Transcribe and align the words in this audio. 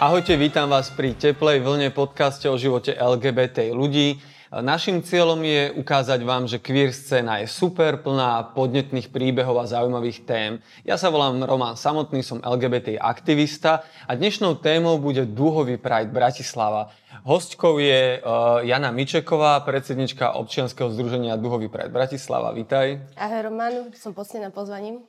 Ahojte, 0.00 0.32
vítam 0.32 0.72
vás 0.72 0.88
pri 0.88 1.12
Teplej 1.12 1.60
vlne 1.60 1.92
podcaste 1.92 2.48
o 2.48 2.56
živote 2.56 2.96
LGBT 2.96 3.68
ľudí. 3.68 4.16
Našim 4.48 5.04
cieľom 5.04 5.44
je 5.44 5.76
ukázať 5.76 6.24
vám, 6.24 6.48
že 6.48 6.56
queer 6.56 6.88
scéna 6.88 7.44
je 7.44 7.46
super, 7.52 8.00
plná 8.00 8.56
podnetných 8.56 9.12
príbehov 9.12 9.60
a 9.60 9.68
zaujímavých 9.68 10.24
tém. 10.24 10.64
Ja 10.88 10.96
sa 10.96 11.12
volám 11.12 11.44
Roman 11.44 11.76
Samotný, 11.76 12.24
som 12.24 12.40
LGBT 12.40 12.96
aktivista 12.96 13.84
a 14.08 14.16
dnešnou 14.16 14.64
témou 14.64 14.96
bude 14.96 15.28
Dúhový 15.28 15.76
Pride 15.76 16.16
Bratislava. 16.16 16.96
Hostkou 17.28 17.76
je 17.76 18.24
uh, 18.24 18.64
Jana 18.64 18.96
Mičeková, 18.96 19.60
predsednička 19.68 20.32
občianskeho 20.32 20.88
združenia 20.96 21.36
Dúhový 21.36 21.68
Pride 21.68 21.92
Bratislava. 21.92 22.56
Vítaj. 22.56 23.04
Ahoj 23.20 23.52
Roman, 23.52 23.92
som 23.92 24.16
na 24.16 24.48
pozvaním. 24.48 25.04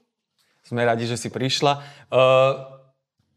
Sme 0.68 0.84
radi, 0.84 1.08
že 1.08 1.16
si 1.16 1.32
prišla. 1.32 1.80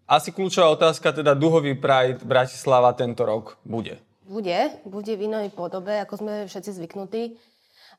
Asi 0.04 0.36
kľúčová 0.36 0.68
otázka, 0.68 1.16
teda 1.16 1.32
duhový 1.32 1.72
Pride 1.80 2.20
Bratislava 2.20 2.92
tento 2.92 3.24
rok 3.24 3.56
bude. 3.64 3.96
Bude, 4.28 4.76
bude 4.84 5.16
v 5.16 5.32
inej 5.32 5.48
podobe, 5.56 5.96
ako 6.04 6.20
sme 6.20 6.32
všetci 6.44 6.70
zvyknutí. 6.76 7.22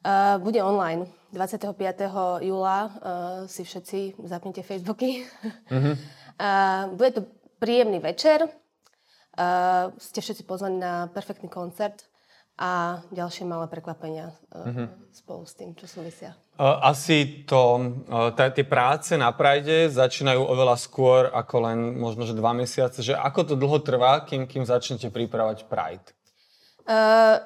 Uh, 0.05 0.37
bude 0.37 0.61
online. 0.61 1.09
25. 1.33 1.73
júla 2.45 2.77
uh, 2.85 2.91
si 3.49 3.65
všetci 3.65 4.21
zapnite 4.25 4.61
Facebooky. 4.61 5.25
Uh-huh. 5.73 5.97
Uh, 6.37 6.93
bude 6.93 7.09
to 7.15 7.21
príjemný 7.57 7.97
večer. 7.97 8.45
Uh, 9.33 9.89
ste 9.97 10.21
všetci 10.21 10.45
pozvaní 10.45 10.77
na 10.77 11.09
perfektný 11.09 11.49
koncert 11.49 12.05
a 12.59 13.01
ďalšie 13.09 13.49
malé 13.49 13.65
prekvapenia 13.65 14.29
uh, 14.53 14.61
uh-huh. 14.61 14.87
spolu 15.09 15.41
s 15.47 15.57
tým, 15.57 15.73
čo 15.73 15.89
súvisia. 15.89 16.37
Asi 16.55 17.43
to, 17.43 17.83
tie 18.39 18.63
práce 18.63 19.11
na 19.19 19.27
Pride 19.35 19.91
začínajú 19.91 20.39
oveľa 20.39 20.79
skôr 20.79 21.27
ako 21.27 21.55
len 21.67 21.99
možno, 21.99 22.23
že 22.23 22.31
dva 22.31 22.55
mesiace. 22.55 23.03
Že 23.03 23.19
ako 23.19 23.39
to 23.43 23.53
dlho 23.59 23.83
trvá, 23.83 24.23
kým, 24.23 24.47
kým 24.47 24.63
začnete 24.63 25.11
pripravať 25.11 25.67
Pride? 25.67 26.15
Uh, 26.87 27.43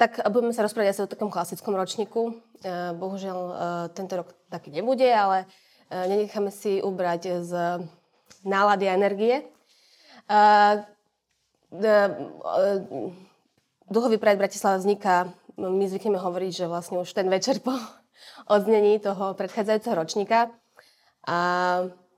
tak 0.00 0.24
budeme 0.32 0.56
sa 0.56 0.64
rozprávať 0.64 0.88
asi 0.88 1.04
o 1.04 1.12
takom 1.12 1.28
klasickom 1.28 1.76
ročníku. 1.76 2.32
Uh, 2.64 2.96
bohužiaľ, 2.96 3.38
uh, 3.44 3.56
tento 3.92 4.24
rok 4.24 4.32
taký 4.48 4.72
nebude, 4.72 5.04
ale 5.04 5.44
uh, 5.44 6.08
nenecháme 6.08 6.48
si 6.48 6.80
ubrať 6.80 7.44
z 7.44 7.52
nálady 8.40 8.88
a 8.88 8.96
energie. 8.96 9.44
Uh, 10.32 10.80
uh, 11.76 12.08
uh, 12.40 13.12
Duhový 13.92 14.16
Pride 14.16 14.40
Bratislava 14.40 14.80
vzniká, 14.80 15.28
my 15.60 15.84
zvykneme 15.92 16.16
hovoriť, 16.16 16.64
že 16.64 16.72
vlastne 16.72 17.04
už 17.04 17.12
ten 17.12 17.28
večer 17.28 17.60
po 17.60 17.76
odznení 18.46 18.98
toho 19.00 19.34
predchádzajúceho 19.34 19.96
ročníka. 19.96 20.50
A 21.26 21.36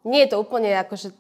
nie 0.05 0.25
je 0.25 0.31
to 0.33 0.41
úplne 0.41 0.73
akože 0.77 1.13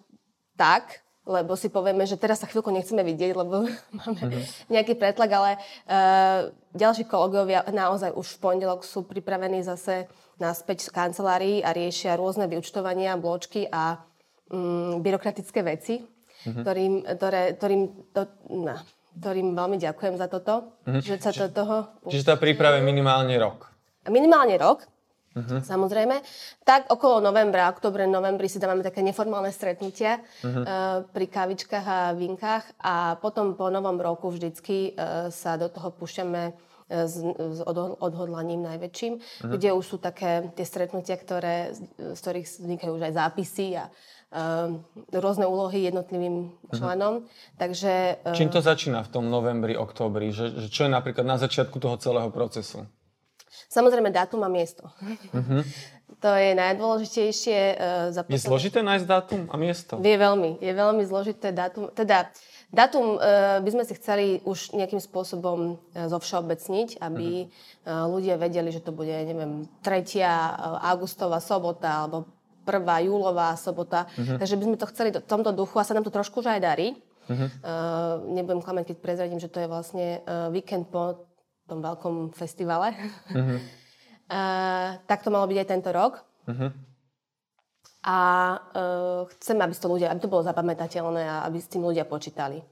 tak, 0.58 1.04
lebo 1.28 1.52
si 1.60 1.68
povieme, 1.68 2.08
že 2.08 2.16
teraz 2.16 2.40
sa 2.40 2.48
chvíľku 2.48 2.72
nechceme 2.72 3.04
vidieť, 3.04 3.32
lebo 3.36 3.68
máme 4.00 4.20
mm-hmm. 4.32 4.72
nejaký 4.72 4.96
pretlak, 4.96 5.30
ale 5.30 5.50
uh, 5.60 6.48
ďalší 6.72 7.04
kolegovia 7.04 7.68
naozaj 7.68 8.16
už 8.16 8.40
v 8.40 8.40
pondelok 8.40 8.80
sú 8.82 9.04
pripravení 9.04 9.60
zase 9.60 10.08
naspäť 10.40 10.88
z 10.88 10.90
kancelárií 10.90 11.60
a 11.60 11.76
riešia 11.76 12.16
rôzne 12.16 12.48
vyučtovania, 12.48 13.20
bločky 13.20 13.68
a 13.68 14.00
um, 14.48 15.04
byrokratické 15.04 15.60
veci, 15.60 16.00
mm-hmm. 16.00 16.62
ktorým, 16.64 16.92
ktoré, 17.04 17.42
ktorým, 17.60 17.82
to, 18.16 18.22
no, 18.48 18.74
ktorým 19.20 19.52
veľmi 19.52 19.76
ďakujem 19.76 20.14
za 20.16 20.32
toto, 20.32 20.80
mm-hmm. 20.88 21.02
že 21.04 21.14
sa 21.20 21.30
to 21.36 21.52
toho... 21.52 21.92
Čiže 22.08 22.32
tá 22.32 22.34
príprava 22.40 22.80
je 22.80 22.88
minimálne 22.88 23.36
rok 23.36 23.77
minimálne 24.08 24.56
rok, 24.58 24.88
uh-huh. 25.38 25.60
samozrejme. 25.62 26.20
Tak 26.66 26.90
okolo 26.90 27.22
novembra, 27.22 27.70
oktobre, 27.70 28.06
novembri 28.06 28.50
si 28.50 28.58
dávame 28.58 28.82
také 28.82 29.00
neformálne 29.04 29.54
stretnutia 29.54 30.18
uh-huh. 30.18 30.46
uh, 30.46 30.64
pri 31.06 31.26
kávičkách 31.30 31.86
a 31.86 32.00
vinkách 32.14 32.64
a 32.82 33.16
potom 33.22 33.54
po 33.54 33.70
novom 33.70 33.98
roku 33.98 34.30
vždycky 34.32 34.94
uh, 34.94 35.28
sa 35.30 35.54
do 35.60 35.70
toho 35.70 35.92
púšťame 35.94 36.42
e, 36.48 36.52
s, 37.04 37.20
s 37.20 37.60
odhodlaním 38.00 38.64
najväčším, 38.64 39.12
uh-huh. 39.18 39.52
kde 39.54 39.76
už 39.76 39.84
sú 39.84 39.96
také 40.00 40.48
tie 40.56 40.64
stretnutia, 40.64 41.20
ktoré, 41.20 41.76
z 41.96 42.18
ktorých 42.18 42.46
vznikajú 42.48 42.92
už 42.96 43.12
aj 43.12 43.14
zápisy 43.14 43.66
a 43.76 43.84
uh, 43.88 44.72
rôzne 45.12 45.44
úlohy 45.44 45.84
jednotlivým 45.88 46.52
členom. 46.72 47.22
Uh-huh. 47.22 47.56
Takže, 47.60 48.24
uh, 48.24 48.36
Čím 48.36 48.48
to 48.48 48.64
začína 48.64 49.04
v 49.04 49.10
tom 49.12 49.28
novembri, 49.28 49.76
októbri? 49.76 50.32
Že, 50.32 50.66
že 50.66 50.68
čo 50.72 50.88
je 50.88 50.90
napríklad 50.92 51.28
na 51.28 51.36
začiatku 51.36 51.76
toho 51.76 52.00
celého 52.00 52.32
procesu? 52.32 52.88
Samozrejme, 53.68 54.08
dátum 54.08 54.40
a 54.44 54.50
miesto. 54.50 54.88
Uh-huh. 55.32 55.62
To 56.18 56.34
je 56.34 56.50
najdôležitejšie. 56.56 57.78
Uh, 58.10 58.26
je 58.26 58.42
zložité 58.42 58.82
nájsť 58.82 59.06
dátum 59.06 59.46
a 59.52 59.54
miesto? 59.54 60.02
Je 60.02 60.16
veľmi. 60.18 60.58
Je 60.58 60.72
veľmi 60.74 61.06
zložité 61.06 61.54
dátum. 61.54 61.94
Teda, 61.94 62.26
dátum 62.74 63.20
uh, 63.20 63.62
by 63.62 63.70
sme 63.70 63.84
si 63.86 63.94
chceli 63.94 64.42
už 64.42 64.74
nejakým 64.74 64.98
spôsobom 64.98 65.78
uh, 65.78 66.10
zovšeobecniť, 66.10 66.98
aby 66.98 67.46
uh, 67.46 68.10
ľudia 68.10 68.34
vedeli, 68.34 68.74
že 68.74 68.82
to 68.82 68.90
bude, 68.90 69.14
neviem, 69.14 69.70
3. 69.86 70.18
augustová 70.90 71.38
sobota 71.38 71.86
alebo 71.86 72.26
1. 72.66 73.06
júlová 73.06 73.54
sobota. 73.54 74.10
Uh-huh. 74.18 74.42
Takže 74.42 74.58
by 74.58 74.64
sme 74.64 74.76
to 74.80 74.90
chceli 74.90 75.08
v 75.14 75.22
tomto 75.22 75.54
duchu 75.54 75.78
a 75.78 75.86
sa 75.86 75.94
nám 75.94 76.02
to 76.02 76.10
trošku 76.10 76.42
už 76.42 76.50
aj 76.50 76.60
darí. 76.66 76.98
Uh-huh. 77.28 77.46
Uh, 77.62 78.26
nebudem 78.32 78.64
klamať, 78.64 78.90
keď 78.90 78.96
prezradím, 78.98 79.38
že 79.38 79.52
to 79.52 79.60
je 79.62 79.68
vlastne 79.70 80.24
uh, 80.24 80.48
víkend 80.50 80.90
po 80.90 81.27
tom 81.68 81.84
veľkom 81.84 82.32
festivale. 82.32 82.96
Uh-huh. 83.28 83.60
uh, 84.32 84.96
tak 85.04 85.20
to 85.20 85.28
malo 85.28 85.44
byť 85.44 85.58
aj 85.60 85.68
tento 85.68 85.90
rok. 85.92 86.24
Uh-huh. 86.48 86.72
A 88.08 88.18
uh, 88.56 89.28
chcem, 89.36 89.60
aby 89.60 89.74
to, 89.76 89.88
ľudia, 89.88 90.08
aby 90.08 90.20
to 90.24 90.32
bolo 90.32 90.46
zapamätateľné 90.48 91.22
a 91.28 91.36
aby 91.44 91.60
s 91.60 91.68
tým 91.68 91.84
ľudia 91.84 92.08
počítali. 92.08 92.64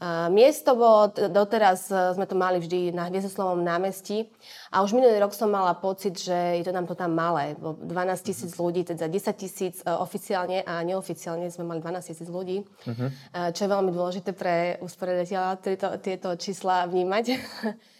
Uh, 0.00 0.32
miesto 0.32 0.72
bolo, 0.72 1.12
doteraz 1.12 1.92
uh, 1.92 2.16
sme 2.16 2.24
to 2.24 2.32
mali 2.32 2.56
vždy 2.56 2.88
na 2.88 3.12
Hviezdoslovom 3.12 3.60
námestí 3.60 4.32
a 4.72 4.80
už 4.80 4.96
minulý 4.96 5.20
rok 5.20 5.36
som 5.36 5.52
mala 5.52 5.76
pocit, 5.76 6.16
že 6.16 6.56
je 6.56 6.64
to 6.64 6.72
nám 6.72 6.88
to 6.88 6.96
tam 6.96 7.12
malé. 7.12 7.52
12 7.60 7.84
tisíc 8.24 8.56
ľudí, 8.56 8.80
teda 8.80 9.12
10 9.12 9.36
tisíc 9.36 9.84
uh, 9.84 10.00
oficiálne 10.00 10.64
a 10.64 10.80
neoficiálne 10.88 11.52
sme 11.52 11.68
mali 11.68 11.84
12 11.84 12.16
tisíc 12.16 12.28
ľudí, 12.32 12.64
uh-huh. 12.64 13.52
čo 13.52 13.60
je 13.60 13.68
veľmi 13.68 13.92
dôležité 13.92 14.32
pre 14.32 14.80
usporiadateľa 14.80 15.60
tieto, 15.60 15.88
tieto 16.00 16.32
čísla 16.40 16.88
vnímať. 16.88 17.24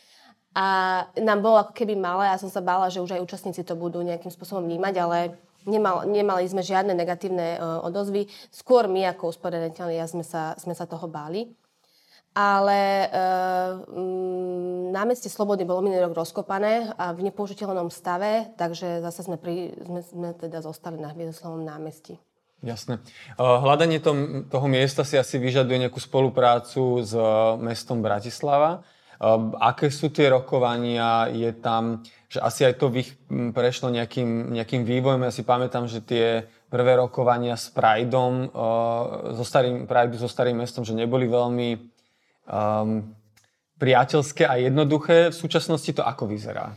A 0.50 0.66
nám 1.14 1.46
bolo 1.46 1.62
ako 1.62 1.72
keby 1.74 1.94
malé 1.94 2.26
a 2.30 2.40
som 2.40 2.50
sa 2.50 2.58
bála, 2.58 2.90
že 2.90 2.98
už 2.98 3.14
aj 3.14 3.22
účastníci 3.22 3.62
to 3.62 3.78
budú 3.78 4.02
nejakým 4.02 4.34
spôsobom 4.34 4.66
vnímať, 4.66 4.94
ale 4.98 5.18
nemal, 5.62 6.02
nemali 6.10 6.42
sme 6.50 6.66
žiadne 6.66 6.90
negatívne 6.90 7.54
uh, 7.54 7.86
odozvy. 7.86 8.26
Skôr 8.50 8.90
my 8.90 9.14
ako 9.14 9.30
usporiadateľi 9.30 10.02
sme 10.10 10.26
sa, 10.26 10.58
sme 10.58 10.74
sa 10.74 10.90
toho 10.90 11.06
báli. 11.06 11.54
Ale 12.30 13.10
uh, 13.10 13.82
námestie 14.90 15.26
Slobody 15.26 15.66
bolo 15.66 15.82
minulý 15.82 16.06
rok 16.06 16.22
rozkopané 16.22 16.94
a 16.94 17.10
v 17.10 17.26
nepoužiteľnom 17.26 17.90
stave, 17.90 18.54
takže 18.54 19.02
zase 19.02 19.26
sme, 19.26 19.34
pri, 19.34 19.74
sme, 19.82 20.00
sme 20.02 20.28
teda 20.38 20.62
zostali 20.62 20.98
na 20.98 21.10
Hviezdoslovom 21.10 21.66
námestí. 21.66 22.18
Jasné. 22.60 23.00
Hľadanie 23.40 24.04
tom, 24.04 24.44
toho 24.46 24.68
miesta 24.68 25.00
si 25.00 25.16
asi 25.16 25.40
vyžaduje 25.40 25.80
nejakú 25.80 25.96
spoluprácu 25.96 27.00
s 27.00 27.16
mestom 27.56 28.04
Bratislava. 28.04 28.84
Ehm, 29.20 29.52
aké 29.60 29.92
sú 29.92 30.08
tie 30.08 30.32
rokovania? 30.32 31.28
Je 31.28 31.52
tam, 31.52 32.00
že 32.32 32.40
asi 32.40 32.64
aj 32.64 32.80
to 32.80 32.88
prešlo 33.52 33.92
nejakým, 33.92 34.56
nejakým 34.56 34.82
vývojom. 34.88 35.28
Ja 35.28 35.32
si 35.32 35.44
pamätám, 35.44 35.84
že 35.84 36.00
tie 36.00 36.48
prvé 36.72 36.96
rokovania 36.96 37.58
s 37.58 37.68
Prideom, 37.68 38.48
uh, 38.48 39.34
so 39.34 39.42
starým, 39.42 39.90
Pride 39.90 40.16
so 40.16 40.30
starým 40.30 40.62
mestom, 40.62 40.86
že 40.86 40.94
neboli 40.94 41.26
veľmi 41.26 41.68
um, 42.46 43.10
priateľské 43.76 44.46
a 44.46 44.54
jednoduché. 44.56 45.34
V 45.34 45.36
súčasnosti 45.36 45.90
to 45.90 46.06
ako 46.06 46.30
vyzerá? 46.30 46.72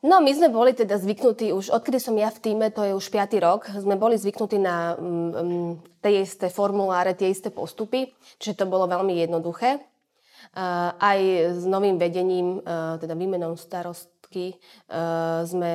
No, 0.00 0.22
my 0.22 0.32
sme 0.32 0.48
boli 0.48 0.72
teda 0.72 0.96
zvyknutí 0.96 1.52
už, 1.52 1.74
odkedy 1.76 2.00
som 2.00 2.16
ja 2.16 2.32
v 2.32 2.40
týme, 2.40 2.72
to 2.72 2.86
je 2.86 2.96
už 2.96 3.04
5. 3.12 3.36
rok, 3.42 3.68
sme 3.68 4.00
boli 4.00 4.16
zvyknutí 4.16 4.56
na 4.56 4.96
um, 4.96 5.76
tie 6.00 6.24
isté 6.24 6.48
formuláre, 6.48 7.12
tie 7.12 7.28
isté 7.28 7.52
postupy, 7.52 8.08
čiže 8.40 8.64
to 8.64 8.70
bolo 8.70 8.88
veľmi 8.88 9.12
jednoduché 9.20 9.89
aj 11.00 11.18
s 11.56 11.64
novým 11.66 11.96
vedením, 11.98 12.62
teda 13.00 13.14
výmenou 13.14 13.54
starostky, 13.54 14.58
sme 15.44 15.74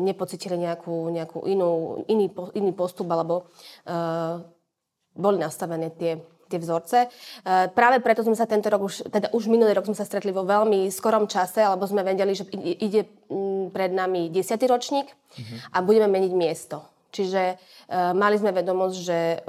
nepocitili 0.00 0.56
nejakú, 0.60 1.08
nejakú 1.12 1.48
inú, 1.48 2.02
iný, 2.08 2.28
iný 2.54 2.72
postup, 2.76 3.08
alebo 3.08 3.48
boli 5.16 5.36
nastavené 5.40 5.90
tie, 5.96 6.20
tie 6.46 6.58
vzorce. 6.60 7.08
Práve 7.72 8.04
preto 8.04 8.20
sme 8.20 8.36
sa 8.36 8.44
tento 8.44 8.68
rok 8.68 8.84
už, 8.84 9.08
teda 9.08 9.32
už 9.32 9.48
minulý 9.48 9.72
rok 9.72 9.88
sme 9.88 9.96
sa 9.96 10.04
stretli 10.04 10.28
vo 10.28 10.44
veľmi 10.44 10.92
skorom 10.92 11.24
čase, 11.24 11.64
alebo 11.64 11.88
sme 11.88 12.04
vedeli, 12.04 12.36
že 12.36 12.44
ide 12.52 13.08
pred 13.72 13.90
nami 13.96 14.28
10. 14.28 14.44
ročník 14.68 15.08
uh-huh. 15.08 15.72
a 15.72 15.78
budeme 15.80 16.06
meniť 16.06 16.32
miesto. 16.36 16.84
Čiže 17.16 17.56
mali 18.12 18.36
sme 18.36 18.52
vedomosť, 18.52 18.96
že 19.00 19.40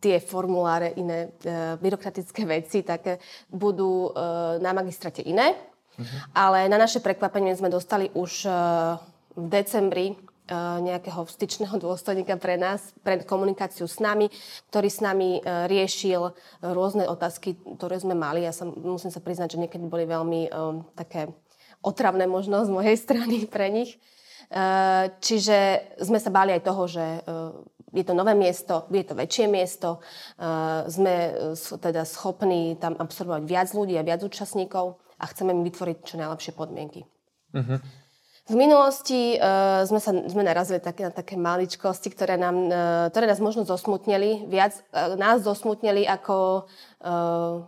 tie 0.00 0.20
formuláre, 0.20 0.92
iné 0.96 1.32
e, 1.40 1.76
byrokratické 1.80 2.44
veci, 2.44 2.84
tak 2.84 3.02
e, 3.08 3.12
budú 3.48 4.12
e, 4.12 4.60
na 4.60 4.76
magistrate 4.76 5.24
iné. 5.24 5.56
Uh-huh. 5.96 6.06
Ale 6.36 6.68
na 6.68 6.76
naše 6.76 7.00
prekvapenie 7.00 7.56
sme 7.56 7.72
dostali 7.72 8.12
už 8.12 8.44
e, 8.44 8.50
v 9.36 9.46
decembri 9.48 10.16
nejakého 10.78 11.26
styčného 11.26 11.74
dôstojníka 11.74 12.38
pre 12.38 12.54
nás, 12.54 12.94
pre 13.02 13.18
komunikáciu 13.26 13.90
s 13.90 13.98
nami, 13.98 14.30
ktorý 14.70 14.86
s 14.86 15.02
nami 15.02 15.42
riešil 15.42 16.22
rôzne 16.62 17.02
otázky, 17.10 17.58
ktoré 17.74 17.98
sme 17.98 18.14
mali. 18.14 18.46
Ja 18.46 18.54
sa, 18.54 18.62
musím 18.62 19.10
sa 19.10 19.18
priznať, 19.18 19.58
že 19.58 19.62
niekedy 19.66 19.90
boli 19.90 20.06
veľmi 20.06 20.54
um, 20.54 20.86
také 20.94 21.34
otravné 21.82 22.30
možno 22.30 22.62
z 22.62 22.70
mojej 22.70 22.94
strany 23.10 23.50
pre 23.50 23.74
nich. 23.74 23.98
Uh, 24.46 25.10
čiže 25.18 25.82
sme 25.98 26.22
sa 26.22 26.30
báli 26.30 26.54
aj 26.54 26.62
toho, 26.62 26.86
že 26.86 27.02
uh, 27.02 27.50
je 27.94 28.04
to 28.04 28.14
nové 28.14 28.34
miesto, 28.34 28.86
je 28.90 29.04
to 29.06 29.14
väčšie 29.14 29.46
miesto, 29.46 30.02
uh, 30.02 30.86
sme 30.90 31.54
uh, 31.54 31.78
teda 31.78 32.02
schopní 32.02 32.74
tam 32.78 32.98
absorbovať 32.98 33.42
viac 33.46 33.68
ľudí 33.70 33.94
a 33.94 34.06
viac 34.06 34.22
účastníkov 34.26 34.98
a 35.16 35.24
chceme 35.30 35.54
im 35.54 35.62
vytvoriť 35.64 35.96
čo 36.02 36.18
najlepšie 36.18 36.52
podmienky. 36.52 37.06
Uh-huh. 37.54 37.78
V 38.46 38.54
minulosti 38.54 39.34
uh, 39.38 39.82
sme, 39.86 39.98
sa, 39.98 40.14
sme 40.14 40.46
narazili 40.46 40.78
také, 40.78 41.06
na 41.06 41.10
také 41.10 41.34
maličkosti, 41.34 42.14
ktoré, 42.14 42.38
nám, 42.38 42.56
uh, 42.70 43.06
ktoré 43.10 43.26
nás 43.26 43.42
možno 43.42 43.66
zosmutnili, 43.66 44.46
viac 44.46 44.74
uh, 44.94 45.18
nás 45.18 45.42
zosmutnili, 45.42 46.06
ako 46.06 46.66
uh, 47.02 47.66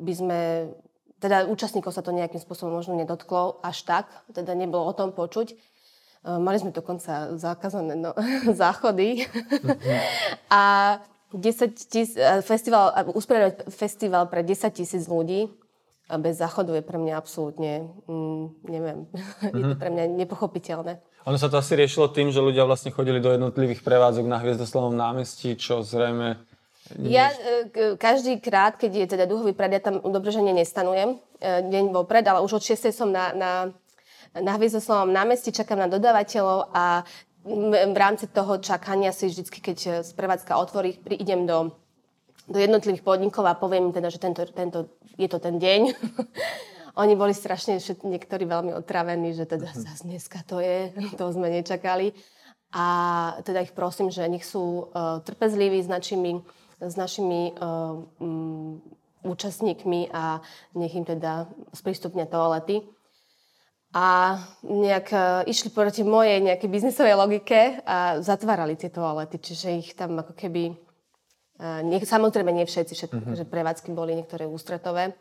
by 0.00 0.12
sme 0.16 0.40
teda 1.20 1.48
účastníkov 1.48 1.92
sa 1.92 2.04
to 2.04 2.12
nejakým 2.12 2.40
spôsobom 2.40 2.76
možno 2.76 2.96
nedotklo 2.96 3.60
až 3.64 3.84
tak, 3.84 4.04
teda 4.32 4.52
nebolo 4.52 4.84
o 4.84 4.96
tom 4.96 5.12
počuť. 5.12 5.56
Eh, 6.24 6.40
mali 6.40 6.56
sme 6.56 6.72
dokonca 6.72 7.36
zakázané 7.36 8.00
no, 8.00 8.16
záchody. 8.60 9.28
a 10.48 10.96
10 11.36 11.92
tis, 11.92 12.16
eh, 12.16 12.40
festival, 12.40 12.96
usporiadať 13.12 13.68
festival 13.68 14.32
pre 14.32 14.40
10 14.40 14.72
tisíc 14.72 15.04
ľudí 15.04 15.52
a 16.08 16.16
bez 16.16 16.40
záchodu 16.40 16.72
je 16.80 16.84
pre 16.84 16.96
mňa 16.96 17.20
absolútne, 17.20 17.92
mm, 18.08 18.44
neviem, 18.72 19.04
mm-hmm. 19.04 19.52
je 19.60 19.64
to 19.68 19.76
mhm. 19.76 19.80
pre 19.80 19.90
mňa 19.92 20.04
nepochopiteľné. 20.24 21.04
Ono 21.28 21.36
sa 21.40 21.48
to 21.52 21.60
asi 21.60 21.76
riešilo 21.76 22.12
tým, 22.12 22.32
že 22.32 22.40
ľudia 22.40 22.68
vlastne 22.68 22.92
chodili 22.92 23.20
do 23.20 23.32
jednotlivých 23.32 23.80
prevádzok 23.80 24.24
na 24.28 24.40
Hviezdoslavom 24.40 24.92
námestí, 24.96 25.56
čo 25.60 25.84
zrejme... 25.84 26.40
Ja 27.04 27.32
eh, 27.36 28.00
každý 28.00 28.40
krát, 28.40 28.80
keď 28.80 28.92
je 28.96 29.06
teda 29.12 29.28
duhový 29.28 29.52
pred, 29.52 29.76
ja 29.76 29.80
tam 29.84 30.00
dobroženie 30.00 30.56
nestanujem 30.56 31.20
deň 31.44 31.92
vopred, 31.92 32.24
ale 32.24 32.40
už 32.40 32.56
od 32.56 32.64
6. 32.64 32.88
som 32.88 33.12
na, 33.12 33.36
na 33.36 33.50
na 34.34 34.58
Hviezdoslavom 34.58 35.14
námestí, 35.14 35.54
čakám 35.54 35.78
na 35.78 35.88
dodávateľov 35.90 36.74
a 36.74 37.06
v 37.44 37.96
rámci 37.96 38.26
toho 38.32 38.56
čakania 38.58 39.12
si 39.12 39.28
vždy, 39.28 39.42
keď 39.52 39.78
prevádzka 40.16 40.56
otvorí, 40.56 40.96
idem 41.12 41.44
do, 41.44 41.76
do 42.48 42.58
jednotlivých 42.58 43.04
podnikov 43.04 43.44
a 43.44 43.54
poviem 43.54 43.92
teda, 43.92 44.08
že 44.08 44.18
tento, 44.18 44.42
tento, 44.48 44.96
je 45.20 45.28
to 45.28 45.38
ten 45.38 45.60
deň. 45.60 45.80
Oni 47.02 47.14
boli 47.18 47.36
strašne 47.36 47.76
niektorí 48.06 48.48
veľmi 48.48 48.72
otravení, 48.78 49.36
že 49.36 49.44
teda 49.44 49.66
zase 49.76 50.08
dneska 50.08 50.40
to 50.48 50.62
je, 50.62 50.94
to 51.20 51.24
sme 51.30 51.52
nečakali. 51.52 52.16
A 52.74 52.86
teda 53.46 53.62
ich 53.62 53.76
prosím, 53.76 54.10
že 54.10 54.26
nech 54.26 54.42
sú 54.42 54.90
uh, 54.90 55.22
trpezliví 55.22 55.78
s 55.78 55.86
našimi, 55.86 56.42
s 56.82 56.94
našimi 56.98 57.54
uh, 57.54 58.02
um, 58.18 58.82
účastníkmi 59.22 60.10
a 60.10 60.42
nech 60.74 60.96
im 60.96 61.06
teda 61.06 61.46
sprístupnia 61.70 62.26
toalety 62.26 62.82
a 63.94 64.42
nejak 64.66 65.06
uh, 65.14 65.20
išli 65.46 65.70
proti 65.70 66.02
mojej 66.02 66.42
nejakej 66.42 66.66
biznisovej 66.66 67.14
logike 67.14 67.78
a 67.86 68.18
zatvárali 68.18 68.74
tie 68.74 68.90
toalety, 68.90 69.38
čiže 69.38 69.78
ich 69.78 69.94
tam 69.94 70.18
ako 70.18 70.34
keby, 70.34 70.74
uh, 71.62 71.78
nie, 71.86 72.02
samozrejme 72.02 72.50
nie 72.50 72.66
všetci, 72.66 72.90
všetko, 72.90 73.18
mm-hmm. 73.22 73.38
že 73.38 73.46
prevádzky 73.46 73.94
boli 73.94 74.18
niektoré 74.18 74.50
ústretové, 74.50 75.14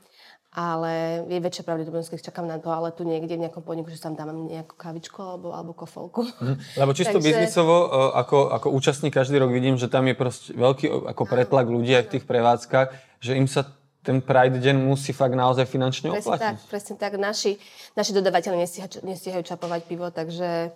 ale 0.58 1.22
je 1.30 1.38
väčšia 1.38 1.70
pravdepodobnosť, 1.70 2.18
keď 2.18 2.20
čakám 2.34 2.50
na 2.50 2.58
toaletu 2.58 3.06
niekde 3.06 3.38
v 3.38 3.46
nejakom 3.46 3.62
podniku, 3.62 3.94
že 3.94 4.02
tam 4.02 4.18
dám 4.18 4.50
nejakú 4.50 4.74
kavičku 4.74 5.22
alebo, 5.22 5.54
alebo 5.54 5.78
kofolku. 5.78 6.26
Mm, 6.42 6.58
lebo 6.58 6.92
čisto 6.98 7.22
Takže... 7.22 7.30
biznisovo, 7.30 7.78
uh, 7.94 8.18
ako, 8.18 8.58
ako 8.58 8.68
účastník 8.74 9.14
každý 9.14 9.38
rok 9.38 9.54
vidím, 9.54 9.78
že 9.78 9.86
tam 9.86 10.10
je 10.10 10.18
proste 10.18 10.50
veľký 10.58 11.14
ako 11.14 11.24
pretlak 11.30 11.70
ľudí 11.70 11.94
aj 11.94 12.10
v 12.10 12.12
tých 12.18 12.26
prevádzkach, 12.26 12.90
že 13.22 13.38
im 13.38 13.46
sa 13.46 13.70
ten 14.04 14.20
Pride 14.20 14.60
deň 14.60 14.84
musí 14.84 15.16
fakt 15.16 15.32
naozaj 15.32 15.64
finančne 15.64 16.12
presne 16.12 16.22
oplatiť. 16.28 16.56
Tak, 16.60 16.68
presne 16.68 16.94
tak. 17.00 17.16
Naši, 17.16 17.56
naši 17.96 18.12
dodávateľi 18.12 18.68
nestíhajú, 18.68 19.00
nestíhajú 19.08 19.44
čapovať 19.48 19.82
pivo, 19.88 20.12
takže 20.12 20.76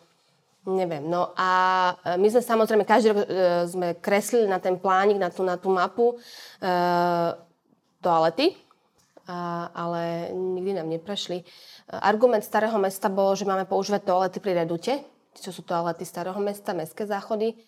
neviem. 0.63 1.03
No 1.03 1.35
a 1.35 1.51
e, 2.07 2.15
my 2.15 2.27
sme 2.31 2.41
samozrejme 2.41 2.83
každý 2.87 3.11
rok 3.11 3.19
e, 3.23 3.27
sme 3.67 3.87
kreslili 3.99 4.47
na 4.47 4.63
ten 4.63 4.79
plánik, 4.79 5.19
na 5.19 5.27
tú, 5.27 5.43
na 5.43 5.59
tú 5.59 5.67
mapu 5.67 6.15
e, 6.15 6.15
toalety, 7.99 8.55
a, 9.27 9.67
ale 9.75 10.31
nikdy 10.31 10.79
nám 10.79 10.87
neprešli. 10.87 11.43
Argument 11.91 12.43
starého 12.43 12.75
mesta 12.79 13.11
bol, 13.11 13.35
že 13.35 13.43
máme 13.43 13.67
používať 13.67 14.07
toalety 14.07 14.39
pri 14.39 14.63
redute, 14.63 15.03
čo 15.35 15.51
sú 15.51 15.67
toalety 15.67 16.07
starého 16.07 16.39
mesta, 16.39 16.71
mestské 16.71 17.03
záchody 17.03 17.59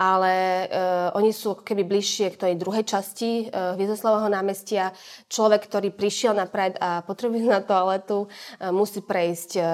ale 0.00 0.66
uh, 0.66 1.18
oni 1.20 1.30
sú 1.30 1.60
keby 1.60 1.84
bližšie 1.84 2.32
k 2.32 2.40
tej 2.40 2.54
druhej 2.56 2.84
časti 2.88 3.48
uh, 3.48 3.76
Viezoslavovho 3.76 4.32
námestia. 4.32 4.90
Človek, 5.28 5.68
ktorý 5.68 5.92
prišiel 5.92 6.32
na 6.32 6.48
Pride 6.48 6.80
a 6.80 7.04
potrebuje 7.04 7.44
na 7.44 7.60
toaletu, 7.60 8.26
uh, 8.26 8.72
musí 8.72 9.04
prejsť 9.04 9.50
uh, 9.60 9.66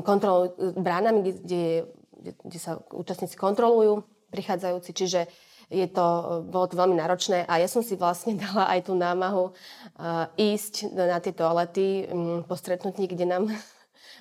kontrolou 0.00 0.56
bránami, 0.80 1.20
kde, 1.20 1.32
kde, 1.44 2.30
kde 2.40 2.58
sa 2.58 2.80
účastníci 2.90 3.36
kontrolujú, 3.36 4.00
prichádzajúci. 4.32 4.90
Čiže 4.96 5.20
je 5.72 5.86
to, 5.88 6.06
bolo 6.48 6.68
to 6.68 6.76
veľmi 6.76 6.96
náročné 6.96 7.48
a 7.48 7.56
ja 7.60 7.68
som 7.68 7.80
si 7.80 7.96
vlastne 7.96 8.36
dala 8.44 8.68
aj 8.72 8.88
tú 8.88 8.92
námahu 8.96 9.52
uh, 9.52 10.28
ísť 10.36 10.92
na 10.92 11.20
tie 11.20 11.32
toalety 11.32 12.08
um, 12.08 12.40
po 12.44 12.56
stretnutí, 12.56 13.08
nám 13.24 13.48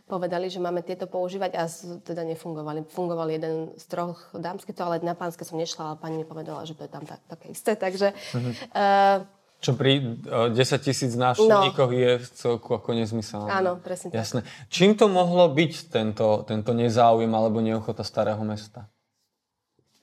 povedali, 0.08 0.52
že 0.52 0.60
máme 0.60 0.84
tieto 0.84 1.08
používať 1.08 1.52
a 1.56 1.64
teda 2.04 2.28
nefungovali. 2.28 2.84
Fungoval 2.92 3.32
jeden 3.32 3.72
z 3.80 3.86
troch 3.88 4.20
dámskych 4.36 4.76
toalet, 4.76 5.04
na 5.04 5.16
pánske 5.16 5.48
som 5.48 5.56
nešla, 5.56 5.96
ale 5.96 5.98
pani 6.00 6.16
mi 6.20 6.26
povedala, 6.28 6.68
že 6.68 6.76
to 6.76 6.84
je 6.84 6.92
tam 6.92 7.08
tak, 7.08 7.24
také 7.28 7.56
isté. 7.56 7.76
Takže... 7.80 8.12
Mm-hmm. 8.36 8.54
Uh, 8.76 9.18
čo 9.64 9.80
pri 9.80 10.20
uh, 10.28 10.52
10 10.52 10.60
tisíc 10.84 11.16
návštevníkoch 11.16 11.92
no. 11.92 11.96
je 11.96 12.12
celku 12.36 12.76
ako 12.76 13.00
nezmyselné. 13.00 13.48
Áno, 13.48 13.80
presne 13.80 14.12
tak. 14.12 14.20
Jasné. 14.20 14.44
Čím 14.68 15.00
to 15.00 15.08
mohlo 15.08 15.48
byť, 15.48 15.74
tento, 15.88 16.44
tento 16.44 16.76
nezáujem 16.76 17.32
alebo 17.32 17.64
neochota 17.64 18.04
starého 18.04 18.44
mesta? 18.44 18.92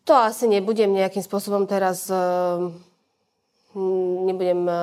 To 0.09 0.17
asi 0.17 0.49
nebudem 0.49 0.97
nejakým 0.97 1.21
spôsobom 1.21 1.69
teraz... 1.69 2.09
Uh, 2.09 2.73
Nebudem 4.27 4.67
uh, 4.67 4.75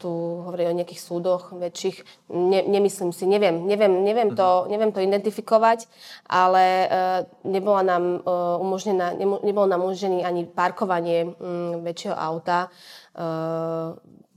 tu 0.00 0.08
hovoriť 0.48 0.66
o 0.68 0.76
nejakých 0.80 1.00
súdoch 1.00 1.52
väčších. 1.52 2.28
Ne, 2.32 2.64
nemyslím 2.64 3.12
si, 3.12 3.28
neviem, 3.28 3.68
neviem, 3.68 4.00
neviem, 4.00 4.32
to, 4.32 4.64
mhm. 4.64 4.66
neviem 4.72 4.90
to 4.96 5.04
identifikovať, 5.04 5.84
ale 6.24 6.64
uh, 6.88 7.20
nebola 7.44 7.84
nám, 7.84 8.24
uh, 8.24 8.56
umožnená, 8.64 9.12
nebolo 9.18 9.68
nám 9.68 9.84
umožnené 9.84 10.24
ani 10.24 10.48
parkovanie 10.48 11.36
um, 11.36 11.84
väčšieho 11.84 12.16
auta 12.16 12.72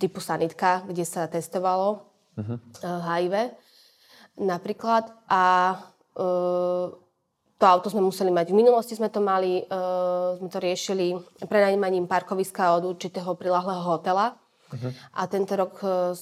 typu 0.01 0.17
sanitka, 0.17 0.81
kde 0.89 1.05
sa 1.05 1.29
testovalo 1.29 2.01
uh-huh. 2.33 2.57
uh, 2.57 2.99
HIV 3.05 3.53
napríklad. 4.41 5.13
A 5.29 5.77
to 7.61 7.69
auto 7.69 7.93
sme 7.93 8.01
museli 8.01 8.33
mať. 8.33 8.49
V 8.49 8.57
minulosti 8.57 8.97
sme 8.97 9.13
to 9.13 9.21
mali, 9.21 9.61
uh, 9.69 10.33
sme 10.41 10.49
to 10.49 10.57
riešili 10.57 11.13
prenajímaním 11.45 12.09
parkoviska 12.09 12.81
od 12.81 12.97
určitého 12.97 13.37
prilahlého 13.37 13.85
hotela. 13.85 14.33
Uh-huh. 14.73 14.89
A 15.13 15.29
tento 15.29 15.53
rok 15.53 15.77
uh, 15.85 16.17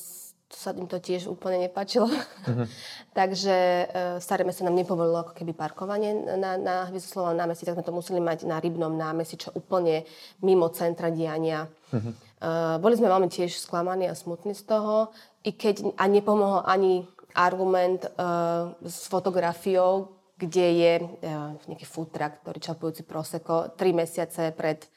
sa 0.52 0.76
im 0.76 0.92
to 0.92 1.00
tiež 1.00 1.32
úplne 1.32 1.64
nepačilo. 1.64 2.12
Uh-huh. 2.12 2.68
Takže 3.20 3.56
uh, 3.56 3.88
staré 4.20 4.44
mesto 4.44 4.68
nám 4.68 4.76
nepovolilo 4.76 5.24
ako 5.24 5.32
keby 5.32 5.56
parkovanie 5.56 6.12
na, 6.36 6.60
na 6.60 6.76
Hviezdoslovom 6.92 7.40
námestí, 7.40 7.64
tak 7.64 7.80
sme 7.80 7.88
to 7.88 7.96
museli 7.96 8.20
mať 8.20 8.44
na 8.44 8.60
Rybnom 8.60 9.00
námestí, 9.00 9.40
čo 9.40 9.56
úplne 9.56 10.04
mimo 10.44 10.68
centra 10.76 11.08
diania. 11.08 11.72
Uh-huh. 11.96 12.12
Uh, 12.44 12.76
boli 12.84 13.00
sme 13.00 13.08
veľmi 13.08 13.32
tiež 13.32 13.64
sklamaní 13.64 14.12
a 14.12 14.18
smutní 14.18 14.52
z 14.52 14.68
toho, 14.68 15.16
i 15.48 15.56
keď 15.56 15.96
a 15.96 16.04
nepomohol 16.04 16.68
ani 16.68 17.08
argument 17.32 18.04
uh, 18.20 18.76
s 18.84 19.08
fotografiou, 19.08 20.19
kde 20.40 20.66
je 20.80 20.94
uh, 21.04 21.52
nejaký 21.68 21.84
food 21.84 22.16
truck, 22.16 22.40
ktorý 22.40 22.64
čapujúci 22.64 23.04
proseko 23.04 23.76
tri 23.76 23.92
mesiace 23.92 24.56
pred 24.56 24.88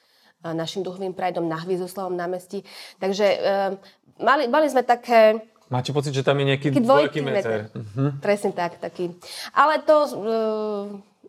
uh, 0.47 0.55
našim 0.55 0.87
duchovým 0.87 1.11
prajdom 1.13 1.43
na 1.43 1.59
Hvizoslavom 1.59 2.15
námestí. 2.15 2.63
Takže 3.03 3.27
uh, 3.27 3.71
mali, 4.23 4.47
mali 4.47 4.71
sme 4.71 4.87
také... 4.87 5.43
Máte 5.67 5.91
pocit, 5.91 6.15
že 6.15 6.23
tam 6.23 6.39
je 6.39 6.55
nejaký 6.55 6.69
dvojký 6.79 7.21
meter? 7.25 7.35
meter. 7.35 7.59
Uh-huh. 7.75 8.15
Presne 8.23 8.55
tak, 8.55 8.79
taký. 8.79 9.11
Ale 9.51 9.83
to... 9.83 9.97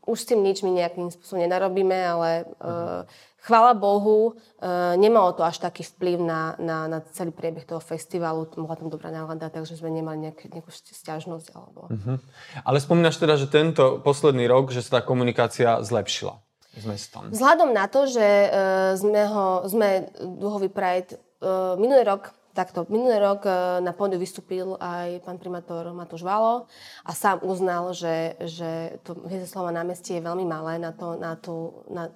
Už 0.03 0.19
s 0.19 0.27
tým 0.27 0.43
nič 0.43 0.59
my 0.67 0.71
nejakým 0.75 1.07
spôsobom 1.07 1.39
nenarobíme, 1.39 1.95
ale 1.95 2.43
uh, 2.59 3.07
chvála 3.39 3.71
Bohu, 3.71 4.35
uh, 4.35 4.99
nemalo 4.99 5.31
to 5.31 5.47
až 5.47 5.63
taký 5.63 5.87
vplyv 5.95 6.19
na, 6.19 6.59
na, 6.59 6.91
na 6.91 6.99
celý 7.15 7.31
priebeh 7.31 7.63
toho 7.63 7.79
festivalu. 7.79 8.51
Mohla 8.59 8.83
tam 8.83 8.91
dobrá 8.91 9.15
nálada, 9.15 9.47
takže 9.47 9.79
sme 9.79 9.95
nemali 9.95 10.27
nejak, 10.27 10.51
nejakú 10.51 10.75
stiažnosť. 10.75 11.55
Alebo... 11.55 11.87
Uh-huh. 11.87 12.19
Ale 12.67 12.83
spomínaš 12.83 13.15
teda, 13.15 13.39
že 13.39 13.47
tento 13.47 14.03
posledný 14.03 14.43
rok, 14.51 14.75
že 14.75 14.83
sa 14.83 14.99
tá 14.99 15.07
komunikácia 15.07 15.79
zlepšila 15.79 16.35
s 16.75 16.83
mestom. 16.83 17.31
Vzhľadom 17.31 17.71
na 17.71 17.87
to, 17.87 18.03
že 18.03 18.27
uh, 18.27 18.99
sme, 18.99 19.23
ho, 19.23 19.63
sme 19.71 20.11
Duhový 20.19 20.67
Pride 20.67 21.15
uh, 21.39 21.79
minulý 21.79 22.03
rok 22.03 22.35
takto. 22.53 22.85
Minulý 22.87 23.17
rok 23.17 23.49
na 23.81 23.91
pódiu 23.91 24.21
vystúpil 24.21 24.77
aj 24.77 25.25
pán 25.25 25.41
primátor 25.41 25.89
Matúš 25.91 26.21
Valo 26.21 26.69
a 27.01 27.11
sám 27.11 27.41
uznal, 27.41 27.91
že, 27.91 28.37
že 28.45 29.01
to 29.01 29.17
Hviezdoslava 29.25 29.73
námestie 29.73 30.21
je 30.21 30.25
veľmi 30.25 30.45
malé 30.45 30.77
na, 30.77 30.93
to, 30.93 31.17
na, 31.17 31.33
tú, 31.33 31.83
na 31.89 32.13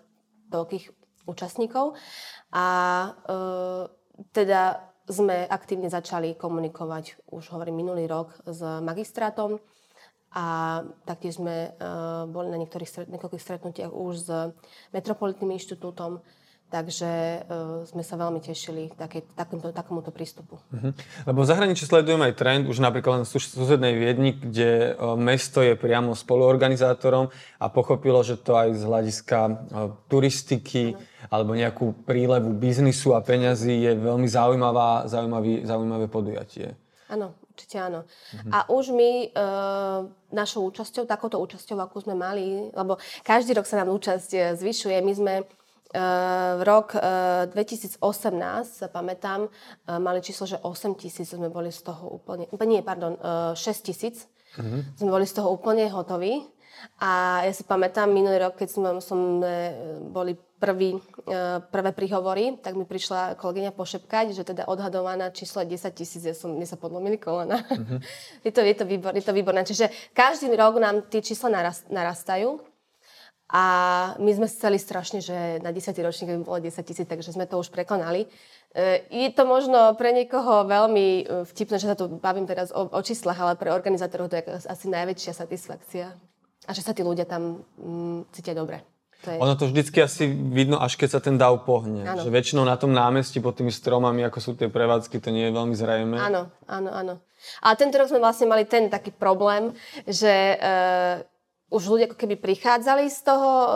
toľkých 0.53 0.93
účastníkov. 1.27 1.97
A 2.53 2.67
e, 3.03 3.09
teda 4.31 4.87
sme 5.07 5.47
aktívne 5.47 5.87
začali 5.87 6.35
komunikovať, 6.35 7.31
už 7.31 7.51
hovorím, 7.55 7.79
minulý 7.83 8.07
rok 8.11 8.35
s 8.43 8.59
magistrátom 8.61 9.59
a 10.35 10.45
taktiež 11.07 11.39
sme 11.39 11.71
uh, 11.71 12.27
boli 12.27 12.51
na 12.51 12.59
niektorých 12.59 13.07
niekoľkých 13.07 13.39
stretnutiach 13.39 13.95
už 13.95 14.13
s 14.19 14.29
Metropolitným 14.91 15.55
inštitútom, 15.55 16.19
takže 16.67 17.43
uh, 17.47 17.87
sme 17.87 18.03
sa 18.03 18.19
veľmi 18.19 18.43
tešili 18.43 18.91
také, 18.99 19.23
takýmto, 19.35 19.71
takomuto 19.71 20.11
prístupu. 20.11 20.59
Uh-huh. 20.71 20.91
Lebo 21.23 21.39
v 21.43 21.49
zahraničí 21.49 21.87
sledujem 21.87 22.19
aj 22.19 22.33
trend, 22.35 22.63
už 22.67 22.83
napríklad 22.83 23.23
len 23.23 23.25
v 23.25 23.31
susednej 23.31 23.95
Viedni, 23.95 24.35
kde 24.35 24.93
uh, 24.93 25.15
mesto 25.15 25.63
je 25.63 25.79
priamo 25.79 26.11
spoluorganizátorom 26.11 27.31
a 27.59 27.65
pochopilo, 27.71 28.19
že 28.19 28.35
to 28.35 28.59
aj 28.59 28.75
z 28.75 28.83
hľadiska 28.83 29.39
uh, 29.47 29.55
turistiky 30.11 30.93
uh-huh. 30.93 31.31
alebo 31.31 31.55
nejakú 31.55 32.03
prílevu 32.03 32.51
biznisu 32.51 33.15
a 33.15 33.23
peňazí 33.23 33.87
je 33.87 33.91
veľmi 33.95 34.27
zaujímavá, 34.27 35.07
zaujímavý, 35.07 35.63
zaujímavé 35.63 36.11
podujatie. 36.11 36.75
Áno, 37.07 37.31
určite 37.55 37.79
áno. 37.79 38.03
Mhm. 38.35 38.51
A 38.51 38.67
už 38.67 38.91
my 38.91 39.11
e, 39.23 39.27
našou 40.35 40.67
účasťou, 40.67 41.07
takouto 41.07 41.39
účasťou, 41.39 41.79
akú 41.79 42.03
sme 42.03 42.19
mali, 42.19 42.67
lebo 42.75 42.99
každý 43.23 43.55
rok 43.55 43.63
sa 43.63 43.79
nám 43.79 43.95
účasť 43.95 44.59
zvyšuje, 44.59 44.99
my 44.99 45.13
sme 45.15 45.33
v 45.93 46.61
e, 46.61 46.65
rok 46.67 46.95
2018, 46.95 47.99
e, 47.99 48.63
sa 48.63 48.87
pamätám, 48.91 49.47
mali 49.87 50.19
číslo, 50.19 50.43
že 50.47 50.59
8 50.59 50.99
tisíc 50.99 51.31
sme 51.31 51.47
boli 51.47 51.71
z 51.71 51.87
toho 51.87 52.19
úplne, 52.19 52.47
nie, 52.67 52.83
pardon, 52.83 53.15
6 53.55 53.87
tisíc. 53.87 54.27
Mm-hmm. 54.57 54.81
Sme 54.99 55.09
boli 55.11 55.25
z 55.27 55.33
toho 55.37 55.53
úplne 55.53 55.87
hotoví. 55.87 56.43
A 57.01 57.41
ja 57.41 57.53
si 57.53 57.65
pamätám, 57.65 58.05
minulý 58.09 58.37
rok, 58.37 58.61
keď 58.61 58.69
sme, 58.69 58.89
som, 59.01 59.41
boli 60.13 60.37
prvý, 60.57 60.97
e, 60.97 61.61
prvé 61.61 61.91
príhovory, 61.93 62.57
tak 62.61 62.73
mi 62.73 62.85
prišla 62.85 63.37
kolegyňa 63.37 63.71
pošepkať, 63.77 64.33
že 64.33 64.43
teda 64.43 64.65
odhadovaná 64.65 65.29
číslo 65.29 65.61
je 65.61 65.77
10 65.77 65.93
tisíc, 65.93 66.21
ja 66.25 66.33
som, 66.33 66.53
mne 66.53 66.65
sa 66.65 66.77
podlomili 66.77 67.21
kolena. 67.21 67.61
Uh-huh. 67.61 68.01
je, 68.45 68.51
to, 68.51 68.65
je, 68.65 68.73
to 68.73 68.85
výbor, 68.85 69.13
je 69.13 69.23
to 69.23 69.33
výborné. 69.33 69.61
Čiže 69.63 69.93
každý 70.17 70.49
rok 70.57 70.81
nám 70.81 71.05
tie 71.07 71.21
čísla 71.21 71.53
narast, 71.53 71.85
narastajú. 71.93 72.61
A 73.47 73.63
my 74.19 74.31
sme 74.35 74.51
chceli 74.51 74.75
strašne, 74.75 75.23
že 75.23 75.63
na 75.63 75.71
10 75.71 75.95
ročník 76.03 76.35
by 76.35 76.43
bolo 76.43 76.59
10 76.59 76.83
tisíc, 76.83 77.07
takže 77.07 77.31
sme 77.31 77.47
to 77.47 77.55
už 77.55 77.71
prekonali. 77.71 78.27
E, 78.75 79.07
je 79.07 79.31
to 79.31 79.47
možno 79.47 79.95
pre 79.95 80.11
niekoho 80.11 80.67
veľmi 80.67 81.07
e, 81.07 81.23
vtipné, 81.47 81.79
že 81.79 81.87
sa 81.87 81.95
tu 81.95 82.11
bavím 82.11 82.43
teraz 82.43 82.75
o, 82.75 82.91
o 82.91 83.01
číslach, 83.01 83.39
ale 83.39 83.55
pre 83.55 83.71
organizátorov 83.71 84.27
to 84.27 84.35
je 84.35 84.67
asi 84.67 84.91
najväčšia 84.91 85.31
satisfakcia. 85.31 86.11
A 86.67 86.71
že 86.75 86.83
sa 86.83 86.91
tí 86.91 87.07
ľudia 87.07 87.23
tam 87.23 87.63
mm, 87.79 88.35
cítia 88.35 88.51
dobre. 88.51 88.83
To 89.23 89.31
je... 89.31 89.39
Ono 89.39 89.55
to 89.55 89.71
vždycky 89.71 90.03
asi 90.03 90.27
vidno, 90.27 90.77
až 90.83 90.99
keď 90.99 91.09
sa 91.17 91.19
ten 91.23 91.39
dav 91.39 91.55
pohne. 91.63 92.05
Ano. 92.05 92.21
Že 92.21 92.29
väčšinou 92.29 92.67
na 92.67 92.75
tom 92.75 92.93
námestí 92.93 93.39
pod 93.39 93.57
tými 93.57 93.71
stromami, 93.71 94.27
ako 94.27 94.37
sú 94.43 94.51
tie 94.53 94.67
prevádzky, 94.69 95.23
to 95.23 95.31
nie 95.31 95.49
je 95.49 95.55
veľmi 95.55 95.73
zrejme. 95.73 96.19
Áno, 96.19 96.51
áno, 96.69 96.89
áno. 96.91 97.13
Ale 97.63 97.73
tento 97.79 97.97
rok 97.97 98.11
sme 98.11 98.21
vlastne 98.21 98.45
mali 98.45 98.67
ten 98.67 98.91
taký 98.91 99.09
problém, 99.09 99.73
že 100.05 100.59
uh, 100.59 101.25
už 101.67 101.83
ľudia 101.87 102.07
ako 102.07 102.17
keby 102.17 102.35
prichádzali 102.39 103.11
z 103.11 103.19
toho 103.27 103.49
uh, 103.49 103.69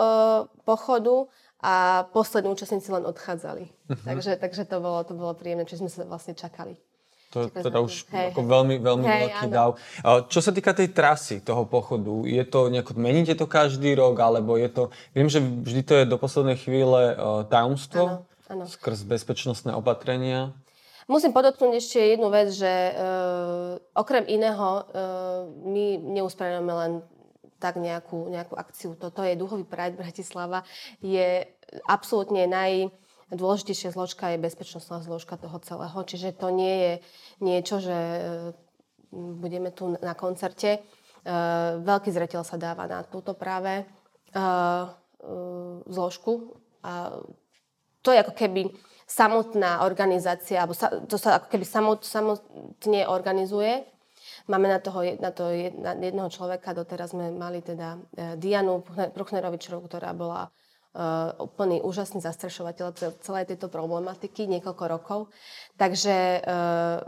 pochodu 0.64 1.28
a 1.62 2.06
poslední 2.10 2.50
účastníci 2.50 2.90
len 2.90 3.06
odchádzali. 3.06 3.64
Uh-huh. 3.68 4.02
Takže, 4.02 4.34
takže 4.40 4.62
to, 4.66 4.82
bolo, 4.82 5.04
to 5.06 5.14
bolo 5.14 5.32
príjemné, 5.36 5.62
čiže 5.62 5.86
sme 5.86 5.90
sa 5.92 6.02
vlastne 6.08 6.34
čakali. 6.34 6.74
To 7.32 7.48
je 7.48 7.64
teda 7.64 7.80
už 7.80 8.12
hej, 8.12 8.28
ako 8.28 8.44
veľmi, 8.44 8.76
veľmi 8.76 9.06
hej, 9.08 9.20
veľký 9.24 9.46
áno. 9.48 9.56
dav. 9.56 9.68
Čo 10.28 10.44
sa 10.44 10.52
týka 10.52 10.76
tej 10.76 10.92
trasy 10.92 11.40
toho 11.40 11.64
pochodu, 11.64 12.28
je 12.28 12.44
to 12.44 12.68
nejako, 12.68 12.92
meníte 13.00 13.32
to 13.32 13.48
každý 13.48 13.96
rok, 13.96 14.20
alebo 14.20 14.60
je 14.60 14.68
to, 14.68 14.82
viem, 15.16 15.32
že 15.32 15.40
vždy 15.40 15.80
to 15.80 15.92
je 15.96 16.04
do 16.04 16.20
poslednej 16.20 16.60
chvíle 16.60 17.16
uh, 17.16 17.48
tajomstvo, 17.48 18.28
áno, 18.28 18.28
áno. 18.52 18.64
skrz 18.68 19.08
bezpečnostné 19.08 19.72
opatrenia. 19.72 20.52
Musím 21.08 21.32
podotknúť 21.32 21.72
ešte 21.80 21.98
jednu 22.04 22.28
vec, 22.28 22.52
že 22.52 22.68
uh, 22.68 23.80
okrem 23.96 24.28
iného 24.28 24.68
uh, 24.84 25.48
my 25.64 26.04
neusporiadame 26.20 26.72
len 26.84 26.92
tak 27.62 27.78
nejakú, 27.78 28.26
nejakú 28.26 28.58
akciu. 28.58 28.98
Toto 28.98 29.22
je 29.22 29.38
Duhový 29.38 29.62
Pride 29.62 29.94
Bratislava. 29.94 30.66
Je 30.98 31.46
absolútne 31.86 32.50
naj, 32.50 32.90
dôležitejšia 33.30 33.94
zložka 33.94 34.34
je 34.34 34.42
bezpečnostná 34.42 35.00
zložka 35.00 35.38
toho 35.38 35.56
celého. 35.62 35.98
Čiže 36.02 36.34
to 36.34 36.50
nie 36.50 36.74
je 36.74 36.92
niečo, 37.40 37.78
že 37.78 37.94
e, 37.94 38.20
budeme 39.14 39.70
tu 39.70 39.94
na 40.02 40.12
koncerte. 40.18 40.70
E, 40.76 40.80
veľký 41.80 42.10
zreteľ 42.10 42.42
sa 42.42 42.60
dáva 42.60 42.84
na 42.90 43.06
túto 43.06 43.32
práve 43.32 43.82
e, 43.82 43.84
zložku. 45.86 46.58
A 46.82 47.22
to 48.02 48.10
je 48.10 48.18
ako 48.20 48.34
keby 48.34 48.68
samotná 49.06 49.86
organizácia, 49.86 50.60
alebo 50.60 50.74
to 51.06 51.16
sa 51.20 51.38
ako 51.38 51.46
keby 51.52 51.64
samot, 51.68 52.02
samotne 52.02 53.06
organizuje. 53.06 53.91
Máme 54.50 54.66
na, 54.66 54.82
toho, 54.82 55.06
na 55.22 55.30
to 55.30 55.50
jedného 55.52 56.30
človeka, 56.30 56.74
doteraz 56.74 57.14
sme 57.14 57.30
mali 57.30 57.62
teda 57.62 57.98
Dianu 58.34 58.82
Pruchnerovičovú, 58.86 59.86
ktorá 59.86 60.10
bola 60.16 60.50
uh, 60.50 61.30
úplný 61.38 61.78
úžasný 61.82 62.18
zastrešovateľ 62.22 62.88
celej 63.22 63.44
tejto 63.54 63.70
problematiky 63.70 64.50
niekoľko 64.50 64.84
rokov. 64.90 65.20
Takže 65.78 66.42
uh, 66.42 67.06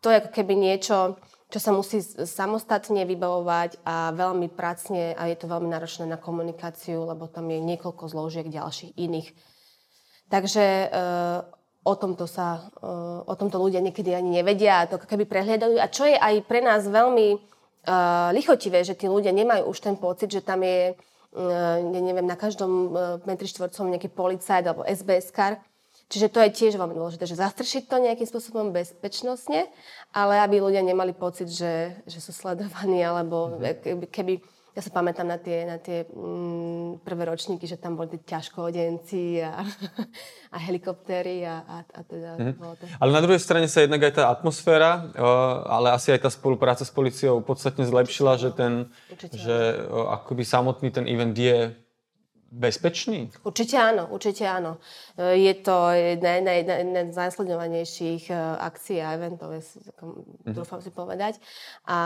to 0.00 0.10
je 0.10 0.18
ako 0.24 0.30
keby 0.32 0.54
niečo, 0.56 1.20
čo 1.50 1.58
sa 1.58 1.70
musí 1.74 2.02
samostatne 2.26 3.02
vybavovať 3.04 3.82
a 3.82 4.14
veľmi 4.14 4.48
pracne 4.54 5.14
a 5.14 5.26
je 5.26 5.36
to 5.38 5.50
veľmi 5.50 5.66
náročné 5.66 6.06
na 6.06 6.18
komunikáciu, 6.18 7.04
lebo 7.04 7.26
tam 7.26 7.50
je 7.50 7.58
niekoľko 7.58 8.06
zložiek 8.06 8.46
ďalších 8.46 8.96
iných. 8.96 9.28
Takže 10.30 10.66
uh, 10.88 11.42
o 11.80 11.92
tomto 11.96 12.28
sa, 12.28 12.68
uh, 12.84 13.24
o 13.24 13.34
tomto 13.36 13.56
ľudia 13.56 13.80
niekedy 13.80 14.12
ani 14.12 14.42
nevedia 14.42 14.84
a 14.84 14.88
to 14.88 15.00
keby 15.00 15.24
prehliadajú. 15.24 15.80
A 15.80 15.88
čo 15.88 16.04
je 16.04 16.16
aj 16.16 16.44
pre 16.44 16.60
nás 16.60 16.84
veľmi 16.84 17.28
uh, 17.36 18.28
lichotivé, 18.36 18.84
že 18.84 18.96
tí 18.96 19.08
ľudia 19.08 19.32
nemajú 19.32 19.68
už 19.68 19.78
ten 19.80 19.96
pocit, 19.96 20.28
že 20.28 20.44
tam 20.44 20.60
je 20.64 20.94
ja 21.30 22.00
neviem, 22.02 22.26
na 22.26 22.34
každom 22.34 22.90
metri 23.22 23.46
štvorcom 23.46 23.86
nejaký 23.86 24.10
policajt 24.10 24.66
alebo 24.66 24.82
SBS 24.82 25.30
kar. 25.30 25.62
Čiže 26.10 26.26
to 26.26 26.42
je 26.42 26.50
tiež 26.50 26.74
veľmi 26.74 26.98
dôležité, 26.98 27.22
že 27.22 27.38
zastršiť 27.38 27.86
to 27.86 28.02
nejakým 28.02 28.26
spôsobom 28.26 28.74
bezpečnostne, 28.74 29.70
ale 30.10 30.42
aby 30.42 30.58
ľudia 30.58 30.82
nemali 30.82 31.14
pocit, 31.14 31.46
že, 31.46 31.94
že 32.02 32.18
sú 32.18 32.34
sledovaní, 32.34 32.98
alebo 32.98 33.54
mm-hmm. 33.54 33.78
keby, 33.78 34.06
keby 34.10 34.34
ja 34.70 34.80
sa 34.86 34.90
pamätám 34.94 35.26
na 35.26 35.38
tie, 35.38 35.66
na 35.66 35.82
tie 35.82 36.06
mm, 36.06 37.02
prvé 37.02 37.26
ročníky, 37.26 37.66
že 37.66 37.74
tam 37.74 37.98
boli 37.98 38.14
tie 38.14 38.22
ťažkoodenci 38.22 39.42
a, 39.42 39.66
a 40.54 40.56
helikoptéry 40.62 41.42
a, 41.42 41.62
a, 41.66 41.76
a 41.82 42.00
teda 42.06 42.30
mm-hmm. 42.38 42.54
bolo 42.58 42.74
to. 42.78 42.86
Ale 43.02 43.10
na 43.10 43.20
druhej 43.22 43.42
strane 43.42 43.66
sa 43.66 43.82
jednak 43.82 44.06
aj 44.06 44.22
tá 44.22 44.24
atmosféra, 44.30 45.10
ale 45.66 45.90
asi 45.90 46.14
aj 46.14 46.26
tá 46.26 46.30
spolupráca 46.30 46.86
s 46.86 46.92
policiou 46.94 47.42
podstatne 47.42 47.82
zlepšila, 47.82 48.38
Určite, 48.38 48.46
že 48.46 48.50
ten, 48.54 48.72
Určite, 49.10 49.34
že 49.34 49.56
akoby 49.90 50.42
samotný 50.46 50.88
ten 50.94 51.06
event 51.10 51.34
je 51.34 51.74
bezpečný? 52.50 53.30
Určite 53.46 53.78
áno, 53.78 54.10
určite 54.10 54.42
áno. 54.42 54.82
E, 55.14 55.38
je 55.38 55.54
to 55.62 55.94
jedna, 55.94 56.30
jedna, 56.34 56.52
jedna 56.82 57.00
z 57.06 57.16
najsledovanejších 57.16 58.26
e, 58.26 58.34
akcií 58.58 58.98
a 58.98 59.14
eventov, 59.14 59.54
ja 59.54 59.62
si, 59.62 59.78
mm-hmm. 59.78 60.54
dúfam 60.54 60.82
si 60.82 60.90
povedať. 60.90 61.38
A 61.86 61.98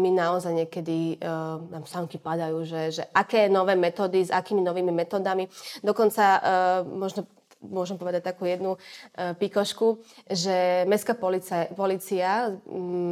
my 0.00 0.10
naozaj 0.10 0.52
niekedy 0.56 1.20
uh, 1.20 1.60
nám 1.68 1.84
samky 1.84 2.16
padajú, 2.16 2.64
že, 2.64 3.00
že 3.00 3.02
aké 3.12 3.48
nové 3.52 3.76
metódy, 3.76 4.24
s 4.24 4.32
akými 4.32 4.64
novými 4.64 4.92
metodami. 4.92 5.46
Dokonca 5.84 6.24
uh, 6.24 6.42
možno 6.84 7.28
môžem 7.60 8.00
povedať 8.00 8.24
takú 8.24 8.48
jednu 8.48 8.76
uh, 8.76 9.36
pikošku, 9.36 10.00
že 10.28 10.88
mestská 10.88 11.12
policia, 11.12 11.68
policia 11.76 12.56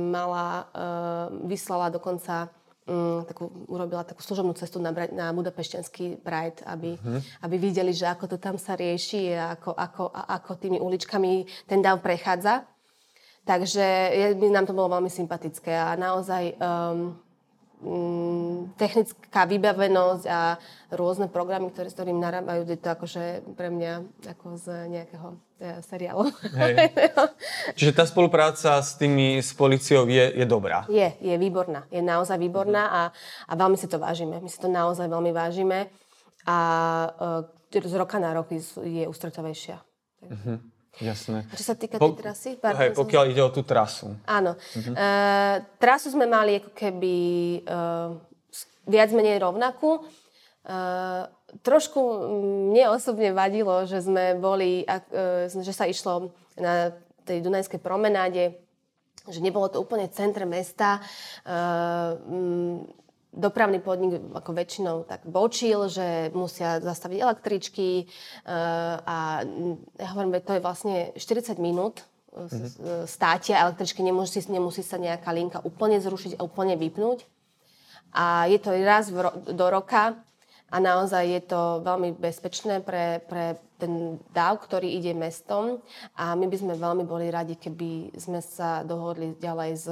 mala, 0.09 0.69
uh, 0.73 1.29
vyslala 1.45 1.93
dokonca 1.93 2.49
um, 2.89 3.23
takú, 3.29 3.53
urobila 3.69 4.03
takú 4.03 4.25
služobnú 4.25 4.57
cestu 4.57 4.81
na, 4.81 4.91
na 5.13 5.31
Budapešťanský 5.37 6.25
Pride, 6.25 6.65
aby, 6.65 6.97
uh-huh. 6.97 7.21
aby 7.45 7.57
videli, 7.61 7.93
že 7.93 8.09
ako 8.09 8.35
to 8.35 8.37
tam 8.41 8.57
sa 8.57 8.75
rieši 8.75 9.37
a 9.37 9.61
ako, 9.61 9.77
ako, 9.77 10.05
a 10.09 10.41
ako 10.41 10.51
tými 10.57 10.81
uličkami 10.81 11.45
ten 11.69 11.85
dav 11.85 12.01
prechádza. 12.01 12.65
Takže 13.45 13.85
je, 14.13 14.27
nám 14.49 14.69
to 14.69 14.77
bolo 14.77 14.97
veľmi 14.97 15.09
sympatické 15.09 15.73
a 15.73 15.97
naozaj 15.97 16.57
um, 16.61 17.17
Mm, 17.79 18.75
technická 18.75 19.47
vybavenosť 19.47 20.25
a 20.27 20.59
rôzne 20.91 21.31
programy, 21.31 21.71
ktoré, 21.71 21.87
s 21.87 21.95
ktorým 21.95 22.19
narábajú, 22.19 22.67
je 22.67 22.75
to 22.75 22.91
akože 22.91 23.25
pre 23.55 23.71
mňa 23.71 24.03
ako 24.35 24.59
z 24.59 24.67
nejakého 24.91 25.39
ja, 25.59 25.83
seriálu. 25.83 26.31
Hej. 26.55 26.95
Čiže 27.79 27.93
tá 27.93 28.07
spolupráca 28.07 28.79
s 28.79 28.95
tými, 28.95 29.43
s 29.43 29.51
policiou 29.59 30.07
je, 30.07 30.31
je 30.39 30.47
dobrá? 30.47 30.87
Je, 30.87 31.19
je 31.19 31.35
výborná. 31.35 31.83
Je 31.91 31.99
naozaj 31.99 32.39
výborná 32.39 32.87
a, 32.87 33.03
a 33.51 33.53
veľmi 33.59 33.75
si 33.75 33.91
to 33.91 33.99
vážime. 33.99 34.39
My 34.39 34.47
si 34.47 34.59
to 34.63 34.71
naozaj 34.71 35.11
veľmi 35.11 35.35
vážime 35.35 35.91
a 36.47 36.59
uh, 37.43 37.83
z 37.83 37.95
roka 37.99 38.17
na 38.23 38.33
rok 38.33 38.55
je 38.81 39.05
ústretovejšia. 39.05 39.77
Uh-huh. 40.25 40.57
Jasné. 40.99 41.47
A 41.47 41.55
čo 41.55 41.65
sa 41.67 41.75
týka 41.79 41.99
tej 41.99 42.15
trasy? 42.19 42.51
Pardon, 42.59 42.79
hej, 42.83 42.91
pokiaľ 42.95 43.25
ide 43.31 43.43
o 43.43 43.51
tú 43.53 43.63
trasu. 43.63 44.15
Áno. 44.25 44.55
Uh-huh. 44.55 44.95
Uh, 44.95 45.63
trasu 45.83 46.15
sme 46.15 46.27
mali 46.27 46.63
ako 46.63 46.71
keby 46.75 47.17
uh, 47.67 48.15
viac 48.87 49.11
menej 49.11 49.43
rovnakú. 49.43 50.07
Uh, 50.63 51.27
trošku 51.65 52.01
mne 52.71 52.93
osobne 52.93 53.33
vadilo, 53.33 53.85
že 53.89 54.05
sme 54.05 54.37
boli, 54.37 54.85
uh, 54.85 55.49
že 55.49 55.73
sa 55.73 55.89
išlo 55.89 56.33
na 56.59 56.93
tej 57.25 57.45
Dunajskej 57.45 57.81
promenáde, 57.81 58.57
že 59.29 59.45
nebolo 59.45 59.69
to 59.69 59.81
úplne 59.81 60.09
centre 60.09 60.49
mesta. 60.49 61.01
Uh, 61.45 62.85
dopravný 63.29 63.79
podnik 63.85 64.19
ako 64.33 64.51
väčšinou 64.57 65.05
tak 65.05 65.23
bočil, 65.29 65.87
že 65.93 66.33
musia 66.33 66.81
zastaviť 66.81 67.19
električky 67.21 68.09
uh, 68.09 68.99
a 69.05 69.17
ja 70.01 70.09
hovorím, 70.17 70.41
to 70.41 70.57
je 70.57 70.65
vlastne 70.65 70.97
40 71.15 71.61
minút 71.61 72.03
mm-hmm. 72.33 73.05
státia 73.05 73.63
električky, 73.69 74.01
nemusí, 74.01 74.41
nemusí 74.49 74.81
sa 74.81 74.97
nejaká 74.97 75.31
linka 75.35 75.59
úplne 75.63 76.01
zrušiť 76.01 76.39
a 76.39 76.45
úplne 76.45 76.79
vypnúť. 76.79 77.25
A 78.17 78.49
je 78.49 78.57
to 78.57 78.73
raz 78.73 79.13
ro- 79.13 79.37
do 79.45 79.67
roka 79.69 80.17
a 80.69 80.77
naozaj 80.77 81.25
je 81.25 81.43
to 81.49 81.81
veľmi 81.81 82.13
bezpečné 82.21 82.85
pre, 82.85 83.25
pre 83.25 83.57
ten 83.81 84.21
dáv, 84.35 84.61
ktorý 84.61 84.85
ide 84.85 85.17
mestom 85.17 85.81
a 86.13 86.37
my 86.37 86.45
by 86.45 86.57
sme 86.61 86.75
veľmi 86.77 87.09
boli 87.09 87.33
radi, 87.33 87.57
keby 87.57 88.13
sme 88.19 88.45
sa 88.45 88.85
dohodli 88.85 89.39
ďalej 89.39 89.71
s 89.79 89.87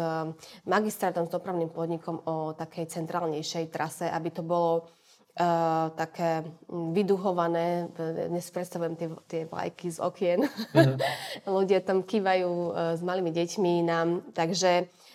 magistrátom, 0.68 1.30
s 1.30 1.32
dopravným 1.32 1.72
podnikom 1.72 2.20
o 2.28 2.52
takej 2.52 2.92
centrálnejšej 2.92 3.72
trase, 3.72 4.04
aby 4.10 4.28
to 4.28 4.44
bolo 4.44 4.84
uh, 5.40 5.88
také 5.96 6.44
vyduhované. 6.68 7.88
Dnes 8.28 8.44
predstavujem 8.52 8.94
tie, 9.00 9.08
tie 9.30 9.42
vlajky 9.48 9.86
z 9.88 9.98
okien. 10.02 10.44
Mm-hmm. 10.44 11.46
Ľudia 11.56 11.80
tam 11.80 12.04
kývajú 12.04 12.50
uh, 12.52 12.98
s 12.98 13.00
malými 13.00 13.32
deťmi 13.32 13.72
nám, 13.86 14.28
takže 14.36 14.92
Uh, 14.92 15.05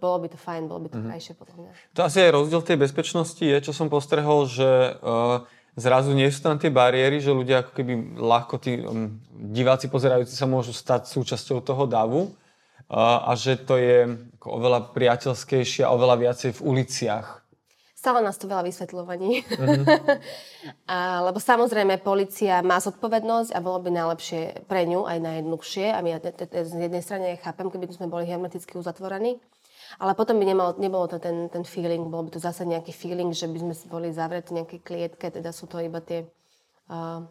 bolo 0.00 0.16
by 0.24 0.28
to 0.32 0.38
fajn, 0.40 0.72
bolo 0.72 0.80
by 0.84 0.88
to 0.88 0.96
mm-hmm. 0.96 1.08
krajšie 1.12 1.32
podľa 1.36 1.56
mňa. 1.60 1.70
To 1.96 2.00
asi 2.00 2.18
aj 2.24 2.32
rozdiel 2.32 2.62
tej 2.64 2.78
bezpečnosti 2.80 3.44
je, 3.44 3.56
čo 3.60 3.76
som 3.76 3.92
postrehol, 3.92 4.48
že 4.48 4.96
uh, 5.04 5.44
zrazu 5.76 6.16
nie 6.16 6.32
sú 6.32 6.40
tam 6.40 6.56
tie 6.56 6.72
bariéry, 6.72 7.20
že 7.20 7.36
ľudia 7.36 7.60
ako 7.60 7.72
keby 7.76 8.16
ľahko, 8.16 8.54
tí 8.56 8.80
um, 8.80 9.20
diváci 9.36 9.92
pozerajúci 9.92 10.32
sa 10.32 10.48
môžu 10.48 10.72
stať 10.72 11.12
súčasťou 11.12 11.60
toho 11.60 11.84
davu 11.84 12.32
uh, 12.88 13.28
a 13.28 13.36
že 13.36 13.60
to 13.60 13.76
je 13.76 14.16
ako 14.40 14.48
oveľa 14.48 14.96
priateľskejšie 14.96 15.84
a 15.84 15.92
oveľa 15.92 16.16
viacej 16.24 16.50
v 16.56 16.64
uliciach. 16.64 17.47
Stále 17.98 18.22
nás 18.22 18.38
to 18.38 18.46
veľa 18.46 18.62
vysvetľovaní. 18.62 19.42
Mm-hmm. 19.42 19.86
a, 20.94 21.18
lebo 21.26 21.42
samozrejme, 21.42 21.98
policia 21.98 22.62
má 22.62 22.78
zodpovednosť 22.78 23.50
a 23.50 23.58
bolo 23.58 23.82
by 23.82 23.90
najlepšie 23.90 24.70
pre 24.70 24.86
ňu 24.86 25.02
aj 25.02 25.18
najjednoduchšie. 25.18 25.90
A 25.90 25.98
my 25.98 26.14
z 26.46 26.78
jednej 26.78 27.02
strany 27.02 27.34
chápem, 27.42 27.66
keby 27.66 27.90
sme 27.90 28.06
boli 28.06 28.30
hermeticky 28.30 28.78
uzatvorení. 28.78 29.42
Ale 29.98 30.14
potom 30.14 30.38
by 30.38 30.46
nemal, 30.46 30.78
nebolo 30.78 31.10
to 31.10 31.18
ten, 31.18 31.50
ten 31.50 31.66
feeling, 31.66 32.06
bol 32.06 32.22
by 32.22 32.30
to 32.30 32.38
zase 32.38 32.62
nejaký 32.62 32.94
feeling, 32.94 33.34
že 33.34 33.50
by 33.50 33.58
sme 33.58 33.74
boli 33.90 34.14
zavretí 34.14 34.54
v 34.54 34.62
nejakej 34.62 34.80
klietke, 34.84 35.26
teda 35.34 35.50
sú 35.50 35.66
to 35.66 35.82
iba 35.82 35.98
tie 35.98 36.28
uh, 36.92 37.24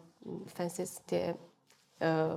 fences, 0.52 1.00
tie 1.06 1.38
uh, 2.02 2.36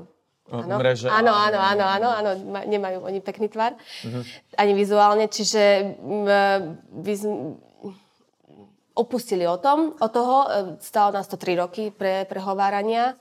Áno, 0.51 0.83
mreže. 0.83 1.07
Áno, 1.07 1.31
áno, 1.31 1.59
áno, 1.63 1.85
áno, 1.85 2.09
áno, 2.11 2.31
nemajú 2.67 3.07
oni 3.07 3.23
pekný 3.23 3.47
tvar, 3.47 3.71
uh-huh. 3.77 4.23
ani 4.59 4.73
vizuálne, 4.75 5.31
čiže 5.31 5.95
by 6.91 7.13
sme, 7.15 7.55
opustili 8.93 9.47
o 9.47 9.57
tom, 9.57 9.95
o 9.99 10.07
toho, 10.07 10.37
e, 10.45 10.49
stalo 10.83 11.11
nás 11.11 11.27
to 11.27 11.37
3 11.37 11.55
roky 11.55 11.91
pre 11.91 12.25
prehovárania, 12.25 13.15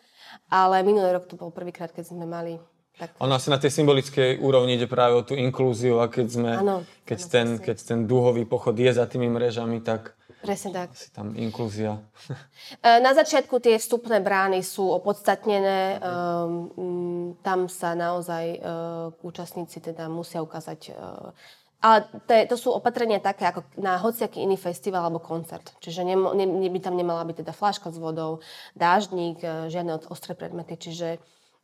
ale 0.50 0.82
minulý 0.82 1.18
rok 1.18 1.26
to 1.26 1.38
bol 1.38 1.50
prvýkrát, 1.50 1.90
keď 1.90 2.14
sme 2.14 2.26
mali 2.26 2.58
tak... 3.00 3.16
Ono 3.24 3.32
asi 3.32 3.48
na 3.48 3.56
tej 3.56 3.72
symbolickej 3.72 4.44
úrovni 4.44 4.76
ide 4.76 4.84
práve 4.84 5.16
o 5.16 5.24
tú 5.24 5.32
inklúziu 5.32 6.04
a 6.04 6.12
keď, 6.12 6.26
sme, 6.28 6.52
ano, 6.52 6.76
keď, 7.08 7.18
ano, 7.24 7.30
ten, 7.32 7.46
keď 7.56 7.76
ten 7.80 8.00
dúhový 8.04 8.44
pochod 8.44 8.76
je 8.76 8.92
za 8.92 9.08
tými 9.08 9.24
mrežami, 9.24 9.80
tak 9.80 10.20
Presne 10.40 10.72
tak. 10.72 10.96
Asi 10.96 11.12
tam 11.12 11.36
inklúzia. 11.36 12.00
E, 12.80 13.02
na 13.02 13.12
začiatku 13.12 13.60
tie 13.60 13.76
vstupné 13.76 14.22
brány 14.22 14.62
sú 14.62 14.88
opodstatnené. 14.88 15.98
Um, 16.00 17.34
tam 17.42 17.66
sa 17.66 17.98
naozaj 17.98 18.62
uh, 18.62 19.10
účastníci 19.26 19.82
teda 19.82 20.06
musia 20.06 20.40
ukázať 20.40 20.94
uh, 20.94 21.34
ale 21.80 22.04
to, 22.28 22.32
to 22.52 22.56
sú 22.60 22.68
opatrenia 22.76 23.24
také 23.24 23.48
ako 23.48 23.64
na 23.80 23.96
hociaký 23.96 24.44
iný 24.44 24.60
festival 24.60 25.08
alebo 25.08 25.20
koncert. 25.20 25.72
Čiže 25.80 26.04
ne, 26.04 26.16
ne, 26.16 26.68
by 26.68 26.80
tam 26.80 26.94
nemala 26.96 27.24
byť 27.24 27.40
teda 27.40 27.52
fláška 27.56 27.88
s 27.88 27.96
vodou, 27.96 28.44
dáždnik, 28.76 29.40
e, 29.40 29.72
žiadne 29.72 29.96
ostré 30.12 30.36
predmety. 30.36 30.76
Čiže 30.76 31.16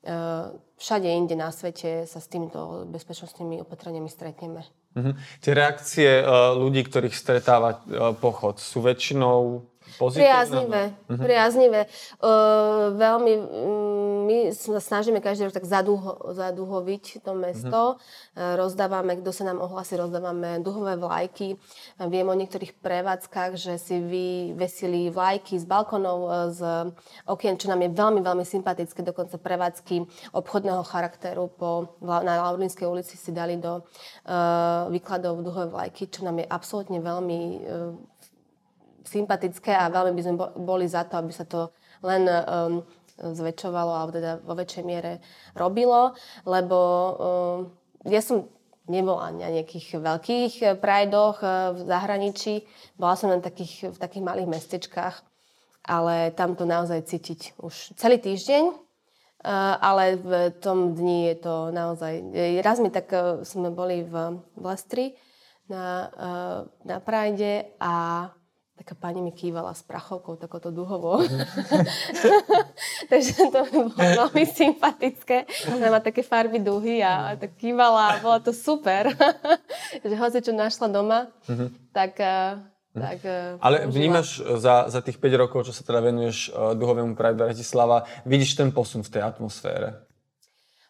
uh, 0.06 0.56
všade 0.78 1.08
inde 1.10 1.36
na 1.36 1.52
svete 1.52 2.08
sa 2.08 2.18
s 2.22 2.30
týmito 2.30 2.88
bezpečnostnými 2.88 3.60
opatreniami 3.66 4.08
stretneme. 4.08 4.64
Uh-huh. 4.96 5.12
Tie 5.44 5.52
reakcie 5.52 6.24
uh, 6.24 6.56
ľudí, 6.56 6.86
ktorých 6.88 7.12
stretáva 7.12 7.84
uh, 7.84 8.16
pochod, 8.16 8.56
sú 8.56 8.80
väčšinou 8.80 9.68
Pozitívne? 9.94 10.26
Priaznivé. 10.26 10.82
Uh-huh. 11.06 11.22
Priaznivé. 11.22 11.80
Uh, 12.18 12.92
veľmi, 12.98 13.32
my 14.26 14.36
sa 14.50 14.82
snažíme 14.82 15.22
každý 15.22 15.46
rok 15.46 15.54
tak 15.54 15.64
zaduho, 15.64 16.34
zaduhoviť 16.34 17.22
to 17.22 17.32
mesto. 17.38 17.82
Uh-huh. 17.96 18.54
rozdávame, 18.58 19.16
kto 19.22 19.30
sa 19.30 19.46
nám 19.46 19.62
ohlasí, 19.62 19.94
rozdávame 19.94 20.58
duhové 20.60 20.98
vlajky. 20.98 21.56
Uh, 21.96 22.10
viem 22.10 22.26
o 22.26 22.34
niektorých 22.34 22.76
prevádzkach, 22.82 23.54
že 23.54 23.78
si 23.78 24.02
vyvesili 24.02 25.08
vlajky 25.08 25.56
z 25.56 25.64
balkonov, 25.64 26.50
z 26.52 26.60
okien, 27.24 27.54
čo 27.56 27.70
nám 27.70 27.86
je 27.86 27.90
veľmi, 27.94 28.20
veľmi 28.20 28.44
sympatické. 28.44 29.06
Dokonca 29.06 29.38
prevádzky 29.38 30.02
obchodného 30.34 30.82
charakteru 30.82 31.48
po, 31.48 31.96
na 32.02 32.42
Laurinskej 32.42 32.86
ulici 32.88 33.14
si 33.16 33.30
dali 33.30 33.56
do 33.56 33.80
uh, 33.80 34.90
výkladov 34.90 35.40
duhové 35.40 35.70
vlajky, 35.70 36.10
čo 36.10 36.26
nám 36.26 36.42
je 36.42 36.46
absolútne 36.46 36.98
veľmi 37.00 37.38
uh, 37.38 38.15
sympatické 39.06 39.72
a 39.72 39.88
veľmi 39.88 40.12
by 40.18 40.22
sme 40.22 40.34
boli 40.58 40.90
za 40.90 41.06
to, 41.06 41.22
aby 41.22 41.32
sa 41.32 41.46
to 41.46 41.70
len 42.04 42.28
um, 42.28 42.82
zväčšovalo 43.16 43.92
alebo 43.96 44.12
teda 44.12 44.32
vo 44.44 44.54
väčšej 44.58 44.84
miere 44.84 45.24
robilo, 45.56 46.12
lebo 46.44 46.78
um, 46.78 47.58
ja 48.04 48.20
som 48.20 48.44
nebola 48.86 49.32
na 49.34 49.48
nejakých 49.50 49.98
veľkých 49.98 50.54
prajdoch 50.78 51.40
uh, 51.40 51.72
v 51.72 51.80
zahraničí, 51.88 52.54
bola 53.00 53.16
som 53.16 53.32
len 53.32 53.40
takých, 53.40 53.94
v 53.94 53.98
takých 53.98 54.26
malých 54.26 54.48
mestečkách, 54.52 55.16
ale 55.86 56.34
tam 56.36 56.58
to 56.58 56.68
naozaj 56.68 57.06
cítiť 57.08 57.56
už 57.62 57.96
celý 57.96 58.20
týždeň, 58.20 58.64
uh, 58.68 59.74
ale 59.80 60.20
v 60.20 60.30
tom 60.60 60.92
dni 60.92 61.32
je 61.32 61.36
to 61.40 61.54
naozaj... 61.72 62.12
Raz 62.60 62.78
mi 62.84 62.92
tak 62.92 63.08
sme 63.46 63.72
boli 63.72 64.04
v 64.04 64.42
Lestri 64.60 65.16
na, 65.66 66.10
na 66.86 67.02
Prajde 67.02 67.74
a 67.82 68.26
taká 68.76 68.92
pani 68.92 69.24
mi 69.24 69.32
kývala 69.32 69.72
s 69.72 69.80
prachovkou, 69.80 70.36
takouto 70.36 70.68
duhovou. 70.68 71.24
Mhm. 71.24 71.40
Takže 73.10 73.32
to 73.48 73.60
bolo 73.72 73.88
veľmi 74.20 74.44
sympatické. 74.44 75.48
Ona 75.72 75.88
má 75.88 76.00
také 76.04 76.20
farby 76.20 76.60
duhy 76.60 77.00
a, 77.00 77.32
a 77.32 77.36
tak 77.40 77.56
kývala 77.56 78.16
a 78.16 78.20
bolo 78.20 78.38
to 78.44 78.52
super. 78.52 79.08
že 80.06 80.14
hoci 80.14 80.44
čo 80.44 80.52
našla 80.52 80.92
doma, 80.92 81.32
mm-hmm. 81.48 81.68
tak... 81.96 82.20
Mhm. 82.96 83.00
tak 83.00 83.20
Ale 83.60 83.76
užila. 83.84 83.92
vnímaš 83.92 84.28
za, 84.56 84.88
za 84.88 85.00
tých 85.04 85.20
5 85.20 85.42
rokov, 85.42 85.68
čo 85.68 85.72
sa 85.72 85.84
teda 85.84 86.00
venuješ 86.00 86.48
duhovému 86.76 87.12
Pride 87.12 87.36
Bratislava, 87.36 88.08
vidíš 88.24 88.56
ten 88.56 88.72
posun 88.72 89.04
v 89.04 89.12
tej 89.12 89.22
atmosfére? 89.24 90.00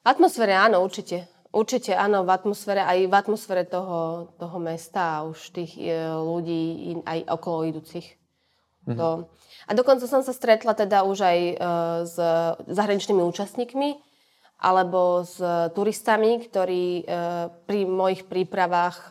Atmosfére 0.07 0.55
áno, 0.55 0.87
určite. 0.87 1.36
Určite 1.57 1.97
áno, 1.97 2.29
v 2.29 2.37
atmosfére, 2.37 2.85
aj 2.85 3.09
v 3.09 3.15
atmosfére 3.17 3.65
toho, 3.65 4.29
toho 4.37 4.61
mesta 4.61 5.01
a 5.17 5.25
už 5.25 5.57
tých 5.57 5.73
e, 5.81 5.89
ľudí 6.13 6.93
aj 7.01 7.33
okolo 7.33 7.65
idúcich. 7.65 8.05
Mm-hmm. 8.85 8.99
To. 9.01 9.33
A 9.65 9.73
dokonca 9.73 10.05
som 10.05 10.21
sa 10.21 10.37
stretla 10.37 10.77
teda 10.77 11.09
už 11.09 11.25
aj 11.25 11.39
e, 11.41 11.55
s 12.05 12.17
zahraničnými 12.69 13.25
účastníkmi 13.25 14.05
alebo 14.57 15.25
s 15.25 15.41
turistami, 15.73 16.45
ktorí 16.45 16.85
e, 17.01 17.03
pri 17.65 17.81
mojich 17.89 18.29
prípravách 18.29 19.09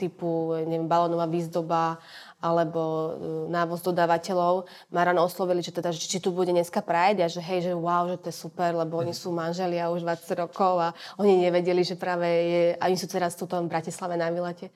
typu 0.00 0.56
neviem, 0.64 0.88
balónová 0.88 1.28
výzdoba 1.28 2.00
alebo 2.44 2.82
e, 2.84 3.08
návoz 3.48 3.80
dodávateľov 3.80 4.68
ma 4.92 5.00
ráno 5.08 5.24
oslovili, 5.24 5.64
že 5.64 5.72
teda, 5.72 5.88
že 5.96 6.04
či 6.04 6.20
tu 6.20 6.28
bude 6.28 6.52
dneska 6.52 6.84
Pride? 6.84 7.24
A 7.24 7.32
že 7.32 7.40
hej, 7.40 7.64
že 7.64 7.72
wow, 7.72 8.04
že 8.12 8.20
to 8.20 8.28
je 8.28 8.36
super, 8.36 8.76
lebo 8.76 9.00
oni 9.00 9.16
sú 9.16 9.32
manželia 9.32 9.88
už 9.88 10.04
20 10.04 10.44
rokov 10.44 10.76
a 10.76 10.88
oni 11.16 11.48
nevedeli, 11.48 11.80
že 11.80 11.96
práve 11.96 12.28
je, 12.28 12.62
a 12.76 12.84
oni 12.84 13.00
sú 13.00 13.08
teraz 13.08 13.32
tu 13.32 13.48
v 13.48 13.64
Bratislave 13.64 14.20
na 14.20 14.28
výlete. 14.28 14.68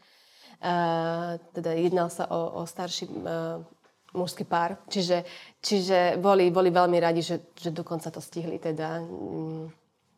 Uh, 0.58 1.38
teda 1.54 1.70
jednal 1.78 2.10
sa 2.10 2.26
o, 2.34 2.58
o 2.58 2.66
starší 2.66 3.06
uh, 3.06 3.62
mužský 4.10 4.42
pár, 4.42 4.74
čiže, 4.90 5.22
čiže 5.62 6.18
boli, 6.18 6.50
boli 6.50 6.74
veľmi 6.74 6.98
radi, 6.98 7.22
že, 7.22 7.54
že 7.54 7.70
dokonca 7.70 8.10
to 8.10 8.18
stihli 8.18 8.58
teda. 8.58 9.04
Um, 9.06 9.70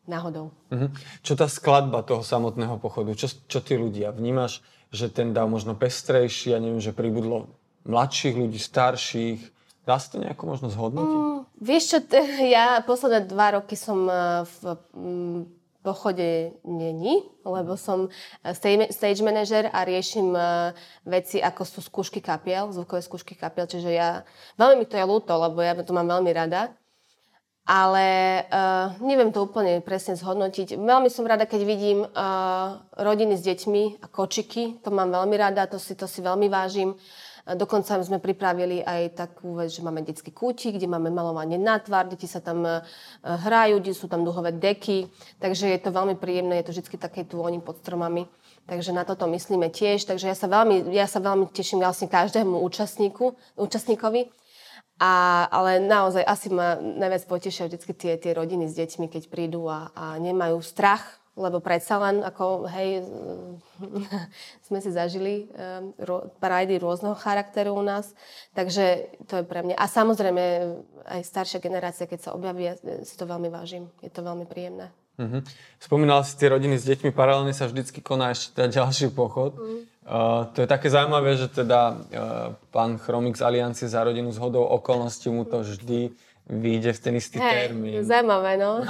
náhodou. 0.08 0.52
Uh-huh. 0.72 0.90
Čo 1.20 1.36
tá 1.36 1.48
skladba 1.50 2.04
toho 2.04 2.24
samotného 2.24 2.76
pochodu, 2.80 3.12
čo, 3.16 3.28
čo 3.28 3.58
tí 3.60 3.76
ľudia? 3.76 4.12
Vnímaš, 4.14 4.64
že 4.90 5.12
ten 5.12 5.32
dáv 5.32 5.48
možno 5.50 5.76
pestrejší, 5.76 6.54
ja 6.54 6.58
neviem, 6.58 6.82
že 6.82 6.96
pribudlo 6.96 7.52
mladších 7.84 8.36
ľudí, 8.36 8.58
starších, 8.60 9.60
Dá 9.88 9.96
sa 9.96 10.12
to 10.12 10.22
nejako 10.22 10.44
možno 10.44 10.68
zhodnotiť? 10.68 11.18
Mm, 11.18 11.40
vieš 11.58 11.84
čo, 11.90 11.98
t- 12.04 12.22
ja 12.54 12.84
posledné 12.84 13.26
dva 13.26 13.58
roky 13.58 13.74
som 13.74 14.06
eh, 14.06 14.44
v 14.46 14.78
mm, 14.94 15.40
pochode 15.80 16.52
není, 16.68 17.24
lebo 17.42 17.74
som 17.80 18.12
eh, 18.44 18.86
stage 18.92 19.24
manager 19.24 19.72
a 19.72 19.82
riešim 19.82 20.36
eh, 20.36 20.76
veci 21.08 21.40
ako 21.40 21.62
sú 21.64 21.80
skúšky 21.80 22.20
kapiel, 22.20 22.68
zvukové 22.70 23.00
skúšky 23.00 23.34
kapiel, 23.34 23.66
čiže 23.66 23.90
ja, 23.90 24.22
veľmi 24.60 24.84
mi 24.84 24.86
to 24.86 25.00
je 25.00 25.04
ľúto, 25.08 25.32
lebo 25.32 25.58
ja 25.64 25.72
to 25.74 25.96
mám 25.96 26.06
veľmi 26.06 26.30
rada. 26.30 26.70
Ale 27.70 28.06
uh, 28.50 28.98
neviem 28.98 29.30
to 29.30 29.46
úplne 29.46 29.78
presne 29.78 30.18
zhodnotiť. 30.18 30.74
Veľmi 30.74 31.06
som 31.06 31.22
rada, 31.22 31.46
keď 31.46 31.62
vidím 31.62 32.02
uh, 32.02 32.82
rodiny 32.98 33.38
s 33.38 33.46
deťmi 33.46 34.02
a 34.02 34.10
kočiky. 34.10 34.82
To 34.82 34.90
mám 34.90 35.14
veľmi 35.14 35.38
rada, 35.38 35.70
to 35.70 35.78
si, 35.78 35.94
to 35.94 36.10
si 36.10 36.18
veľmi 36.18 36.50
vážim. 36.50 36.98
Dokonca 37.46 37.98
sme 38.04 38.20
pripravili 38.22 38.84
aj 38.84 39.16
takú 39.16 39.58
vec, 39.58 39.72
že 39.72 39.82
máme 39.82 40.04
detský 40.04 40.30
kútik, 40.30 40.76
kde 40.76 40.86
máme 40.86 41.10
malovanie 41.10 41.58
na 41.58 41.80
tvár, 41.80 42.06
deti 42.06 42.28
sa 42.28 42.38
tam 42.38 42.62
e, 42.62 42.84
hrajú, 43.24 43.80
kde 43.80 43.96
sú 43.96 44.06
tam 44.06 44.22
duhové 44.22 44.52
deky, 44.54 45.08
takže 45.40 45.72
je 45.72 45.80
to 45.80 45.90
veľmi 45.90 46.14
príjemné, 46.20 46.60
je 46.60 46.70
to 46.70 46.72
vždy 46.76 47.00
také 47.00 47.24
tu 47.24 47.40
oni 47.40 47.58
pod 47.58 47.80
stromami. 47.80 48.28
Takže 48.70 48.94
na 48.94 49.02
toto 49.02 49.26
myslíme 49.26 49.66
tiež. 49.72 50.06
Takže 50.06 50.30
ja 50.30 50.36
sa 50.38 50.46
veľmi, 50.46 50.94
ja 50.94 51.10
sa 51.10 51.18
veľmi 51.18 51.50
teším 51.50 51.82
vlastne 51.82 52.06
každému 52.06 52.60
účastníku, 52.62 53.34
účastníkovi. 53.58 54.30
A, 55.00 55.48
ale 55.48 55.80
naozaj 55.80 56.20
asi 56.28 56.52
ma 56.52 56.76
najviac 56.76 57.24
potešia 57.24 57.64
vždy 57.66 57.96
tie, 57.96 58.12
tie 58.20 58.32
rodiny 58.36 58.68
s 58.68 58.76
deťmi, 58.76 59.08
keď 59.08 59.32
prídu 59.32 59.64
a, 59.64 59.88
a 59.96 60.20
nemajú 60.20 60.60
strach 60.60 61.20
lebo 61.40 61.62
predsa 61.62 61.96
len, 61.96 62.20
ako, 62.20 62.68
hej, 62.68 63.06
sme 64.68 64.78
si 64.84 64.90
zažili 64.92 65.48
um, 65.48 65.96
ro, 66.04 66.28
parajdy 66.36 66.76
rôzneho 66.76 67.16
charakteru 67.16 67.72
u 67.72 67.80
nás, 67.80 68.12
takže 68.52 69.08
to 69.24 69.40
je 69.40 69.44
pre 69.48 69.64
mňa. 69.64 69.78
A 69.80 69.86
samozrejme, 69.88 70.42
aj 71.08 71.20
staršia 71.24 71.64
generácia, 71.64 72.04
keď 72.04 72.20
sa 72.28 72.30
objaví, 72.36 72.68
ja 72.68 72.74
si 73.06 73.14
to 73.16 73.24
veľmi 73.24 73.48
vážim. 73.48 73.88
Je 74.04 74.12
to 74.12 74.20
veľmi 74.20 74.44
príjemné. 74.44 74.92
Mm-hmm. 75.20 75.40
Spomínala 75.76 76.24
si 76.24 76.32
tie 76.40 76.48
rodiny 76.48 76.80
s 76.80 76.88
deťmi, 76.88 77.12
paralelne 77.12 77.52
sa 77.52 77.68
vždycky 77.68 78.00
koná 78.00 78.32
ešte 78.32 78.56
teda 78.56 78.80
ďalší 78.80 79.12
pochod. 79.12 79.52
Mm. 79.60 79.84
Uh, 80.08 80.48
to 80.56 80.64
je 80.64 80.68
také 80.68 80.88
zaujímavé, 80.88 81.36
že 81.36 81.52
teda 81.52 81.80
uh, 81.92 81.96
pán 82.72 82.96
Chromik 82.96 83.36
z 83.36 83.44
Aliancie 83.44 83.84
za 83.84 84.00
rodinu 84.00 84.32
s 84.32 84.40
hodou 84.40 84.64
okolností 84.64 85.28
mu 85.28 85.44
to 85.44 85.60
vždy 85.60 86.10
vyjde 86.50 86.90
v 86.96 87.00
ten 87.00 87.14
istý 87.14 87.38
hey, 87.38 87.70
termín. 87.70 88.02
Zaujímavé, 88.02 88.58
no. 88.58 88.82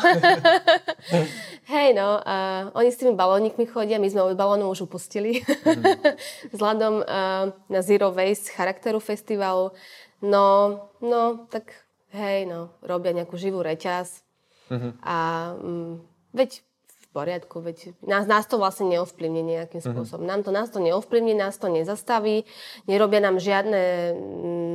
Hej, 1.74 1.92
no, 1.92 2.24
uh, 2.24 2.72
oni 2.72 2.88
s 2.88 2.96
tými 2.96 3.12
balónikmi 3.12 3.68
chodia, 3.68 4.00
my 4.00 4.08
sme 4.08 4.32
od 4.32 4.38
balónov 4.38 4.72
už 4.72 4.88
upustili. 4.88 5.44
Mm. 5.44 5.84
Vzhľadom 6.56 7.04
uh, 7.04 7.52
na 7.68 7.80
Zero 7.84 8.14
Waste 8.16 8.54
charakteru 8.54 8.96
festivalu. 8.96 9.76
No, 10.24 10.78
no, 11.04 11.44
tak 11.52 11.72
hej, 12.16 12.48
no, 12.48 12.76
robia 12.80 13.12
nejakú 13.12 13.36
živú 13.36 13.60
reťaz. 13.60 14.24
Mm-hmm. 14.70 14.92
A 15.02 15.18
um, 15.58 16.00
veď 16.32 16.62
v 17.00 17.06
poriadku, 17.10 17.58
veď 17.58 17.98
nás, 18.06 18.26
nás 18.30 18.46
to 18.46 18.58
vlastne 18.58 18.86
neovplyvní 18.94 19.42
nejakým 19.42 19.82
mhm. 19.82 19.86
spôsobom. 19.90 20.22
Mm-hmm. 20.26 20.32
Nám 20.36 20.42
to, 20.46 20.50
nás 20.54 20.68
to 20.70 20.78
neovplyvní, 20.78 21.34
nás 21.34 21.58
to 21.58 21.66
nezastaví, 21.66 22.46
nerobia 22.86 23.18
nám 23.18 23.42
žiadne 23.42 24.14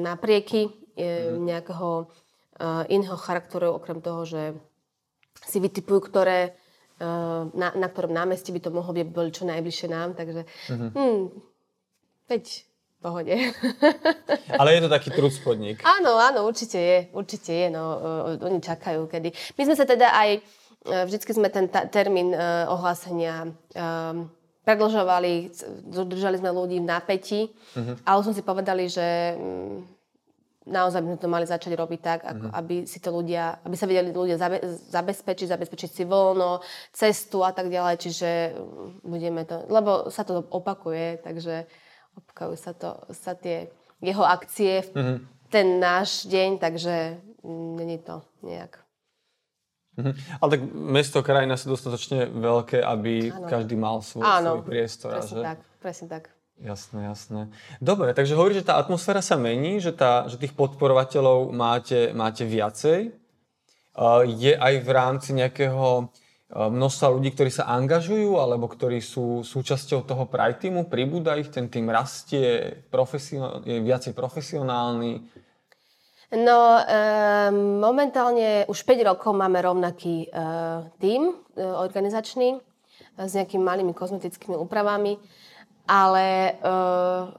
naprieky 0.03 0.67
mm-hmm. 0.67 1.39
nejakého 1.45 2.11
iného 2.87 3.17
charakteru, 3.19 3.75
okrem 3.75 3.99
toho, 3.99 4.23
že 4.23 4.55
si 5.43 5.59
vytipujú, 5.59 6.07
ktoré, 6.07 6.55
na, 7.51 7.75
na 7.75 7.87
ktorom 7.91 8.15
námestí 8.15 8.55
by 8.55 8.63
to 8.63 8.71
mohlo 8.71 8.95
byť, 8.95 9.07
boli 9.11 9.29
čo 9.35 9.43
najbližšie 9.43 9.87
nám, 9.91 10.15
takže 10.15 10.47
mm-hmm. 10.47 10.89
hm, 10.95 11.23
veď 12.31 12.45
pohode. 13.03 13.35
Ale 14.61 14.69
je 14.73 14.81
to 14.81 14.89
taký 14.89 15.09
trúcpodník. 15.13 15.83
Áno, 15.85 16.17
áno, 16.17 16.47
určite 16.47 16.79
je, 16.79 16.97
určite 17.13 17.51
je, 17.53 17.67
no, 17.69 17.83
oni 18.39 18.57
čakajú 18.57 19.05
kedy. 19.05 19.29
My 19.59 19.61
sme 19.69 19.75
sa 19.77 19.85
teda 19.85 20.09
aj, 20.09 20.41
vždycky 20.85 21.31
sme 21.33 21.49
ten 21.49 21.65
ta, 21.67 21.89
termín 21.89 22.31
uh, 22.31 22.69
ohlásenia 22.69 23.49
um, 23.73 24.29
predlžovali, 24.65 25.53
držali 25.93 26.41
sme 26.41 26.49
ľudí 26.49 26.81
v 26.81 26.89
napätí, 26.89 27.41
mm-hmm. 27.49 28.05
ale 28.05 28.19
som 28.25 28.33
si 28.33 28.41
povedali, 28.41 28.89
že 28.89 29.37
um, 29.37 29.85
naozaj 30.65 31.01
by 31.01 31.07
sme 31.13 31.21
to 31.21 31.29
mali 31.29 31.45
začať 31.45 31.71
robiť 31.77 31.99
tak, 32.01 32.19
ako, 32.25 32.45
mm-hmm. 32.49 32.59
aby 32.59 32.75
si 32.89 32.97
to 32.97 33.09
ľudia, 33.13 33.61
aby 33.61 33.75
sa 33.77 33.85
vedeli 33.85 34.09
ľudia 34.09 34.37
zabe, 34.41 34.57
zabezpečiť, 34.89 35.47
zabezpečiť 35.53 35.89
si 35.89 36.03
voľno, 36.05 36.65
cestu 36.89 37.45
a 37.45 37.53
tak 37.53 37.69
ďalej, 37.69 37.95
čiže 38.01 38.29
mm, 38.53 39.05
budeme 39.05 39.41
to, 39.45 39.65
lebo 39.69 40.09
sa 40.09 40.25
to 40.25 40.41
opakuje, 40.49 41.21
takže 41.21 41.69
opakujú 42.17 42.53
sa 42.57 42.71
to, 42.73 42.97
sa 43.13 43.37
tie 43.37 43.69
jeho 44.01 44.25
akcie 44.25 44.81
v 44.81 44.89
mm-hmm. 44.93 45.17
ten 45.53 45.67
náš 45.77 46.25
deň, 46.25 46.57
takže 46.57 47.21
mm, 47.45 47.71
není 47.77 47.97
to 48.01 48.25
nejak. 48.41 48.84
Mm-hmm. 49.95 50.13
Ale 50.43 50.49
tak 50.51 50.61
mesto, 50.75 51.17
krajina 51.23 51.55
sú 51.55 51.71
dostatočne 51.71 52.27
veľké, 52.27 52.83
aby 52.83 53.31
ano. 53.31 53.47
každý 53.47 53.75
mal 53.79 54.03
svoj, 54.03 54.27
svoj 54.27 54.63
priestor. 54.67 55.15
Presne 55.15 55.31
že? 55.31 55.43
tak, 55.43 55.59
presne 55.79 56.07
tak. 56.11 56.23
Jasné, 56.55 56.99
jasné. 57.11 57.41
Dobre, 57.83 58.15
takže 58.15 58.35
hovorí, 58.35 58.55
že 58.55 58.63
tá 58.63 58.79
atmosféra 58.79 59.19
sa 59.19 59.35
mení, 59.35 59.83
že, 59.83 59.91
tá, 59.91 60.23
že 60.31 60.39
tých 60.39 60.55
podporovateľov 60.55 61.51
máte, 61.51 62.15
máte 62.15 62.47
viacej. 62.47 63.11
Je 64.39 64.53
aj 64.55 64.73
v 64.83 64.89
rámci 64.91 65.35
nejakého 65.35 66.11
množstva 66.55 67.07
ľudí, 67.11 67.35
ktorí 67.35 67.51
sa 67.51 67.67
angažujú 67.75 68.39
alebo 68.39 68.71
ktorí 68.71 69.03
sú 69.03 69.43
súčasťou 69.43 70.07
toho 70.07 70.23
Pride 70.29 70.63
týmu, 70.63 70.87
pribúda 70.87 71.35
ich, 71.35 71.51
ten 71.51 71.67
tým 71.67 71.91
rastie, 71.91 72.79
profesio- 72.87 73.59
je 73.67 73.81
viacej 73.83 74.15
profesionálny? 74.15 75.25
No, 76.33 76.81
e, 76.81 76.83
momentálne 77.77 78.65
už 78.65 78.81
5 78.81 79.09
rokov 79.13 79.31
máme 79.37 79.61
rovnaký 79.61 80.25
e, 80.25 80.27
tým 80.97 81.29
e, 81.29 81.61
organizačný 81.61 82.57
s 83.15 83.31
nejakými 83.37 83.61
malými 83.61 83.93
kozmetickými 83.93 84.57
úpravami 84.57 85.21
ale 85.87 86.57
uh, 86.65 87.29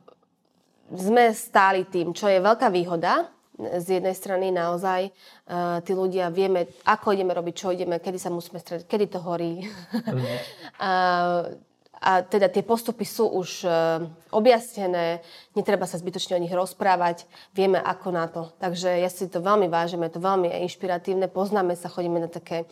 sme 0.95 1.35
stáli 1.35 1.87
tým, 1.91 2.15
čo 2.15 2.31
je 2.31 2.39
veľká 2.39 2.71
výhoda. 2.71 3.27
Z 3.57 3.99
jednej 3.99 4.13
strany 4.13 4.53
naozaj 4.53 5.09
uh, 5.09 5.81
tí 5.81 5.97
ľudia 5.97 6.29
vieme, 6.29 6.69
ako 6.85 7.17
ideme 7.17 7.33
robiť, 7.33 7.55
čo 7.57 7.73
ideme, 7.73 7.97
kedy 7.99 8.21
sa 8.21 8.29
musíme 8.29 8.61
stretnúť, 8.61 8.85
kedy 8.85 9.07
to 9.09 9.19
horí. 9.25 9.65
Mm-hmm. 9.65 10.37
uh, 10.79 11.57
a 12.01 12.21
teda 12.21 12.53
tie 12.53 12.61
postupy 12.61 13.09
sú 13.09 13.25
už 13.41 13.65
uh, 13.65 14.05
objasnené, 14.29 15.25
netreba 15.57 15.89
sa 15.89 15.97
zbytočne 15.97 16.37
o 16.37 16.43
nich 16.43 16.53
rozprávať, 16.53 17.25
vieme 17.57 17.81
ako 17.81 18.09
na 18.13 18.29
to. 18.29 18.53
Takže 18.61 19.01
ja 19.01 19.09
si 19.09 19.27
to 19.33 19.41
veľmi 19.41 19.73
vážim, 19.73 20.05
je 20.05 20.13
to 20.13 20.21
veľmi 20.21 20.53
inšpiratívne, 20.69 21.33
poznáme 21.33 21.73
sa, 21.73 21.89
chodíme 21.89 22.21
na 22.21 22.29
také, 22.29 22.69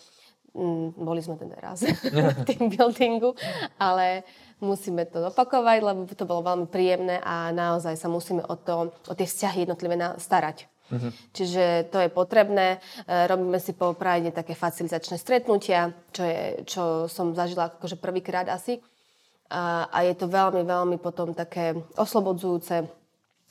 mm, 0.52 1.00
boli 1.00 1.24
sme 1.24 1.40
teda 1.40 1.56
raz 1.56 1.88
v 2.37 2.38
team 2.48 2.68
buildingu, 2.68 3.32
ale 3.80 4.28
musíme 4.60 5.08
to 5.08 5.32
opakovať, 5.32 5.78
lebo 5.80 6.04
to 6.08 6.28
bolo 6.28 6.44
veľmi 6.44 6.68
príjemné 6.68 7.20
a 7.24 7.48
naozaj 7.52 7.96
sa 7.96 8.12
musíme 8.12 8.44
o, 8.44 8.54
to, 8.60 8.92
o 8.92 9.14
tie 9.16 9.24
vzťahy 9.24 9.64
jednotlivé 9.64 9.96
starať. 10.20 10.68
Uh-huh. 10.92 11.08
Čiže 11.32 11.88
to 11.88 11.96
je 11.96 12.12
potrebné. 12.12 12.76
E, 13.08 13.24
robíme 13.24 13.56
si 13.56 13.72
po 13.72 13.96
Pride 13.96 14.37
také 14.37 14.52
facilitačné 14.52 15.16
stretnutia, 15.16 15.96
čo, 16.12 16.22
je, 16.28 16.40
čo 16.68 16.82
som 17.08 17.32
zažila 17.32 17.72
akože 17.72 17.96
prvýkrát 17.96 18.44
asi. 18.52 18.84
A, 19.52 19.87
a 19.92 19.98
je 20.09 20.14
to 20.16 20.26
veľmi, 20.30 20.64
veľmi 20.64 20.96
potom 20.96 21.37
také 21.37 21.76
oslobodzujúce. 21.94 22.74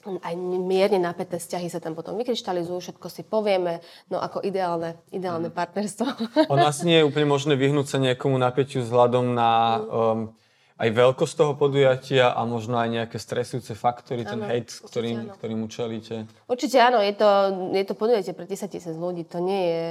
Aj 0.04 0.36
mierne 0.36 1.00
napäté 1.00 1.40
vzťahy 1.40 1.72
sa 1.72 1.80
tam 1.80 1.96
potom 1.96 2.20
vykryštalizujú, 2.20 2.76
všetko 2.76 3.08
si 3.08 3.24
povieme, 3.24 3.80
no 4.12 4.20
ako 4.20 4.44
ideálne, 4.44 5.00
ideálne 5.16 5.48
uh-huh. 5.48 5.64
partnerstvo. 5.64 6.06
Ono 6.52 6.66
asi 6.68 6.84
nie 6.92 6.98
je 7.00 7.08
úplne 7.08 7.32
možné 7.32 7.56
vyhnúť 7.56 7.88
sa 7.88 7.98
nejakomu 8.04 8.36
napätiu 8.36 8.84
vzhľadom 8.84 9.32
na 9.32 9.80
um, 9.80 10.36
aj 10.84 10.90
veľkosť 10.90 11.34
toho 11.38 11.54
podujatia 11.56 12.36
a 12.36 12.42
možno 12.44 12.76
aj 12.76 12.90
nejaké 12.90 13.18
stresujúce 13.22 13.78
faktory, 13.78 14.26
ten 14.26 14.44
hate, 14.44 14.74
ktorým, 14.84 15.32
ktorým 15.38 15.64
učelíte? 15.64 16.28
Určite 16.50 16.78
áno, 16.82 17.00
je 17.00 17.14
to, 17.16 17.30
je 17.72 17.84
to 17.88 17.94
podujatie 17.94 18.34
pre 18.36 18.50
10 18.50 18.68
tisíc 18.68 18.96
ľudí, 18.98 19.24
to 19.24 19.40
nie 19.40 19.64
je, 19.70 19.86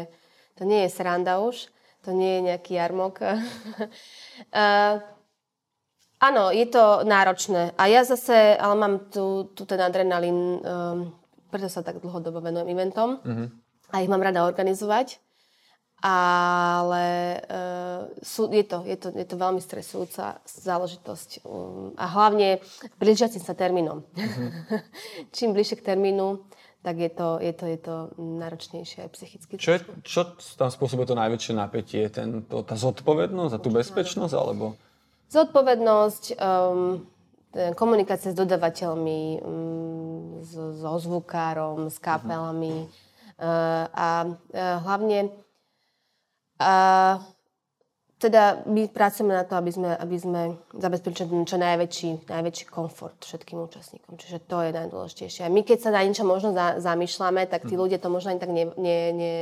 to 0.59 0.69
nie 0.69 0.85
je 0.85 0.91
sranda 0.93 1.41
už, 1.41 1.73
to 2.03 2.11
nie 2.13 2.37
je 2.37 2.41
nejaký 2.53 2.77
jarmok. 2.77 3.15
uh, 3.25 5.01
áno, 6.23 6.55
je 6.55 6.67
to 6.71 7.03
náročné 7.03 7.75
a 7.75 7.91
ja 7.91 8.07
zase, 8.07 8.55
ale 8.55 8.75
mám 8.79 8.95
tu, 9.11 9.51
tu 9.59 9.67
ten 9.67 9.83
adrenalín, 9.83 10.63
um, 10.63 11.11
preto 11.51 11.67
sa 11.67 11.83
tak 11.83 11.99
dlhodobo 11.99 12.39
venujem 12.39 12.71
eventom 12.71 13.19
uh-huh. 13.19 13.51
a 13.91 13.95
ich 13.99 14.09
mám 14.09 14.23
rada 14.23 14.47
organizovať 14.47 15.19
ale 16.03 17.39
uh, 17.47 18.11
sú, 18.27 18.51
je, 18.51 18.67
to, 18.67 18.83
je, 18.83 18.99
to, 18.99 19.15
je 19.15 19.23
to 19.23 19.37
veľmi 19.39 19.63
stresujúca 19.63 20.43
záležitosť. 20.43 21.47
Um, 21.47 21.95
a 21.95 22.11
hlavne 22.11 22.59
blížiacim 22.99 23.39
sa 23.39 23.55
termínom. 23.55 24.03
Mm-hmm. 24.19 24.51
Čím 25.39 25.55
bližšie 25.55 25.79
k 25.79 25.95
termínu, 25.95 26.43
tak 26.83 26.99
je 26.99 27.07
to, 27.07 27.39
je 27.39 27.55
to, 27.55 27.65
je 27.71 27.79
to 27.79 27.95
náročnejšie 28.19 29.07
aj 29.07 29.11
psychicky. 29.15 29.55
Čo, 29.55 29.79
je, 29.79 29.81
čo 30.03 30.21
tam 30.59 30.75
spôsobuje 30.75 31.07
to 31.07 31.15
najväčšie 31.15 31.55
napätie? 31.55 32.11
Ten, 32.11 32.43
to, 32.51 32.67
tá 32.67 32.75
zodpovednosť 32.75 33.55
a 33.55 33.63
tú 33.63 33.71
bezpečnosť? 33.71 34.35
Alebo? 34.35 34.75
Zodpovednosť, 35.33 36.37
um, 36.37 37.01
komunikácia 37.73 38.33
s 38.33 38.37
dodavateľmi, 38.37 39.41
mm, 39.41 40.45
so 40.45 40.93
zvukárom, 41.01 41.89
s 41.89 41.97
kapelami 41.97 42.89
a 43.93 44.39
hlavne 44.55 45.19
teda 48.23 48.63
my 48.71 48.87
pracujeme 48.87 49.35
na 49.35 49.43
to, 49.43 49.59
aby 49.59 49.71
sme, 49.75 49.91
aby 49.99 50.15
sme 50.15 50.43
zabezpečili 50.79 51.43
čo 51.43 51.59
najväčší, 51.59 52.31
najväčší 52.31 52.65
komfort 52.71 53.19
všetkým 53.27 53.59
účastníkom. 53.67 54.15
Čiže 54.15 54.47
to 54.47 54.63
je 54.63 54.71
najdôležitejšie. 54.71 55.43
A 55.43 55.51
my 55.51 55.67
keď 55.67 55.79
sa 55.83 55.91
na 55.91 56.07
niečo 56.07 56.23
možno 56.23 56.55
za, 56.55 56.79
zamýšľame, 56.79 57.51
tak 57.51 57.67
tí 57.67 57.75
mhm. 57.75 57.83
ľudia 57.83 57.99
to 57.99 58.15
možno 58.15 58.31
ani 58.31 58.39
tak 58.39 58.55
ne, 58.55 58.71
ne, 58.79 58.99
ne, 59.11 59.35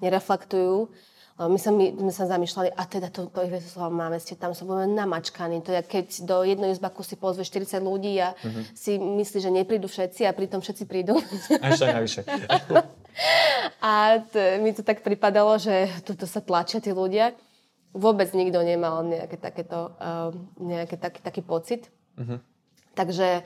nereflektujú. 0.00 0.88
My, 1.36 1.60
sa, 1.60 1.68
my, 1.68 1.92
my 2.00 2.12
sa 2.16 2.24
zamýšľali, 2.24 2.72
a 2.72 2.82
teda 2.88 3.12
to, 3.12 3.28
to 3.28 3.44
Iveslovo 3.44 3.92
máme, 3.92 4.16
ste 4.16 4.40
tam 4.40 4.56
sa 4.56 4.64
budeme 4.64 4.96
namačkaní. 4.96 5.60
To 5.68 5.68
je, 5.68 5.84
keď 5.84 6.24
do 6.24 6.40
jednej 6.48 6.72
izbaku 6.72 7.04
si 7.04 7.12
pozve 7.12 7.44
40 7.44 7.76
ľudí 7.84 8.16
a 8.24 8.32
uh-huh. 8.32 8.64
si 8.72 8.96
myslí, 8.96 9.44
že 9.44 9.52
neprídu 9.52 9.84
všetci 9.84 10.24
a 10.24 10.32
pritom 10.32 10.64
všetci 10.64 10.88
prídu. 10.88 11.20
A 13.80 14.20
t- 14.20 14.60
mi 14.60 14.76
to 14.76 14.84
tak 14.84 15.00
pripadalo, 15.00 15.56
že 15.56 15.88
tuto 16.04 16.28
sa 16.28 16.44
tlačia 16.44 16.84
tí 16.84 16.92
ľudia 16.92 17.32
vôbec 17.96 18.28
nikto 18.36 18.60
nemal 18.60 19.00
nejaké 19.04 19.40
takéto, 19.40 19.96
uh, 19.96 20.28
nejaké 20.60 21.00
taký, 21.00 21.20
taký 21.24 21.40
pocit. 21.40 21.88
Uh-huh. 22.16 22.40
Takže 22.92 23.44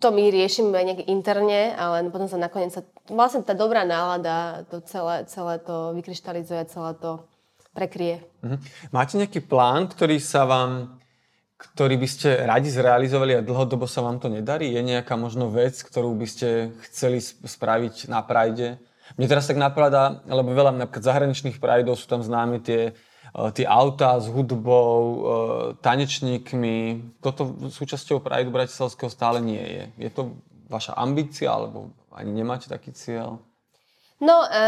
to 0.00 0.08
my 0.12 0.30
riešime 0.30 0.74
nejak 0.74 1.08
interne, 1.08 1.72
ale 1.74 2.06
potom 2.10 2.28
sa 2.28 2.36
nakoniec 2.36 2.74
sa, 2.74 2.82
vlastne 3.08 3.46
tá 3.46 3.56
dobrá 3.56 3.86
nálada 3.86 4.66
to 4.68 4.82
celé, 4.84 5.24
celé 5.30 5.60
to 5.62 5.96
vykryštalizuje, 5.96 6.68
celé 6.68 6.92
to 6.98 7.24
prekrie. 7.74 8.22
Uh-huh. 8.44 8.58
Máte 8.94 9.18
nejaký 9.18 9.42
plán, 9.42 9.90
ktorý 9.90 10.22
sa 10.22 10.46
vám 10.46 11.02
ktorý 11.54 11.96
by 11.96 12.08
ste 12.10 12.44
radi 12.44 12.68
zrealizovali 12.68 13.40
a 13.40 13.46
dlhodobo 13.46 13.88
sa 13.88 14.04
vám 14.04 14.20
to 14.20 14.28
nedarí? 14.28 14.74
Je 14.74 14.84
nejaká 14.84 15.16
možno 15.16 15.48
vec, 15.48 15.80
ktorú 15.80 16.12
by 16.12 16.26
ste 16.28 16.76
chceli 16.90 17.24
spraviť 17.24 18.12
na 18.12 18.20
Pride? 18.20 18.76
Mne 19.16 19.26
teraz 19.28 19.48
tak 19.48 19.56
napadá, 19.56 20.20
lebo 20.28 20.52
veľa 20.52 20.76
napríklad 20.76 21.04
zahraničných 21.04 21.60
Prideov 21.60 21.96
sú 21.96 22.04
tam 22.08 22.20
známe 22.20 22.60
tie 22.60 22.92
tie 23.50 23.66
autá 23.66 24.14
s 24.22 24.30
hudbou, 24.30 24.98
eh, 24.98 25.22
tanečníkmi. 25.82 26.78
Toto 27.18 27.50
súčasťou 27.66 28.22
Pride 28.22 28.50
Bratislavského 28.50 29.10
stále 29.10 29.42
nie 29.42 29.60
je. 29.60 29.84
Je 30.06 30.10
to 30.14 30.38
vaša 30.70 30.94
ambícia, 30.94 31.50
alebo 31.50 31.90
ani 32.14 32.30
nemáte 32.30 32.70
taký 32.70 32.94
cieľ? 32.94 33.42
No, 34.22 34.46
e, 34.46 34.58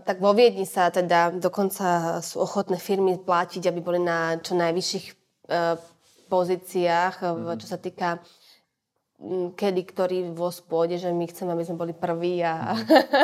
tak 0.00 0.18
vo 0.18 0.32
Viedni 0.32 0.64
sa 0.64 0.88
teda 0.88 1.36
dokonca 1.36 2.18
sú 2.24 2.40
ochotné 2.40 2.80
firmy 2.80 3.20
platiť, 3.20 3.68
aby 3.68 3.80
boli 3.84 4.00
na 4.00 4.40
čo 4.40 4.56
najvyšších 4.56 5.06
e, 5.06 5.14
pozíciách, 6.32 7.14
mm. 7.22 7.60
čo 7.60 7.66
sa 7.68 7.78
týka 7.78 8.18
kedy 9.56 9.82
ktorý 9.88 10.18
voz 10.36 10.60
pôjde, 10.60 11.00
že 11.00 11.08
my 11.08 11.24
chceme, 11.24 11.56
aby 11.56 11.64
sme 11.64 11.80
boli 11.80 11.94
prví 11.96 12.44
a 12.44 12.76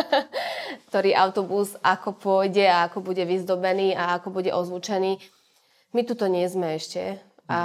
ktorý 0.88 1.12
autobus 1.12 1.76
ako 1.84 2.16
pôjde 2.16 2.64
a 2.64 2.88
ako 2.88 3.04
bude 3.04 3.20
vyzdobený 3.28 3.92
a 3.92 4.16
ako 4.16 4.32
bude 4.32 4.48
ozvučený. 4.48 5.20
My 5.92 6.00
tuto 6.08 6.32
nie 6.32 6.48
sme 6.48 6.80
ešte. 6.80 7.20
A 7.52 7.60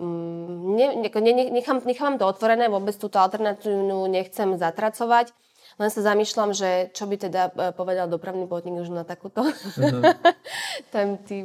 ne, 0.00 0.86
ne, 1.04 1.44
nechám, 1.52 1.84
nechám 1.84 2.16
to 2.16 2.24
otvorené, 2.24 2.72
vôbec 2.72 2.96
túto 2.96 3.20
alternatívnu 3.20 4.08
nechcem 4.08 4.56
zatracovať. 4.56 5.36
Len 5.76 5.90
sa 5.92 6.00
zamýšľam, 6.00 6.56
že 6.56 6.88
čo 6.96 7.04
by 7.04 7.16
teda 7.20 7.42
e, 7.52 7.70
povedal 7.76 8.08
dopravný 8.10 8.48
podnik 8.50 8.82
už 8.82 8.90
na 8.90 9.04
takúto. 9.04 9.46
Uh-huh. 9.46 10.02
Tam 10.94 11.20
tí 11.22 11.44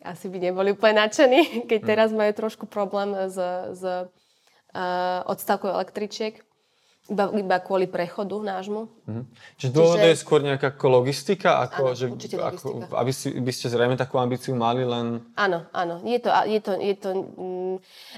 asi 0.00 0.30
by 0.30 0.38
neboli 0.38 0.72
úplne 0.72 1.02
nadšení, 1.02 1.66
keď 1.66 1.80
teraz 1.82 2.08
majú 2.14 2.30
trošku 2.30 2.70
problém 2.70 3.10
s, 3.26 3.36
s 3.74 3.82
odstavkov 5.26 5.72
električiek. 5.72 6.46
Iba, 7.06 7.30
iba 7.38 7.62
kvôli 7.62 7.86
prechodu 7.86 8.34
nášmu. 8.42 8.90
Mm-hmm. 9.06 9.24
Čiže 9.62 9.70
dôvod 9.70 10.02
Čiže... 10.02 10.10
je 10.10 10.16
skôr 10.18 10.40
nejaká 10.42 10.74
logistika? 10.90 11.62
Ako, 11.62 11.94
áno, 11.94 11.94
že, 11.94 12.06
logistika. 12.10 12.50
Ako, 12.50 12.66
aby 12.98 13.12
si, 13.14 13.30
by 13.30 13.52
ste 13.54 13.70
zrejme 13.70 13.94
takú 13.94 14.18
ambíciu 14.18 14.58
mali 14.58 14.82
len... 14.82 15.22
Áno, 15.38 15.70
áno. 15.70 16.02
Je 16.02 16.18
to, 16.18 16.34
je 16.50 16.58
to, 16.58 16.74
je 16.74 16.94
to, 16.98 17.10
mm, 17.14 17.76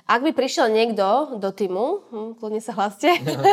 ak 0.09 0.21
by 0.25 0.33
prišiel 0.33 0.73
niekto 0.73 1.37
do 1.37 1.53
týmu, 1.53 2.09
hm, 2.09 2.31
kľudne 2.40 2.64
sa 2.64 2.73
hlaste, 2.81 3.12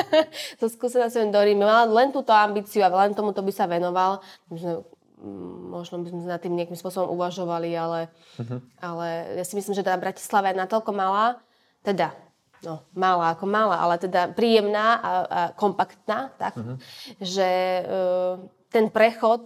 so 0.64 0.72
skúsenosťou 0.72 1.28
do 1.28 1.42
Rímy, 1.44 1.68
mal 1.68 1.92
len 1.92 2.16
túto 2.16 2.32
ambíciu 2.32 2.88
a 2.88 2.96
len 3.04 3.12
tomuto 3.12 3.44
by 3.44 3.52
sa 3.52 3.68
venoval, 3.68 4.24
sme, 4.48 4.88
mm, 5.20 5.56
možno 5.68 6.00
by 6.00 6.16
sme 6.16 6.32
nad 6.32 6.40
tým 6.40 6.56
nejakým 6.56 6.80
spôsobom 6.80 7.12
uvažovali, 7.12 7.76
ale, 7.76 8.08
mm-hmm. 8.40 8.60
ale 8.80 9.36
ja 9.36 9.44
si 9.44 9.60
myslím, 9.60 9.76
že 9.76 9.84
tá 9.84 10.00
Bratislava 10.00 10.56
je 10.56 10.64
natoľko 10.64 10.96
malá, 10.96 11.44
teda 11.84 12.16
no, 12.66 12.82
malá 12.98 13.38
ako 13.38 13.46
malá, 13.46 13.78
ale 13.80 14.02
teda 14.02 14.34
príjemná 14.34 14.98
a, 14.98 15.12
a 15.24 15.42
kompaktná, 15.54 16.34
tak, 16.42 16.58
uh-huh. 16.58 16.82
že 17.22 17.50
uh, 17.86 18.42
ten 18.74 18.90
prechod 18.90 19.46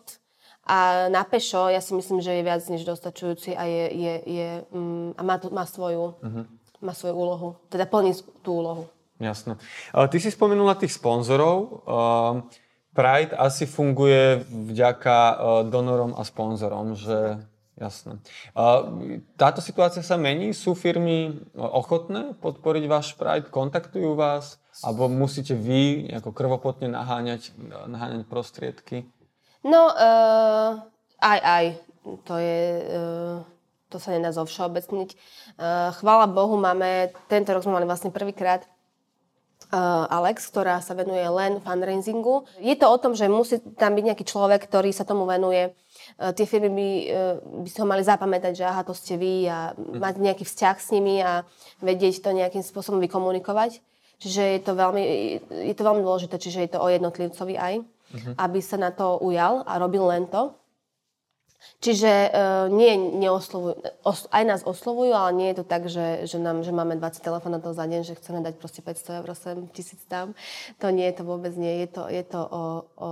a 0.63 1.09
na 1.11 1.27
pešo, 1.27 1.67
ja 1.67 1.83
si 1.83 1.91
myslím, 1.97 2.23
že 2.23 2.39
je 2.39 2.47
viac 2.47 2.63
než 2.71 2.87
dostačujúci 2.87 3.57
a, 3.59 3.67
je, 3.67 3.85
je, 3.91 4.13
je, 4.25 4.49
um, 4.71 5.11
a 5.17 5.21
má, 5.25 5.35
má, 5.51 5.65
svoju, 5.67 6.15
uh-huh. 6.21 6.45
má 6.79 6.93
svoju 6.95 7.15
úlohu, 7.17 7.49
teda 7.67 7.83
plní 7.89 8.15
tú 8.45 8.63
úlohu. 8.63 8.87
Jasné. 9.19 9.59
Ty 9.91 10.17
si 10.23 10.31
spomenula 10.31 10.79
tých 10.79 10.95
sponzorov. 10.95 11.83
Pride 12.95 13.35
asi 13.35 13.67
funguje 13.67 14.47
vďaka 14.47 15.43
donorom 15.67 16.15
a 16.15 16.23
sponzorom, 16.23 16.95
že 16.95 17.43
Jasné. 17.79 18.19
Táto 19.39 19.63
situácia 19.63 20.03
sa 20.03 20.19
mení? 20.19 20.51
Sú 20.51 20.75
firmy 20.75 21.39
ochotné 21.55 22.35
podporiť 22.43 22.83
váš 22.91 23.15
Pride? 23.15 23.47
Kontaktujú 23.47 24.19
vás? 24.19 24.59
Alebo 24.83 25.07
musíte 25.07 25.55
vy 25.55 26.11
ako 26.11 26.35
krvopotne 26.35 26.91
naháňať, 26.91 27.55
naháňať 27.87 28.27
prostriedky? 28.27 29.07
No, 29.63 29.95
uh, 29.95 30.83
aj, 31.23 31.39
aj. 31.39 31.65
To 32.27 32.35
je... 32.35 32.59
Uh, 32.83 33.37
to 33.87 33.97
sa 33.97 34.11
nedá 34.11 34.35
zovšeobecniť. 34.35 35.09
Uh, 35.55 35.95
chvála 35.95 36.27
Bohu, 36.27 36.59
máme... 36.59 37.15
Tento 37.31 37.55
rok 37.55 37.63
sme 37.63 37.79
mali 37.79 37.87
vlastne 37.87 38.11
prvýkrát 38.11 38.67
Alex, 40.09 40.49
ktorá 40.49 40.81
sa 40.81 40.97
venuje 40.97 41.21
len 41.21 41.61
fundraisingu. 41.61 42.47
Je 42.57 42.73
to 42.73 42.89
o 42.89 42.97
tom, 42.97 43.13
že 43.13 43.29
musí 43.29 43.61
tam 43.77 43.93
byť 43.93 44.03
nejaký 44.07 44.25
človek, 44.25 44.65
ktorý 44.65 44.89
sa 44.89 45.05
tomu 45.05 45.29
venuje 45.29 45.69
Eh, 45.69 45.88
tie 46.17 46.45
firmy 46.45 46.69
by, 46.71 46.89
eh, 47.05 47.35
by 47.63 47.67
si 47.69 47.77
ho 47.79 47.87
mali 47.87 48.03
zapamätať, 48.03 48.53
že 48.57 48.65
aha, 48.65 48.81
to 48.83 48.93
ste 48.95 49.15
vy 49.19 49.45
a 49.45 49.73
mhm. 49.75 49.99
mať 49.99 50.15
nejaký 50.19 50.43
vzťah 50.47 50.77
s 50.79 50.89
nimi 50.95 51.21
a 51.21 51.43
vedieť 51.83 52.23
to 52.23 52.35
nejakým 52.35 52.63
spôsobom 52.63 52.99
vykomunikovať. 53.03 53.83
Čiže 54.19 54.59
je 54.59 54.61
to 54.67 54.75
veľmi, 54.75 55.03
je 55.47 55.75
to 55.75 55.83
veľmi 55.87 56.03
dôležité, 56.03 56.35
čiže 56.35 56.59
je 56.67 56.71
to 56.75 56.83
o 56.83 56.91
jednotlivcovi 56.91 57.55
aj, 57.55 57.73
uh-huh. 57.79 58.33
aby 58.35 58.59
sa 58.59 58.75
na 58.75 58.91
to 58.91 59.15
ujal 59.23 59.63
a 59.63 59.79
robil 59.79 60.03
len 60.11 60.27
to. 60.27 60.59
Čiže 61.79 62.11
uh, 62.31 62.67
nie, 62.67 62.99
neoslovujú, 63.19 63.79
os, 64.03 64.27
aj 64.31 64.43
nás 64.43 64.61
oslovujú, 64.67 65.11
ale 65.15 65.31
nie 65.35 65.47
je 65.51 65.63
to 65.63 65.65
tak, 65.67 65.87
že, 65.87 66.27
že, 66.27 66.35
nám, 66.39 66.63
že 66.63 66.75
máme 66.75 66.99
20 66.99 67.19
telefonátov 67.23 67.71
za 67.75 67.87
deň, 67.87 68.01
že 68.03 68.19
chceme 68.19 68.43
dať 68.43 68.59
proste 68.59 68.83
500 68.83 69.23
eur, 69.23 69.27
7 69.31 69.71
tisíc 69.71 70.03
tam. 70.07 70.35
To 70.83 70.91
nie, 70.91 71.07
to 71.15 71.23
vôbec 71.23 71.55
nie. 71.55 71.83
Je 71.83 71.87
to, 71.91 72.07
je 72.11 72.23
to 72.23 72.39
o, 72.43 72.63
o 72.99 73.09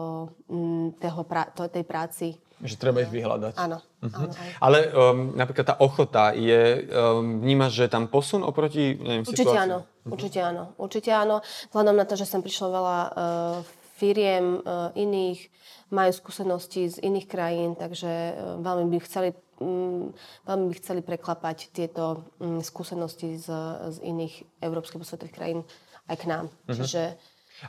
m, 0.51 0.95
toho 0.99 1.23
pra, 1.23 1.47
to, 1.55 1.67
tej 1.71 1.83
práci 1.88 2.39
že 2.62 2.76
treba 2.78 3.06
ich 3.06 3.13
vyhľadať. 3.13 3.54
Áno. 3.58 3.78
Uh-huh. 4.02 4.17
áno 4.17 4.34
Ale 4.58 4.89
um, 4.89 5.38
napríklad 5.38 5.65
tá 5.74 5.76
ochota 5.78 6.34
je, 6.34 6.89
um, 6.89 7.41
vnímaš, 7.41 7.78
že 7.78 7.86
tam 7.86 8.10
posun 8.10 8.41
oproti 8.41 8.98
neviem, 8.98 9.22
Určite 9.22 9.46
situácii? 9.46 9.63
áno. 9.70 9.78
Uh-huh. 9.86 10.13
Určite 10.17 10.39
áno. 10.41 10.63
Určite 10.82 11.12
áno. 11.13 11.36
Vzhľadom 11.70 11.96
na 11.98 12.06
to, 12.10 12.13
že 12.17 12.26
sem 12.26 12.41
prišlo 12.41 12.67
veľa 12.74 12.98
uh, 12.98 13.58
firiem 14.02 14.62
uh, 14.62 14.89
iných, 14.98 15.50
majú 15.93 16.12
skúsenosti 16.13 16.89
z 16.89 16.98
iných 17.02 17.28
krajín, 17.30 17.78
takže 17.78 18.10
uh, 18.10 18.58
veľmi 18.62 18.89
by 18.89 18.98
chceli 19.06 19.30
um, 19.62 20.13
veľmi 20.50 20.65
by 20.74 20.76
chceli 20.82 21.02
preklapať 21.06 21.70
tieto 21.70 22.26
um, 22.41 22.62
skúsenosti 22.65 23.38
z, 23.38 23.48
z 23.93 23.98
iných 24.02 24.65
európskych 24.65 24.98
posvetných 24.98 25.34
krajín 25.34 25.62
aj 26.10 26.15
k 26.17 26.26
nám. 26.26 26.46
Uh-huh. 26.50 26.74
Čiže 26.74 27.17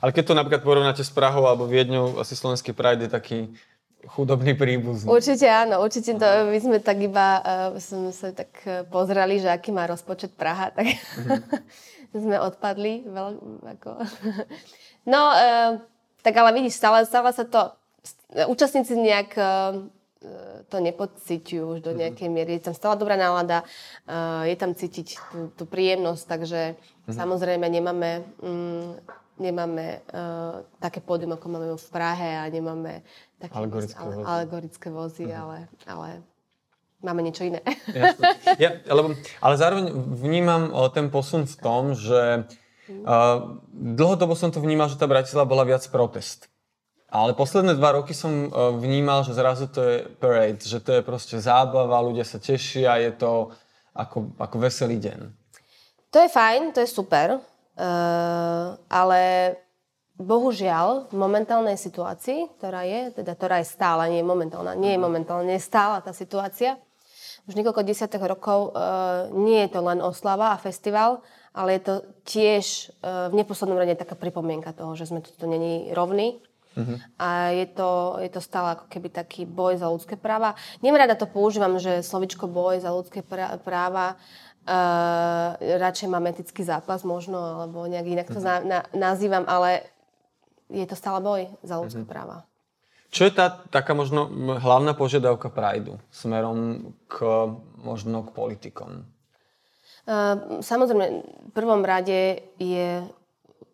ale 0.05 0.13
keď 0.13 0.25
to 0.29 0.37
napríklad 0.37 0.61
porovnáte 0.61 1.01
s 1.01 1.09
Prahou 1.09 1.49
alebo 1.49 1.65
Viedňou, 1.65 2.21
asi 2.21 2.37
slovenský 2.37 2.77
Pride 2.77 3.09
je 3.09 3.13
taký 3.13 3.39
chudobný 4.07 4.55
príbuzný. 4.55 5.11
Určite 5.11 5.51
áno, 5.51 5.83
určite 5.83 6.15
to, 6.15 6.27
my 6.47 6.59
sme 6.63 6.79
tak 6.79 7.03
iba, 7.03 7.43
uh, 7.43 7.81
sme 7.83 8.15
sa 8.15 8.31
tak 8.31 8.51
eh, 8.63 8.87
pozreli, 8.87 9.43
že 9.43 9.51
aký 9.51 9.75
má 9.75 9.91
rozpočet 9.91 10.39
Praha, 10.39 10.71
tak 10.77 10.95
mm-hmm. 10.95 12.15
sme 12.15 12.37
odpadli. 12.39 13.03
Veľ, 13.11 13.29
ako... 13.79 13.91
no, 15.13 15.23
uh, 15.35 15.83
tak 16.23 16.35
ale 16.39 16.55
vidíš, 16.55 16.79
stále, 16.79 17.03
stále 17.03 17.35
sa 17.35 17.43
to, 17.43 17.75
účastníci 18.47 18.95
nejak 18.95 19.35
uh, 19.35 19.83
to 20.67 20.83
nepociťujú 20.83 21.79
už 21.79 21.81
do 21.83 21.95
mhm. 21.95 21.99
nejakej 21.99 22.29
miery. 22.31 22.59
Je 22.59 22.71
tam 22.71 22.75
stále 22.75 22.99
dobrá 22.99 23.19
nálada, 23.19 23.67
uh, 24.07 24.47
je 24.47 24.57
tam 24.59 24.75
cítiť 24.79 25.09
tú, 25.31 25.39
tú 25.59 25.65
príjemnosť, 25.67 26.25
takže 26.27 26.61
mm-hmm. 26.75 27.15
samozrejme 27.19 27.67
nemáme 27.67 28.23
um, 28.43 28.95
nemáme 29.39 30.03
uh, 30.11 30.67
také 30.83 30.99
pódium, 30.99 31.39
ako 31.39 31.47
máme 31.47 31.67
v 31.79 31.89
Prahe 31.95 32.31
a 32.43 32.45
nemáme 32.51 33.07
také 33.39 33.55
alegorické 33.55 34.03
vozy, 34.03 34.23
alegorické 34.27 34.89
vozy 34.91 35.25
uh-huh. 35.31 35.41
ale, 35.43 35.59
ale 35.87 36.09
máme 37.03 37.23
niečo 37.23 37.47
iné. 37.47 37.63
Jasne. 37.87 38.35
Ja, 38.63 38.75
lebo, 38.91 39.15
ale 39.39 39.55
zároveň 39.55 39.95
vnímam 40.19 40.75
uh, 40.75 40.91
ten 40.91 41.09
posun 41.15 41.47
v 41.47 41.57
tom, 41.63 41.95
že 41.95 42.45
uh, 42.91 43.63
dlhodobo 43.71 44.35
som 44.35 44.51
to 44.51 44.59
vnímal, 44.59 44.91
že 44.91 44.99
tá 44.99 45.07
Bratislava 45.07 45.47
bola 45.47 45.63
viac 45.63 45.87
protest. 45.87 46.51
Ale 47.09 47.33
posledné 47.33 47.73
dva 47.79 47.97
roky 47.97 48.13
som 48.13 48.51
uh, 48.51 48.75
vnímal, 48.75 49.23
že 49.25 49.33
zrazu 49.33 49.71
to 49.71 49.81
je 49.81 49.97
parade, 50.19 50.61
že 50.61 50.83
to 50.83 50.99
je 50.99 51.03
proste 51.07 51.39
zábava, 51.39 52.05
ľudia 52.05 52.27
sa 52.27 52.43
tešia, 52.43 53.01
je 53.01 53.15
to 53.15 53.55
ako, 53.95 54.35
ako 54.37 54.57
veselý 54.59 54.99
deň. 54.99 55.19
To 56.11 56.19
je 56.19 56.29
fajn, 56.29 56.75
to 56.75 56.83
je 56.83 56.89
super, 56.91 57.39
uh, 57.39 58.69
ale 58.91 59.21
bohužiaľ 60.19 61.09
v 61.09 61.17
momentálnej 61.17 61.79
situácii, 61.79 62.59
ktorá 62.59 62.83
je, 62.83 63.15
teda 63.23 63.33
ktorá 63.39 63.63
je 63.63 63.71
stála, 63.71 64.11
nie 64.11 64.21
je 64.21 64.27
momentálna, 64.27 64.75
nie 64.75 64.99
je 64.99 65.01
momentálna, 65.01 65.47
nie 65.47 65.59
je 65.63 65.69
stála 65.71 66.03
tá 66.03 66.11
situácia, 66.11 66.75
už 67.49 67.57
niekoľko 67.57 67.81
desiatok 67.81 68.29
rokov 68.29 68.77
uh, 68.77 69.33
nie 69.33 69.65
je 69.65 69.73
to 69.73 69.81
len 69.81 70.05
oslava 70.05 70.53
a 70.53 70.61
festival, 70.61 71.25
ale 71.57 71.81
je 71.81 71.83
to 71.87 71.95
tiež 72.29 72.93
uh, 73.01 73.33
v 73.33 73.41
neposlednom 73.41 73.81
rade 73.81 73.97
taká 73.97 74.13
pripomienka 74.21 74.77
toho, 74.77 74.93
že 74.93 75.09
sme 75.09 75.25
tu 75.25 75.33
není 75.49 75.89
rovní. 75.97 76.45
Uh-huh. 76.77 77.01
A 77.17 77.57
je 77.57 77.67
to, 77.73 78.21
je 78.21 78.31
to 78.31 78.45
stále 78.45 78.77
ako 78.77 78.87
keby 78.93 79.09
taký 79.09 79.49
boj 79.49 79.81
za 79.81 79.89
ľudské 79.89 80.15
práva. 80.21 80.55
Nemrada 80.85 81.17
to 81.17 81.25
používam, 81.25 81.81
že 81.81 82.05
slovičko 82.05 82.47
boj 82.47 82.85
za 82.85 82.93
ľudské 82.93 83.25
práva 83.65 84.15
uh, 84.15 85.57
radšej 85.57 86.09
mám 86.13 86.29
etický 86.29 86.63
zápas 86.69 87.01
možno, 87.01 87.65
alebo 87.65 87.89
nejak 87.89 88.07
inak 88.07 88.29
to 88.29 88.45
uh-huh. 88.45 88.61
na, 88.61 88.85
nazývam, 88.93 89.49
ale 89.49 89.89
je 90.69 90.87
to 90.87 90.97
stále 90.97 91.19
boj 91.25 91.49
za 91.65 91.81
ľudské 91.81 92.05
uh-huh. 92.05 92.13
práva. 92.13 92.37
Čo 93.09 93.25
je 93.25 93.33
tá 93.33 93.49
taká 93.73 93.97
možno 93.97 94.29
hlavná 94.61 94.93
požiadavka 94.93 95.49
Prideu 95.49 95.97
smerom 96.13 96.93
k 97.09 97.25
možno 97.81 98.29
k 98.29 98.37
politikom? 98.37 99.09
Uh, 100.05 100.61
samozrejme, 100.61 101.07
v 101.25 101.53
prvom 101.57 101.85
rade 101.85 102.45
je 102.61 103.05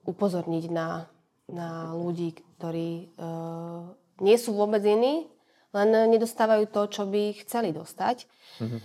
upozorniť 0.06 0.64
na, 0.70 1.10
na 1.50 1.94
ľudí, 1.94 2.38
ktorí 2.58 3.10
uh, 3.18 3.90
nie 4.22 4.38
sú 4.38 4.54
vôbec 4.54 4.82
iní, 4.86 5.26
len 5.74 5.90
nedostávajú 6.14 6.70
to, 6.70 6.82
čo 6.90 7.02
by 7.10 7.34
chceli 7.42 7.74
dostať. 7.74 8.30
Uh-huh. 8.62 8.78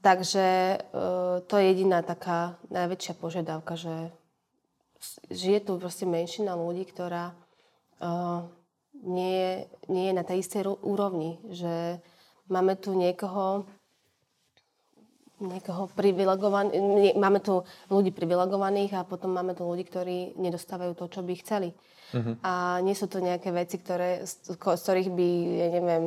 Takže 0.00 0.80
uh, 0.80 1.44
to 1.44 1.60
je 1.60 1.64
jediná 1.76 2.00
taká 2.00 2.56
najväčšia 2.72 3.14
požiadavka, 3.20 3.76
že 3.76 4.12
žije 5.30 5.64
tu 5.66 5.78
proste 5.78 6.04
menšina 6.08 6.54
ľudí, 6.58 6.88
ktorá 6.88 7.34
uh, 8.02 8.46
nie 9.04 9.32
je, 9.32 9.52
nie 9.92 10.04
je 10.10 10.14
na 10.14 10.24
tej 10.24 10.42
istej 10.44 10.62
úrovni. 10.80 11.38
Že 11.50 12.00
máme 12.48 12.76
tu 12.76 12.96
niekoho, 12.96 13.68
niekoho 15.40 15.90
privilegovaných, 15.92 17.16
máme 17.16 17.40
tu 17.44 17.64
ľudí 17.92 18.10
privilegovaných 18.14 18.92
a 18.96 19.06
potom 19.08 19.34
máme 19.34 19.52
tu 19.52 19.66
ľudí, 19.66 19.84
ktorí 19.84 20.38
nedostávajú 20.40 20.92
to, 20.96 21.04
čo 21.10 21.20
by 21.20 21.32
chceli. 21.40 21.70
Uh-huh. 22.14 22.38
A 22.46 22.78
nie 22.80 22.94
sú 22.94 23.10
to 23.10 23.18
nejaké 23.18 23.50
veci, 23.50 23.76
ktoré, 23.82 24.22
z, 24.22 24.54
z 24.54 24.56
ktorých 24.56 25.10
by, 25.10 25.28
ja 25.58 25.68
neviem, 25.74 26.04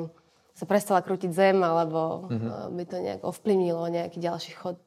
sa 0.58 0.66
prestala 0.66 1.06
krútiť 1.06 1.30
zem, 1.30 1.62
alebo 1.62 2.32
uh-huh. 2.32 2.74
by 2.74 2.84
to 2.88 2.98
nejak 2.98 3.22
ovplyvnilo 3.22 3.94
nejaký 3.94 4.18
ďalší 4.18 4.58
chod 4.58 4.80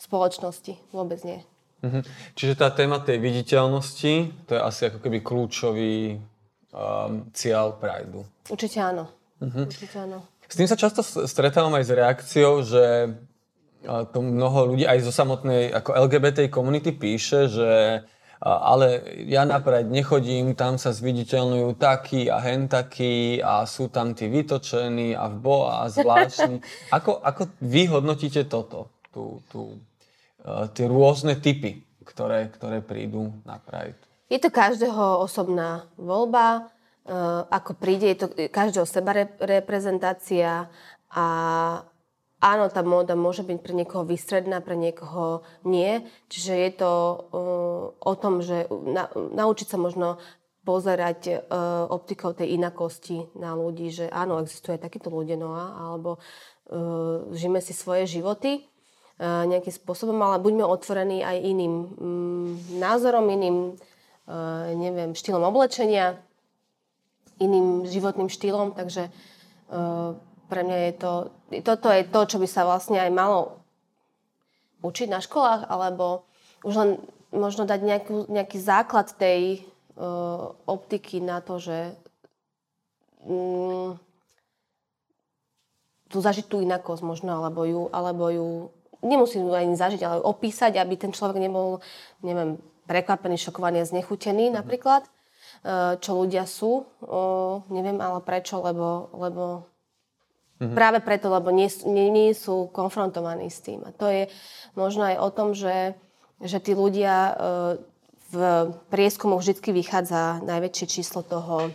spoločnosti. 0.00 0.80
Vôbec 0.96 1.20
nie. 1.28 1.44
Uh-huh. 1.80 2.02
Čiže 2.36 2.60
tá 2.60 2.68
téma 2.68 3.00
tej 3.00 3.18
viditeľnosti, 3.20 4.12
to 4.44 4.50
je 4.56 4.60
asi 4.60 4.92
ako 4.92 4.98
keby 5.00 5.24
kľúčový 5.24 6.20
um, 6.72 7.28
cieľ 7.32 7.76
Prideu. 7.80 8.28
Určite 8.48 8.78
áno. 8.84 9.08
Uh-huh. 9.40 9.64
Určite 9.64 9.96
áno. 9.96 10.24
S 10.50 10.58
tým 10.58 10.66
sa 10.66 10.76
často 10.76 11.00
stretávam 11.04 11.72
aj 11.78 11.84
s 11.86 11.92
reakciou, 11.94 12.52
že 12.66 12.84
to 13.86 14.18
mnoho 14.20 14.74
ľudí 14.74 14.84
aj 14.84 14.98
zo 15.08 15.12
samotnej 15.14 15.72
ako 15.72 15.96
LGBT 16.10 16.52
komunity 16.52 16.92
píše, 16.92 17.48
že 17.48 17.70
ale 18.40 19.04
ja 19.28 19.44
napríklad 19.44 19.92
nechodím, 19.92 20.56
tam 20.56 20.80
sa 20.80 20.96
zviditeľňujú 20.96 21.76
takí 21.76 22.32
a 22.32 22.40
hen 22.40 22.72
takí 22.72 23.36
a 23.36 23.68
sú 23.68 23.92
tam 23.92 24.16
tí 24.16 24.32
vytočení 24.32 25.12
a 25.12 25.28
v 25.28 25.36
boa 25.44 25.84
a 25.84 25.92
zvláštni. 25.92 26.64
Ako, 26.96 27.20
ako 27.20 27.52
vy 27.60 27.84
hodnotíte 27.92 28.48
toto, 28.48 28.88
tú, 29.12 29.44
tú, 29.52 29.76
tie 30.72 30.86
rôzne 30.88 31.36
typy, 31.36 31.84
ktoré, 32.04 32.48
ktoré 32.50 32.80
prídu 32.80 33.32
na 33.44 33.60
Pride? 33.60 34.00
Je 34.30 34.38
to 34.38 34.48
každého 34.48 35.26
osobná 35.26 35.90
voľba, 35.98 36.70
e, 37.02 37.12
ako 37.50 37.74
príde, 37.74 38.06
je 38.14 38.18
to 38.22 38.26
každého 38.48 38.86
seba 38.86 39.26
reprezentácia 39.42 40.70
a 41.10 41.26
áno, 42.38 42.64
tá 42.70 42.80
móda 42.86 43.18
môže 43.18 43.42
byť 43.42 43.58
pre 43.58 43.74
niekoho 43.74 44.06
vystredná, 44.06 44.62
pre 44.62 44.78
niekoho 44.78 45.42
nie. 45.66 46.06
Čiže 46.30 46.54
je 46.56 46.70
to 46.78 46.92
uh, 46.94 47.82
o 47.98 48.14
tom, 48.14 48.40
že 48.40 48.70
na, 48.70 49.10
naučiť 49.12 49.66
sa 49.66 49.76
možno 49.76 50.22
pozerať 50.62 51.50
optikou 51.90 52.30
tej 52.30 52.54
inakosti 52.54 53.26
na 53.34 53.58
ľudí, 53.58 53.90
že 53.90 54.06
áno, 54.06 54.38
existuje 54.38 54.78
takýto 54.78 55.10
ľudia, 55.10 55.34
no 55.34 55.56
alebo 55.56 56.20
žijeme 57.32 57.58
si 57.58 57.74
svoje 57.74 58.06
životy 58.06 58.69
nejakým 59.20 59.74
spôsobom, 59.76 60.16
ale 60.24 60.40
buďme 60.40 60.64
otvorení 60.64 61.20
aj 61.20 61.36
iným 61.44 61.74
um, 61.76 62.56
názorom, 62.80 63.28
iným 63.28 63.76
Eh, 64.30 64.74
neviem, 64.78 65.10
štýlom 65.10 65.42
oblečenia, 65.42 66.14
iným 67.42 67.82
životným 67.82 68.30
štýlom, 68.30 68.78
takže 68.78 69.10
eh, 69.10 70.08
pre 70.46 70.60
mňa 70.62 70.78
je 70.86 70.92
to, 70.94 71.12
toto 71.66 71.90
je 71.90 72.06
to, 72.06 72.20
čo 72.30 72.36
by 72.38 72.46
sa 72.46 72.62
vlastne 72.62 73.02
aj 73.02 73.10
malo 73.10 73.58
učiť 74.86 75.10
na 75.10 75.18
školách, 75.18 75.66
alebo 75.66 76.22
už 76.62 76.74
len 76.78 76.90
možno 77.34 77.66
dať 77.66 77.80
nejakú, 77.82 78.16
nejaký 78.30 78.58
základ 78.62 79.10
tej 79.18 79.66
optiky 80.64 81.20
na 81.20 81.44
to, 81.44 81.60
že 81.60 81.92
tu 86.08 86.16
zažiť 86.16 86.48
tú 86.48 86.64
inakosť 86.64 87.04
možno, 87.04 87.36
alebo 87.36 87.68
ju, 87.68 87.82
alebo 87.92 88.24
ju 88.32 88.48
nemusím 89.00 89.48
ju 89.48 89.52
ani 89.52 89.74
zažiť, 89.76 90.00
ale 90.04 90.20
opísať, 90.24 90.76
aby 90.76 90.94
ten 90.96 91.12
človek 91.12 91.40
nebol, 91.40 91.80
neviem, 92.24 92.60
prekvapený, 92.84 93.38
šokovaný 93.38 93.82
a 93.84 93.90
znechutený 93.90 94.50
mm-hmm. 94.50 94.58
napríklad, 94.60 95.02
e, 95.06 95.10
čo 96.00 96.10
ľudia 96.16 96.44
sú. 96.44 96.84
Neviem 97.70 97.98
ale 98.02 98.20
prečo, 98.24 98.58
lebo, 98.60 99.14
lebo 99.14 99.44
mm-hmm. 100.58 100.74
práve 100.74 100.98
preto, 101.00 101.30
lebo 101.30 101.54
nie, 101.54 101.70
nie, 101.86 102.10
nie 102.10 102.34
sú 102.34 102.68
konfrontovaní 102.74 103.48
s 103.48 103.62
tým. 103.62 103.86
A 103.86 103.94
to 103.94 104.10
je 104.10 104.26
možno 104.74 105.06
aj 105.06 105.16
o 105.22 105.28
tom, 105.30 105.48
že, 105.54 105.94
že 106.42 106.58
tí 106.58 106.74
ľudia 106.74 107.14
e, 107.14 107.32
v 108.30 108.38
prieskumu 108.94 109.42
vždy 109.42 109.58
vychádza 109.74 110.38
najväčšie 110.46 110.86
číslo 110.86 111.26
toho, 111.26 111.74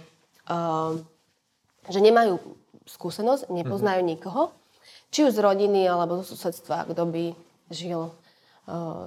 že 1.92 2.00
nemajú 2.00 2.40
skúsenosť, 2.88 3.52
nepoznajú 3.52 4.00
mm-hmm. 4.00 4.16
nikoho, 4.16 4.56
či 5.10 5.26
už 5.26 5.36
z 5.36 5.44
rodiny 5.44 5.88
alebo 5.90 6.22
zo 6.22 6.36
susedstva, 6.36 6.90
kto 6.92 7.04
by 7.08 7.26
žil 7.72 8.14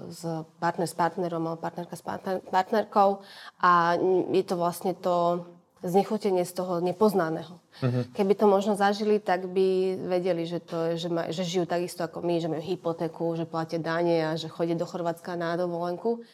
s, 0.09 0.23
partner 0.63 0.87
s 0.87 0.95
partnerom 0.95 1.43
alebo 1.43 1.59
partnerka 1.59 1.99
s 1.99 2.03
partner, 2.03 2.39
partnerkou 2.47 3.19
a 3.59 3.99
je 4.31 4.45
to 4.47 4.55
vlastne 4.55 4.95
to 4.95 5.47
znechutenie 5.83 6.43
z 6.43 6.53
toho 6.59 6.83
nepoznaného. 6.83 7.59
Uh-huh. 7.83 8.03
Keby 8.11 8.35
to 8.35 8.51
možno 8.51 8.75
zažili, 8.75 9.23
tak 9.23 9.47
by 9.47 9.95
vedeli, 10.11 10.43
že, 10.43 10.59
to, 10.59 10.99
že, 10.99 11.07
ma, 11.07 11.31
že 11.31 11.47
žijú 11.47 11.71
takisto 11.71 12.03
ako 12.03 12.19
my, 12.23 12.43
že 12.43 12.51
majú 12.51 12.63
hypotéku, 12.63 13.39
že 13.39 13.47
platia 13.47 13.79
dane 13.79 14.27
a 14.27 14.35
že 14.35 14.51
chodia 14.51 14.75
do 14.75 14.83
Chorvátska 14.83 15.39
na 15.39 15.55
dovolenku. 15.55 16.27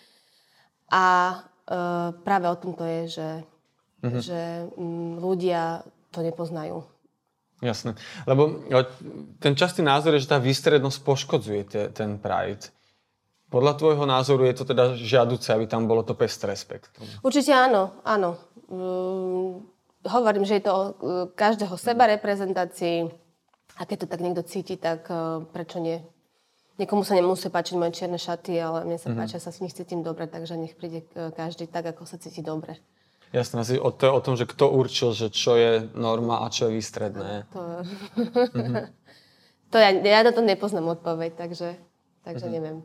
A 0.88 1.04
e, 1.68 1.76
práve 2.24 2.48
o 2.48 2.56
tom 2.56 2.72
to 2.72 2.88
je, 2.88 3.20
že, 3.20 3.28
uh-huh. 4.00 4.20
že 4.20 4.40
m, 4.80 5.20
ľudia 5.20 5.84
to 6.08 6.24
nepoznajú. 6.24 6.80
Jasné. 7.64 7.96
Lebo 8.28 8.68
ten 9.40 9.56
častý 9.56 9.80
názor 9.80 10.12
je, 10.12 10.28
že 10.28 10.28
tá 10.28 10.36
výstrednosť 10.36 10.98
poškodzuje 11.00 11.60
te, 11.64 11.82
ten 11.96 12.20
Pride. 12.20 12.68
Podľa 13.48 13.72
tvojho 13.80 14.04
názoru 14.04 14.44
je 14.44 14.54
to 14.60 14.64
teda 14.68 15.00
žiaduce, 15.00 15.48
aby 15.48 15.64
tam 15.64 15.88
bolo 15.88 16.04
to 16.04 16.12
pestré 16.12 16.52
spektrum? 16.52 17.08
Určite 17.24 17.56
áno, 17.56 18.04
áno. 18.04 18.36
Um, 18.68 19.64
hovorím, 20.04 20.44
že 20.44 20.60
je 20.60 20.64
to 20.68 20.72
o 20.74 20.82
uh, 20.82 20.92
každého 21.32 21.72
seba 21.80 22.04
reprezentácii 22.04 23.08
a 23.78 23.82
keď 23.88 23.96
to 24.04 24.06
tak 24.12 24.20
niekto 24.20 24.42
cíti, 24.44 24.76
tak 24.76 25.08
uh, 25.08 25.40
prečo 25.48 25.80
nie? 25.80 26.04
Niekomu 26.76 27.06
sa 27.06 27.14
nemusí 27.14 27.46
páčiť 27.46 27.78
moje 27.78 27.94
čierne 27.94 28.18
šaty, 28.18 28.58
ale 28.58 28.82
mne 28.82 28.98
sa 28.98 29.08
mm-hmm. 29.08 29.20
páčia, 29.22 29.38
sa 29.38 29.54
s 29.54 29.62
nich 29.62 29.72
cítim 29.72 30.02
dobre, 30.02 30.26
takže 30.26 30.58
nech 30.58 30.74
príde 30.74 31.06
každý 31.14 31.70
tak, 31.70 31.86
ako 31.94 32.02
sa 32.02 32.18
cíti 32.18 32.42
dobre. 32.42 32.82
Jasné, 33.34 33.66
asi 33.66 33.74
o, 33.82 33.90
to 33.90 34.06
je 34.06 34.12
o 34.14 34.20
tom, 34.22 34.38
že 34.38 34.46
kto 34.46 34.70
určil, 34.70 35.10
že 35.10 35.26
čo 35.26 35.58
je 35.58 35.90
norma 35.98 36.46
a 36.46 36.54
čo 36.54 36.70
je 36.70 36.78
výstredné. 36.78 37.42
To, 37.50 37.60
mm-hmm. 38.54 38.74
to 39.74 39.76
ja, 39.82 39.90
ja 39.90 40.22
na 40.22 40.30
to 40.30 40.38
nepoznám 40.38 40.94
odpoveď, 40.94 41.34
takže, 41.34 41.74
takže 42.22 42.46
mm-hmm. 42.46 42.54
neviem. 42.54 42.76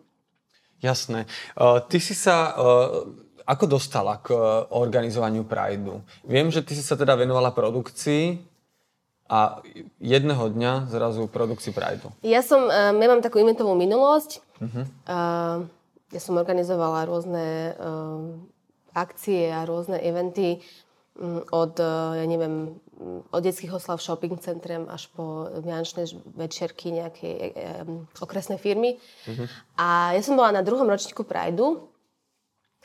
Jasné. 0.82 1.30
Uh, 1.54 1.78
ty 1.86 2.02
si 2.02 2.18
sa 2.18 2.58
uh, 2.58 3.06
ako 3.46 3.78
dostala 3.78 4.18
k 4.18 4.34
uh, 4.34 4.66
organizovaniu 4.74 5.46
Prideu? 5.46 6.02
Viem, 6.26 6.50
že 6.50 6.66
ty 6.66 6.74
si 6.74 6.82
sa 6.82 6.98
teda 6.98 7.14
venovala 7.14 7.54
produkcii 7.54 8.42
a 9.30 9.62
jedného 10.02 10.50
dňa 10.50 10.90
zrazu 10.90 11.30
produkci 11.30 11.70
Prideu? 11.70 12.10
Ja 12.26 12.42
som, 12.42 12.66
uh, 12.66 12.90
ja 12.90 13.08
mám 13.12 13.22
takú 13.22 13.38
eventovú 13.38 13.78
minulosť. 13.78 14.42
Uh-huh. 14.58 14.86
Uh, 15.06 15.70
ja 16.10 16.18
som 16.18 16.42
organizovala 16.42 17.06
rôzne 17.06 17.78
uh, 17.78 18.34
akcie 19.00 19.50
a 19.50 19.64
rôzne 19.64 19.98
eventy 20.00 20.60
um, 21.16 21.44
od, 21.52 21.80
uh, 21.80 22.16
ja 22.16 22.26
neviem, 22.28 22.76
mm, 23.00 23.32
od 23.32 23.42
detských 23.44 23.74
oslav 23.74 24.04
shopping 24.04 24.38
centrem 24.40 24.88
až 24.88 25.08
po 25.12 25.48
vianočné 25.64 26.08
večerky 26.36 26.92
nejakej 26.92 27.36
um, 27.88 28.06
okresnej 28.20 28.60
firmy. 28.60 29.00
Uh-huh. 29.28 29.48
A 29.80 30.16
ja 30.16 30.22
som 30.24 30.36
bola 30.36 30.56
na 30.56 30.64
druhom 30.66 30.88
ročníku 30.88 31.24
Prideu 31.24 31.90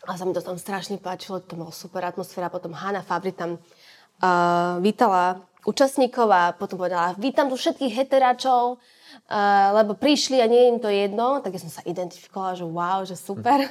a 0.04 0.16
sa 0.16 0.28
mi 0.28 0.36
to 0.36 0.44
tam 0.44 0.60
strašne 0.60 1.00
páčilo, 1.00 1.40
to 1.40 1.56
bolo 1.56 1.72
super 1.72 2.04
atmosféra. 2.04 2.52
Potom 2.52 2.76
Hanna 2.76 3.00
Fabri 3.00 3.32
tam 3.32 3.56
uh, 3.56 4.76
vítala 4.84 5.40
účastníkov 5.64 6.28
a 6.28 6.52
potom 6.52 6.76
povedala, 6.76 7.16
vítam 7.16 7.48
tu 7.48 7.56
všetkých 7.56 8.04
heteráčov, 8.04 8.76
uh, 8.76 9.68
lebo 9.80 9.96
prišli 9.96 10.44
a 10.44 10.46
nie 10.46 10.60
je 10.60 10.70
im 10.76 10.78
to 10.78 10.90
jedno, 10.92 11.40
tak 11.40 11.56
ja 11.56 11.60
som 11.64 11.72
sa 11.72 11.80
identifikovala, 11.88 12.52
že 12.52 12.64
wow, 12.68 13.00
že 13.08 13.16
super. 13.16 13.64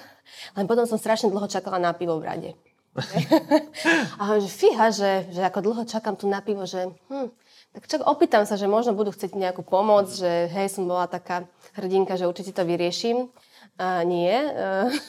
Len 0.56 0.66
potom 0.68 0.86
som 0.88 1.00
strašne 1.00 1.32
dlho 1.32 1.48
čakala 1.48 1.80
na 1.80 1.92
pivo 1.96 2.20
v 2.20 2.28
rade. 2.28 2.52
a 4.18 4.22
hovorím, 4.30 4.46
že 4.46 4.52
fíha, 4.54 4.94
že, 4.94 5.12
že 5.34 5.42
ako 5.42 5.60
dlho 5.66 5.84
čakám 5.90 6.14
tu 6.14 6.30
na 6.30 6.46
pivo, 6.46 6.62
že 6.70 6.94
hm, 7.10 7.34
tak 7.74 7.90
čak, 7.90 8.02
opýtam 8.06 8.46
sa, 8.46 8.54
že 8.54 8.70
možno 8.70 8.94
budú 8.94 9.10
chcieť 9.10 9.34
nejakú 9.34 9.66
pomoc, 9.66 10.06
že 10.14 10.46
hej, 10.54 10.70
som 10.70 10.86
bola 10.86 11.10
taká 11.10 11.50
hrdinka, 11.74 12.14
že 12.14 12.30
určite 12.30 12.54
to 12.54 12.62
vyrieším. 12.62 13.34
A 13.82 14.06
nie. 14.06 14.30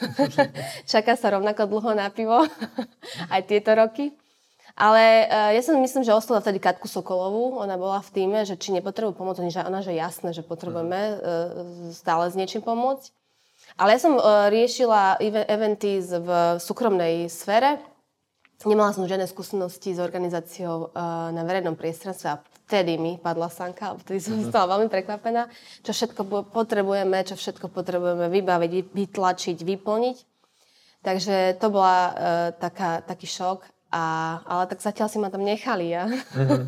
Čaká 0.92 1.20
sa 1.20 1.36
rovnako 1.36 1.68
dlho 1.68 1.92
na 1.92 2.08
pivo. 2.08 2.48
Aj 3.32 3.44
tieto 3.44 3.76
roky. 3.76 4.16
Ale 4.74 5.28
uh, 5.28 5.52
ja 5.52 5.60
si 5.60 5.76
myslím, 5.76 6.08
že 6.08 6.16
oslovila 6.16 6.40
vtedy 6.40 6.58
Katku 6.58 6.88
Sokolovú. 6.88 7.60
Ona 7.60 7.76
bola 7.76 8.00
v 8.00 8.10
týme, 8.16 8.40
že 8.48 8.56
či 8.56 8.72
nepotrebujú 8.72 9.12
pomoc. 9.12 9.36
Ona, 9.38 9.84
že 9.84 9.92
jasné, 9.92 10.32
že 10.32 10.40
potrebujeme 10.40 10.98
uh, 10.98 11.18
stále 11.92 12.32
s 12.32 12.34
niečím 12.34 12.64
pomôcť. 12.64 13.12
Ale 13.74 13.98
ja 13.98 14.00
som 14.00 14.14
uh, 14.14 14.46
riešila 14.54 15.18
eventy 15.50 15.98
v 15.98 16.28
súkromnej 16.62 17.26
sfére. 17.26 17.82
Nemala 18.62 18.94
som 18.94 19.04
žiadne 19.04 19.26
skúsenosti 19.26 19.92
s 19.92 20.00
organizáciou 20.00 20.94
uh, 20.94 21.34
na 21.34 21.42
verejnom 21.42 21.74
priestranstve 21.74 22.28
a 22.32 22.40
vtedy 22.64 22.96
mi 22.96 23.20
padla 23.20 23.50
sanka, 23.52 23.98
vtedy 24.00 24.22
som 24.22 24.38
uh-huh. 24.38 24.48
stala 24.48 24.78
veľmi 24.78 24.88
prekvapená, 24.88 25.50
čo 25.84 25.92
všetko 25.92 26.48
potrebujeme, 26.48 27.18
čo 27.28 27.36
všetko 27.36 27.68
potrebujeme 27.68 28.30
vybaviť, 28.30 28.94
vytlačiť, 28.94 29.58
vyplniť. 29.60 30.16
Takže 31.04 31.60
to 31.60 31.66
bola 31.68 31.98
uh, 31.98 32.12
taká, 32.56 33.04
taký 33.04 33.28
šok. 33.28 33.68
A, 33.94 34.38
ale 34.42 34.66
tak 34.66 34.82
zatiaľ 34.82 35.06
si 35.06 35.18
ma 35.22 35.30
tam 35.30 35.42
nechali 35.42 35.92
ja. 35.92 36.06
Uh-huh. 36.06 36.62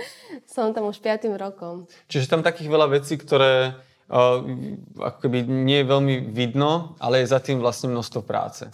som 0.52 0.72
tam 0.72 0.88
už 0.88 0.98
5. 1.04 1.30
rokom. 1.36 1.84
Čiže 2.08 2.32
tam 2.32 2.40
takých 2.40 2.72
veľa 2.72 2.96
vecí, 2.96 3.20
ktoré 3.20 3.76
ako 4.06 5.18
keby 5.26 5.42
nie 5.46 5.82
je 5.82 5.90
veľmi 5.90 6.14
vidno, 6.30 6.94
ale 7.02 7.22
je 7.22 7.32
za 7.32 7.42
tým 7.42 7.58
vlastne 7.58 7.90
množstvo 7.90 8.22
práce. 8.22 8.70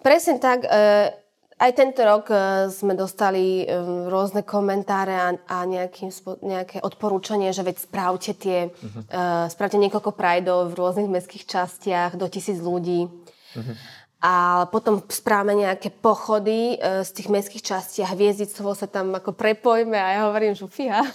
Presne 0.00 0.40
tak. 0.40 0.64
Uh, 0.64 1.12
aj 1.58 1.74
tento 1.74 2.00
rok 2.06 2.30
uh, 2.30 2.70
sme 2.70 2.94
dostali 2.94 3.66
um, 3.66 4.06
rôzne 4.06 4.46
komentáre 4.46 5.42
a, 5.42 5.58
nejakým, 5.66 6.08
nejaké 6.40 6.78
odporúčanie, 6.80 7.50
že 7.50 7.66
veď 7.66 7.76
správte 7.82 8.32
tie, 8.32 8.70
uh-huh. 8.70 9.02
uh, 9.10 9.44
správte 9.50 9.76
niekoľko 9.76 10.14
prajdov 10.14 10.70
v 10.70 10.78
rôznych 10.78 11.10
mestských 11.10 11.44
častiach 11.44 12.14
do 12.14 12.30
tisíc 12.30 12.62
ľudí. 12.62 13.10
Uh-huh 13.58 13.76
a 14.18 14.66
potom 14.74 14.98
správame 15.06 15.62
nejaké 15.62 15.94
pochody 15.94 16.74
e, 16.74 17.06
z 17.06 17.10
tých 17.14 17.30
mestských 17.30 17.62
častí 17.62 18.02
a 18.02 18.10
hviezdicovo 18.10 18.74
sa 18.74 18.90
tam 18.90 19.14
ako 19.14 19.30
prepojme 19.30 19.94
a 19.94 20.08
ja 20.10 20.20
hovorím, 20.26 20.58
že 20.58 20.66
fíha. 20.66 21.06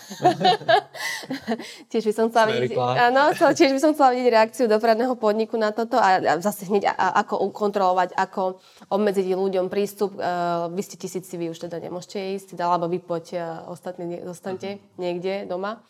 tiež 1.91 2.07
by 2.07 2.13
som 2.15 2.31
chcela 2.31 2.47
vidieť, 2.47 2.79
áno, 2.79 3.35
tiež 3.35 3.75
by 3.75 3.79
som 3.83 3.91
chcela 3.91 4.15
vidieť 4.15 4.29
reakciu 4.31 4.65
dopravného 4.71 5.19
podniku 5.19 5.59
na 5.59 5.75
toto 5.75 5.99
a, 5.99 6.15
a 6.15 6.33
zase 6.39 6.63
hneď 6.71 6.87
a, 6.87 6.93
a, 6.95 7.07
ako 7.27 7.43
ukontrolovať, 7.51 8.15
ako 8.15 8.63
obmedziť 8.87 9.35
ľuďom 9.35 9.67
prístup. 9.67 10.15
E, 10.15 10.23
vy 10.71 10.81
ste 10.87 10.95
tisíci, 10.95 11.35
vy 11.35 11.51
už 11.51 11.59
teda 11.59 11.83
nemôžete 11.83 12.39
ísť, 12.39 12.55
alebo 12.55 12.87
vy 12.87 13.03
poďte, 13.03 13.67
ostatní 13.67 14.23
zostanete 14.23 14.79
uh-huh. 14.79 14.95
niekde 14.95 15.43
doma. 15.51 15.83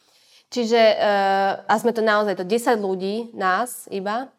Čiže, 0.50 0.82
e, 0.82 0.96
a 1.62 1.74
sme 1.78 1.94
to 1.94 2.02
naozaj, 2.02 2.42
to 2.42 2.46
10 2.46 2.82
ľudí, 2.82 3.30
nás 3.38 3.86
iba, 3.94 4.34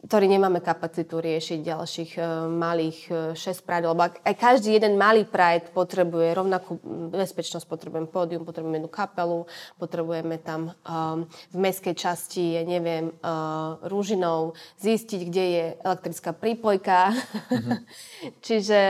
ktorí 0.00 0.32
nemáme 0.32 0.64
kapacitu 0.64 1.20
riešiť 1.20 1.60
ďalších 1.60 2.12
uh, 2.16 2.48
malých 2.48 2.98
uh, 3.12 3.18
6 3.36 3.68
Pride, 3.68 3.86
lebo 3.92 4.08
ak, 4.08 4.24
aj 4.24 4.34
každý 4.40 4.72
jeden 4.72 4.96
malý 4.96 5.28
Pride 5.28 5.68
potrebuje 5.76 6.32
rovnakú 6.32 6.80
bezpečnosť, 7.12 7.68
potrebujeme 7.68 8.08
pódium, 8.08 8.48
potrebujeme 8.48 8.80
jednu 8.80 8.90
kapelu, 8.92 9.44
potrebujeme 9.76 10.40
tam 10.40 10.72
um, 10.88 11.28
v 11.52 11.56
mestskej 11.60 11.92
časti, 11.92 12.56
ja 12.56 12.64
neviem, 12.64 13.12
uh, 13.20 13.76
rúžinou 13.84 14.56
zistiť, 14.80 15.20
kde 15.28 15.44
je 15.44 15.64
elektrická 15.84 16.32
prípojka. 16.32 17.12
Mm-hmm. 17.52 17.78
Čiže 18.46 18.80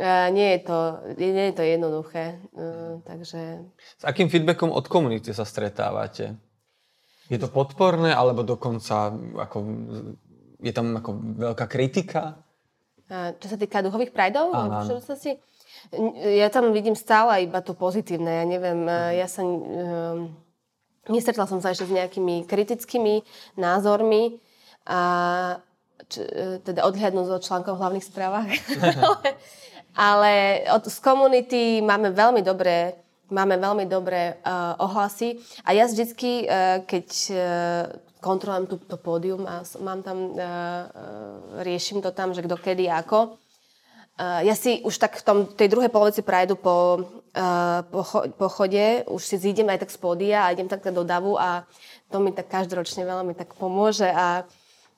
uh, 0.00 0.28
nie, 0.32 0.48
je 0.56 0.60
to, 0.64 0.78
nie 1.20 1.46
je 1.52 1.56
to 1.56 1.64
jednoduché. 1.64 2.24
Uh, 2.56 3.04
takže... 3.04 3.68
S 4.00 4.04
akým 4.08 4.32
feedbackom 4.32 4.72
od 4.72 4.88
komunity 4.88 5.36
sa 5.36 5.44
stretávate? 5.44 6.40
Je 7.28 7.36
to 7.36 7.52
podporné, 7.52 8.16
alebo 8.16 8.40
dokonca 8.40 9.12
ako 9.36 9.56
je 10.58 10.72
tam 10.74 10.94
ako 10.98 11.10
veľká 11.38 11.66
kritika? 11.70 12.38
Čo 13.08 13.46
sa 13.48 13.56
týka 13.56 13.80
duchových 13.80 14.12
prajdov? 14.12 14.52
Ja 16.28 16.52
tam 16.52 16.74
vidím 16.76 16.98
stále 16.98 17.46
iba 17.46 17.64
to 17.64 17.72
pozitívne. 17.72 18.42
Ja 18.42 18.44
neviem, 18.44 18.84
ja 19.14 19.26
sa... 19.30 19.46
Um, 19.46 20.34
nestretla 21.08 21.48
som 21.48 21.58
sa 21.64 21.72
ešte 21.72 21.88
s 21.88 21.96
nejakými 21.96 22.44
kritickými 22.44 23.24
názormi 23.56 24.38
a 24.84 25.00
č, 26.08 26.20
teda 26.64 26.84
odhľadnúť 26.84 27.40
od 27.40 27.44
článkov 27.44 27.76
v 27.76 27.82
hlavných 27.82 28.06
správach. 28.06 28.48
ale, 29.08 29.28
ale 29.96 30.32
od, 30.76 30.84
z 30.84 30.98
komunity 31.00 31.80
máme 31.80 32.12
veľmi 32.12 32.44
dobré 32.44 33.00
máme 33.28 33.60
veľmi 33.60 33.84
dobré 33.84 34.40
uh, 34.40 34.72
ohlasy 34.80 35.36
a 35.60 35.76
ja 35.76 35.84
vždycky, 35.84 36.48
uh, 36.48 36.80
keď 36.88 37.08
uh, 37.28 37.36
kontrolujem 38.20 38.66
tú, 38.66 38.76
to 38.82 38.96
pódium 38.98 39.46
a 39.46 39.62
mám 39.82 40.02
tam, 40.02 40.34
uh, 40.34 40.38
uh, 40.38 41.62
riešim 41.62 42.02
to 42.02 42.10
tam, 42.10 42.34
že 42.34 42.44
kto 42.44 42.58
kedy 42.58 42.90
ako. 42.90 43.38
Uh, 44.18 44.42
ja 44.42 44.58
si 44.58 44.82
už 44.82 44.98
tak 44.98 45.18
v 45.18 45.22
tom, 45.22 45.38
tej 45.46 45.70
druhej 45.70 45.90
polovici 45.94 46.26
prajdu 46.26 46.58
po, 46.58 47.06
uh, 47.38 47.80
po, 47.86 48.02
po 48.34 48.46
chode, 48.50 49.06
už 49.06 49.22
si 49.22 49.38
zídem 49.38 49.70
aj 49.70 49.86
tak 49.86 49.94
z 49.94 49.98
pódia 50.02 50.38
a 50.42 50.50
idem 50.50 50.66
tak 50.66 50.82
do 50.90 51.06
davu 51.06 51.38
a 51.38 51.62
to 52.10 52.18
mi 52.18 52.34
tak 52.34 52.50
každoročne 52.50 53.06
veľmi 53.06 53.38
tak 53.38 53.54
pomôže 53.54 54.10
a 54.10 54.42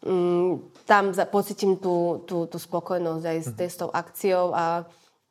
um, 0.00 0.72
tam 0.88 1.12
za, 1.12 1.28
pocitím 1.28 1.76
tú, 1.76 2.24
tú, 2.24 2.48
tú 2.48 2.56
spokojnosť 2.56 3.24
aj 3.28 3.38
s, 3.44 3.48
mm. 3.52 3.60
s 3.60 3.76
tou 3.76 3.90
akciou 3.92 4.56
a 4.56 4.88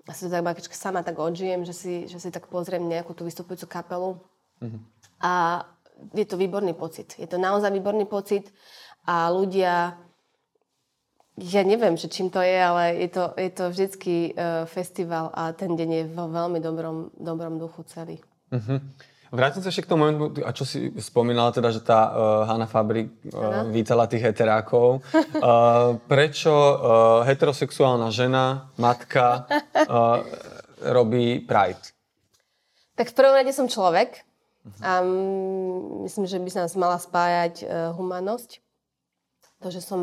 a 0.09 0.13
si 0.13 0.25
to 0.25 0.33
tak 0.33 0.73
sama 0.73 1.05
tak 1.05 1.21
odžijem, 1.21 1.61
že 1.61 1.73
si, 1.73 1.93
že 2.09 2.17
si 2.17 2.33
tak 2.33 2.49
pozriem 2.49 2.81
nejakú 2.81 3.13
tú 3.13 3.29
vystupujúcu 3.29 3.69
kapelu. 3.69 4.17
Mm-hmm. 4.57 4.81
A 5.21 5.33
je 6.15 6.25
to 6.25 6.35
výborný 6.39 6.73
pocit. 6.73 7.15
Je 7.19 7.27
to 7.27 7.37
naozaj 7.37 7.69
výborný 7.71 8.05
pocit 8.05 8.51
a 9.07 9.27
ľudia, 9.29 9.99
ja 11.39 11.61
neviem, 11.63 11.95
že 11.95 12.11
čím 12.11 12.27
to 12.27 12.43
je, 12.43 12.57
ale 12.59 12.99
je 12.99 13.09
to, 13.09 13.23
je 13.37 13.51
to 13.51 13.63
vždycky 13.71 14.13
uh, 14.31 14.63
festival 14.67 15.31
a 15.31 15.55
ten 15.55 15.75
deň 15.75 15.89
je 15.89 16.03
vo 16.11 16.27
veľmi 16.27 16.59
dobrom, 16.59 17.11
dobrom 17.15 17.55
duchu 17.59 17.83
celý. 17.87 18.19
Uh-huh. 18.51 18.81
Vrátim 19.29 19.61
sa 19.61 19.69
ešte 19.69 19.85
k 19.85 19.91
tomu 19.93 20.09
momentu, 20.09 20.41
a 20.41 20.49
čo 20.49 20.65
si 20.65 20.89
spomínala 20.97 21.53
teda, 21.53 21.69
že 21.69 21.85
tá 21.85 22.09
uh, 22.09 22.13
Hanna 22.49 22.65
Fabrik 22.65 23.13
uh, 23.29 23.61
vítala 23.69 24.09
tých 24.09 24.25
heterákov. 24.25 25.05
Uh, 25.37 26.01
prečo 26.09 26.49
uh, 26.49 26.77
heterosexuálna 27.29 28.09
žena, 28.09 28.73
matka 28.81 29.45
uh, 29.45 30.25
robí 30.81 31.45
Pride? 31.45 31.93
Tak 32.97 33.13
v 33.13 33.15
prvom 33.15 33.37
rade 33.37 33.53
som 33.53 33.69
človek 33.69 34.27
a 34.83 35.01
myslím, 36.05 36.25
že 36.27 36.37
by 36.39 36.49
sa 36.51 36.59
nás 36.67 36.75
mala 36.75 36.99
spájať 36.99 37.63
uh, 37.63 37.67
humanosť. 37.95 38.59
To, 39.59 39.67
že 39.67 39.83
som 39.83 39.99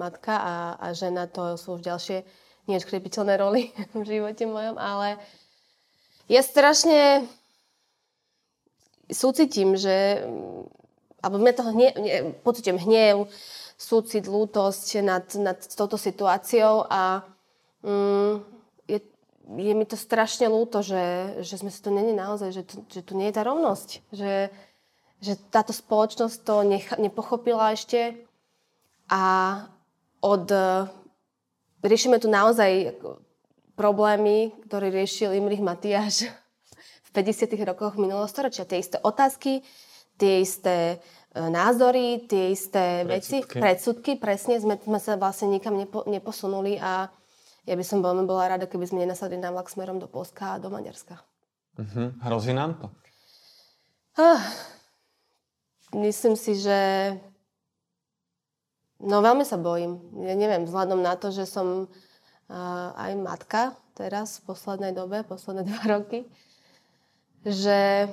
matka 0.00 0.32
a, 0.40 0.54
a 0.80 0.86
žena, 0.96 1.28
to 1.28 1.60
sú 1.60 1.76
už 1.76 1.84
ďalšie 1.84 2.24
neodškrepiteľné 2.68 3.34
roly 3.36 3.68
v 3.98 4.04
živote 4.04 4.48
mojom, 4.48 4.80
ale 4.80 5.20
ja 6.24 6.40
strašne 6.40 7.28
súcitím, 9.12 9.76
že 9.76 10.24
alebo 11.24 11.40
mňa 11.40 11.52
toho 11.56 11.70
hne, 11.72 11.88
pocitím 12.44 12.76
hnev, 12.76 13.32
súcit, 13.80 14.28
lútosť 14.28 15.00
nad, 15.00 15.24
nad 15.40 15.56
touto 15.72 15.96
situáciou 15.96 16.84
a 16.84 17.24
mm, 17.80 18.53
je 19.44 19.72
mi 19.76 19.84
to 19.84 19.96
strašne 19.96 20.48
ľúto, 20.48 20.80
že, 20.80 21.36
že 21.44 21.60
sme 21.60 21.68
si 21.68 21.80
to 21.84 21.92
není 21.92 22.16
naozaj, 22.16 22.50
že, 22.50 22.62
to, 22.64 22.74
že 22.88 23.00
tu 23.04 23.12
nie 23.12 23.28
je 23.28 23.36
tá 23.36 23.42
rovnosť. 23.44 23.88
Že, 24.08 24.34
že 25.20 25.32
táto 25.52 25.76
spoločnosť 25.76 26.36
to 26.40 26.54
nech, 26.64 26.86
nepochopila 26.96 27.76
ešte 27.76 28.16
a 29.08 29.22
od... 30.24 30.48
Riešime 31.84 32.16
tu 32.16 32.32
naozaj 32.32 32.96
problémy, 33.76 34.56
ktoré 34.64 34.88
riešil 34.88 35.36
Imrich 35.36 35.60
Matiáš 35.60 36.32
v 37.04 37.08
50. 37.12 37.52
rokoch 37.68 38.00
minulého 38.00 38.24
storočia. 38.24 38.64
Tie 38.64 38.80
isté 38.80 38.96
otázky, 39.04 39.60
tie 40.16 40.40
isté 40.40 40.96
e, 40.96 40.96
názory, 41.36 42.24
tie 42.24 42.56
isté 42.56 43.04
predsudky. 43.04 43.44
veci, 43.44 43.60
predsudky, 43.60 44.12
presne, 44.16 44.56
sme, 44.64 44.80
sme 44.80 44.96
sa 44.96 45.20
vlastne 45.20 45.52
nikam 45.52 45.76
nepo, 45.76 46.08
neposunuli 46.08 46.80
a 46.80 47.12
ja 47.64 47.74
by 47.74 47.84
som 47.84 48.04
veľmi 48.04 48.28
bola 48.28 48.56
rada, 48.56 48.68
keby 48.68 48.84
sme 48.84 49.08
nenasadli 49.08 49.40
na 49.40 49.48
vlak 49.48 49.72
smerom 49.72 49.96
do 49.96 50.04
Polska 50.04 50.56
a 50.56 50.60
do 50.60 50.68
Maďarska. 50.68 51.16
Uh-huh. 51.80 52.12
Hrozí 52.20 52.52
nám 52.52 52.76
to? 52.76 52.86
Ah, 54.14 54.44
myslím 55.96 56.36
si, 56.36 56.54
že 56.60 56.78
no 59.00 59.24
veľmi 59.24 59.42
sa 59.42 59.58
bojím. 59.58 59.98
Ja 60.22 60.36
neviem, 60.38 60.68
vzhľadom 60.68 61.02
na 61.02 61.18
to, 61.18 61.34
že 61.34 61.48
som 61.48 61.88
uh, 61.88 62.88
aj 62.94 63.12
matka 63.18 63.62
teraz 63.96 64.38
v 64.38 64.54
poslednej 64.54 64.92
dobe, 64.92 65.24
posledné 65.26 65.66
dva 65.72 65.98
roky, 65.98 66.28
že 67.42 68.06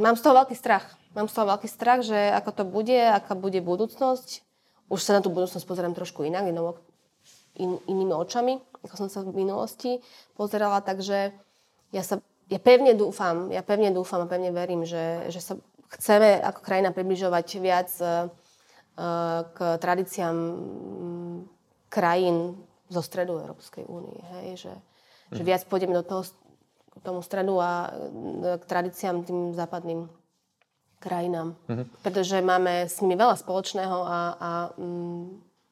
mám 0.00 0.16
z 0.16 0.22
toho 0.24 0.34
veľký 0.42 0.56
strach. 0.56 0.96
Mám 1.12 1.28
z 1.28 1.34
toho 1.36 1.46
veľký 1.54 1.68
strach, 1.68 2.00
že 2.02 2.16
ako 2.34 2.50
to 2.56 2.64
bude, 2.64 2.98
aká 2.98 3.36
bude 3.36 3.60
budúcnosť. 3.60 4.42
Už 4.88 5.00
sa 5.04 5.18
na 5.18 5.20
tú 5.20 5.28
budúcnosť 5.28 5.68
pozerám 5.68 5.92
trošku 5.92 6.24
inak, 6.24 6.48
inou, 6.48 6.80
in, 7.58 7.78
inými 7.90 8.14
očami, 8.14 8.56
ako 8.86 8.94
som 8.94 9.08
sa 9.10 9.20
v 9.26 9.34
minulosti 9.34 9.98
pozerala, 10.38 10.80
takže 10.80 11.34
ja 11.92 12.02
sa 12.02 12.22
ja 12.48 12.56
pevne 12.56 12.96
dúfam, 12.96 13.52
ja 13.52 13.60
pevne 13.60 13.92
dúfam 13.92 14.24
a 14.24 14.30
pevne 14.30 14.48
verím, 14.48 14.88
že, 14.88 15.28
že 15.28 15.40
sa 15.44 15.54
chceme 16.00 16.40
ako 16.40 16.64
krajina 16.64 16.96
približovať 16.96 17.46
viac 17.60 17.92
uh, 18.00 18.32
k 19.52 19.58
tradíciám 19.78 20.36
mm, 20.36 21.36
krajín 21.92 22.56
zo 22.88 23.04
stredu 23.04 23.36
Európskej 23.36 23.84
únie. 23.84 24.16
Hej? 24.40 24.64
Že, 24.64 24.72
mm. 24.74 25.34
že 25.36 25.42
viac 25.44 25.62
pôjdeme 25.68 25.92
do 25.92 26.04
toho, 26.04 26.24
k 26.98 27.04
tomu 27.04 27.20
stredu 27.22 27.60
a 27.62 27.94
k 28.58 28.64
tradíciám 28.64 29.22
tým 29.22 29.54
západným 29.54 30.10
krajinám. 30.98 31.54
Mm-hmm. 31.70 32.02
Pretože 32.02 32.42
máme 32.42 32.90
s 32.90 32.98
nimi 32.98 33.14
veľa 33.14 33.38
spoločného 33.38 33.98
a, 34.02 34.18
a 34.34 34.50
mm, 34.74 35.24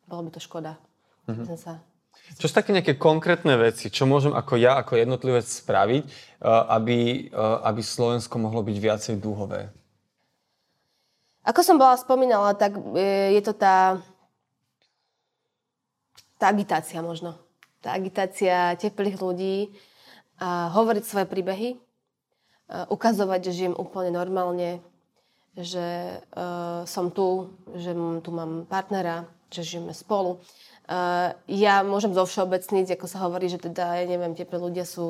bolo 0.06 0.22
by 0.22 0.30
to 0.30 0.38
škoda. 0.44 0.78
Mm-hmm. 1.26 1.56
Sa... 1.58 1.82
Čo 2.38 2.50
sú 2.50 2.54
také 2.54 2.74
nejaké 2.74 2.98
konkrétne 2.98 3.54
veci, 3.58 3.90
čo 3.90 4.06
môžem 4.06 4.34
ako 4.34 4.58
ja, 4.58 4.78
ako 4.82 4.98
jednotlivec 4.98 5.46
spraviť, 5.46 6.04
eh, 6.06 6.12
aby, 6.48 6.98
eh, 7.30 7.58
aby 7.66 7.80
Slovensko 7.82 8.38
mohlo 8.38 8.62
byť 8.66 8.76
viacej 8.78 9.14
dúhové? 9.18 9.70
Ako 11.46 11.62
som 11.62 11.78
bola 11.78 11.94
spomínala, 11.94 12.58
tak 12.58 12.74
eh, 12.98 13.34
je 13.38 13.42
to 13.42 13.54
tá, 13.54 14.02
tá 16.38 16.46
agitácia 16.50 16.98
možno. 17.02 17.38
Tá 17.78 17.94
agitácia 17.94 18.74
teplých 18.74 19.22
ľudí, 19.22 19.70
a 20.36 20.68
hovoriť 20.68 21.04
svoje 21.06 21.26
príbehy, 21.32 21.80
ukazovať, 22.92 23.40
že 23.40 23.56
žijem 23.56 23.74
úplne 23.78 24.12
normálne, 24.12 24.84
že 25.56 26.20
uh, 26.36 26.84
som 26.84 27.08
tu, 27.08 27.56
že 27.72 27.96
tu 28.20 28.30
mám 28.36 28.68
partnera, 28.68 29.24
že 29.48 29.64
žijeme 29.64 29.96
spolu. 29.96 30.44
Uh, 30.86 31.34
ja 31.50 31.82
môžem 31.82 32.14
zovšeobecniť, 32.14 32.94
ako 32.94 33.10
sa 33.10 33.26
hovorí, 33.26 33.50
že 33.50 33.58
teda, 33.58 33.98
ja 33.98 34.06
neviem, 34.06 34.38
teplí 34.38 34.54
ľudia 34.54 34.86
sú, 34.86 35.02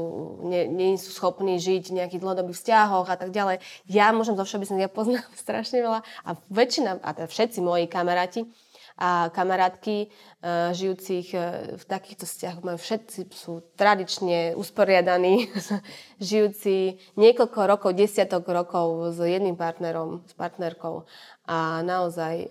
nie, 0.48 0.64
nie 0.64 0.96
sú 0.96 1.12
schopní 1.12 1.60
žiť 1.60 1.92
v 1.92 1.96
nejakých 2.00 2.24
dlhodobých 2.24 2.56
vzťahoch 2.56 3.04
a 3.12 3.16
tak 3.20 3.28
ďalej. 3.28 3.60
Ja 3.84 4.08
môžem 4.16 4.40
zovšeobecniť, 4.40 4.80
ja 4.80 4.88
poznám 4.88 5.28
strašne 5.36 5.84
veľa 5.84 6.00
a 6.00 6.30
väčšina, 6.48 7.04
a 7.04 7.08
teda 7.12 7.28
všetci 7.28 7.60
moji 7.60 7.92
kamaráti, 7.92 8.48
a 8.96 9.28
kamarátky 9.28 10.08
uh, 10.08 10.72
žijúcich 10.72 11.36
uh, 11.36 11.76
v 11.76 11.84
takýchto 11.84 12.24
vzťahoch 12.24 12.64
majú 12.64 12.80
všetci 12.80 13.28
sú 13.28 13.60
tradične 13.76 14.56
usporiadaní, 14.56 15.52
žijúci 16.24 16.96
niekoľko 17.20 17.60
rokov, 17.68 17.92
desiatok 17.92 18.48
rokov 18.48 19.12
s 19.12 19.20
jedným 19.20 19.60
partnerom, 19.60 20.24
s 20.24 20.32
partnerkou 20.32 21.04
a 21.44 21.84
naozaj 21.84 22.48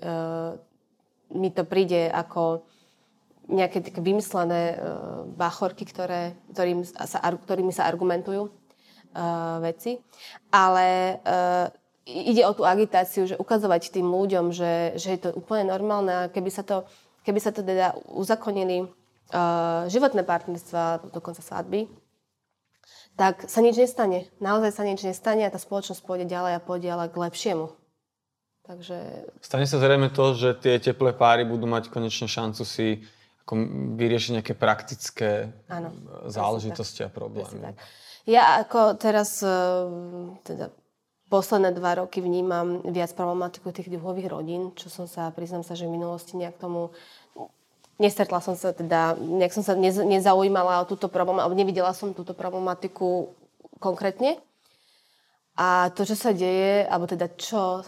mi 1.33 1.49
to 1.49 1.65
príde 1.65 2.07
ako 2.13 2.69
nejaké 3.45 3.81
vymyslené 4.01 4.75
uh, 4.75 4.77
bachorky, 5.29 5.85
ktoré, 5.85 6.33
ktorým 6.51 6.85
sa, 6.85 7.19
ktorými 7.21 7.73
sa 7.73 7.85
argumentujú 7.85 8.49
uh, 8.49 9.61
veci. 9.61 10.01
Ale 10.49 11.19
uh, 11.21 11.69
ide 12.05 12.45
o 12.45 12.53
tú 12.53 12.65
agitáciu, 12.65 13.25
že 13.25 13.37
ukazovať 13.37 13.89
tým 13.89 14.05
ľuďom, 14.05 14.53
že, 14.53 14.97
že 14.97 15.17
je 15.17 15.19
to 15.25 15.29
úplne 15.33 15.69
normálne 15.73 16.13
a 16.13 16.29
keby 16.29 16.53
sa 16.53 16.61
to, 16.61 16.85
keby 17.25 17.41
sa 17.41 17.49
to 17.49 17.65
teda 17.65 17.97
uzakonili 18.13 18.85
životné 19.89 20.21
partnerstva, 20.21 21.09
dokonca 21.09 21.41
svadby, 21.41 21.89
tak 23.17 23.49
sa 23.49 23.63
nič 23.65 23.73
nestane. 23.73 24.29
Naozaj 24.37 24.71
sa 24.75 24.83
nič 24.85 25.01
nestane 25.01 25.47
a 25.47 25.49
tá 25.49 25.57
spoločnosť 25.57 26.05
pôjde 26.05 26.29
ďalej 26.29 26.53
a 26.53 26.61
pôjde 26.61 26.93
ale 26.93 27.09
k 27.09 27.17
lepšiemu. 27.17 27.73
Takže... 28.69 28.97
Stane 29.41 29.65
sa 29.65 29.81
zrejme 29.81 30.13
to, 30.13 30.37
že 30.37 30.61
tie 30.61 30.77
teplé 30.77 31.13
páry 31.17 31.41
budú 31.41 31.65
mať 31.65 31.89
konečne 31.89 32.29
šancu 32.29 32.61
si 32.61 33.01
ako 33.45 33.53
vyriešiť 33.93 34.31
nejaké 34.41 34.53
praktické 34.57 35.53
Áno, 35.69 35.93
záležitosti 36.25 37.05
a 37.05 37.09
problémy. 37.13 37.77
Ja 38.25 38.65
ako 38.65 38.97
teraz 38.97 39.37
teda 40.41 40.73
posledné 41.29 41.77
dva 41.77 42.01
roky 42.01 42.25
vnímam 42.25 42.81
viac 42.89 43.13
problematiku 43.13 43.69
tých 43.69 43.93
dúhových 43.93 44.29
rodín, 44.29 44.73
čo 44.73 44.89
som 44.89 45.05
sa, 45.05 45.29
priznám 45.29 45.61
sa, 45.61 45.77
že 45.77 45.85
v 45.85 45.93
minulosti 45.93 46.33
nejak 46.37 46.57
tomu 46.57 46.89
nestretla 48.01 48.43
som 48.43 48.57
sa 48.57 48.75
teda, 48.75 49.15
nejak 49.15 49.53
som 49.55 49.63
sa 49.63 49.73
nez, 49.73 49.95
nezaujímala 49.95 50.83
o 50.83 50.89
túto 50.89 51.07
problém, 51.07 51.39
alebo 51.39 51.55
nevidela 51.55 51.95
som 51.95 52.17
túto 52.17 52.35
problematiku 52.35 53.31
konkrétne. 53.79 54.37
A 55.55 55.87
to, 55.95 56.03
čo 56.03 56.19
sa 56.19 56.35
deje, 56.35 56.83
alebo 56.83 57.07
teda 57.07 57.31
čo, 57.39 57.79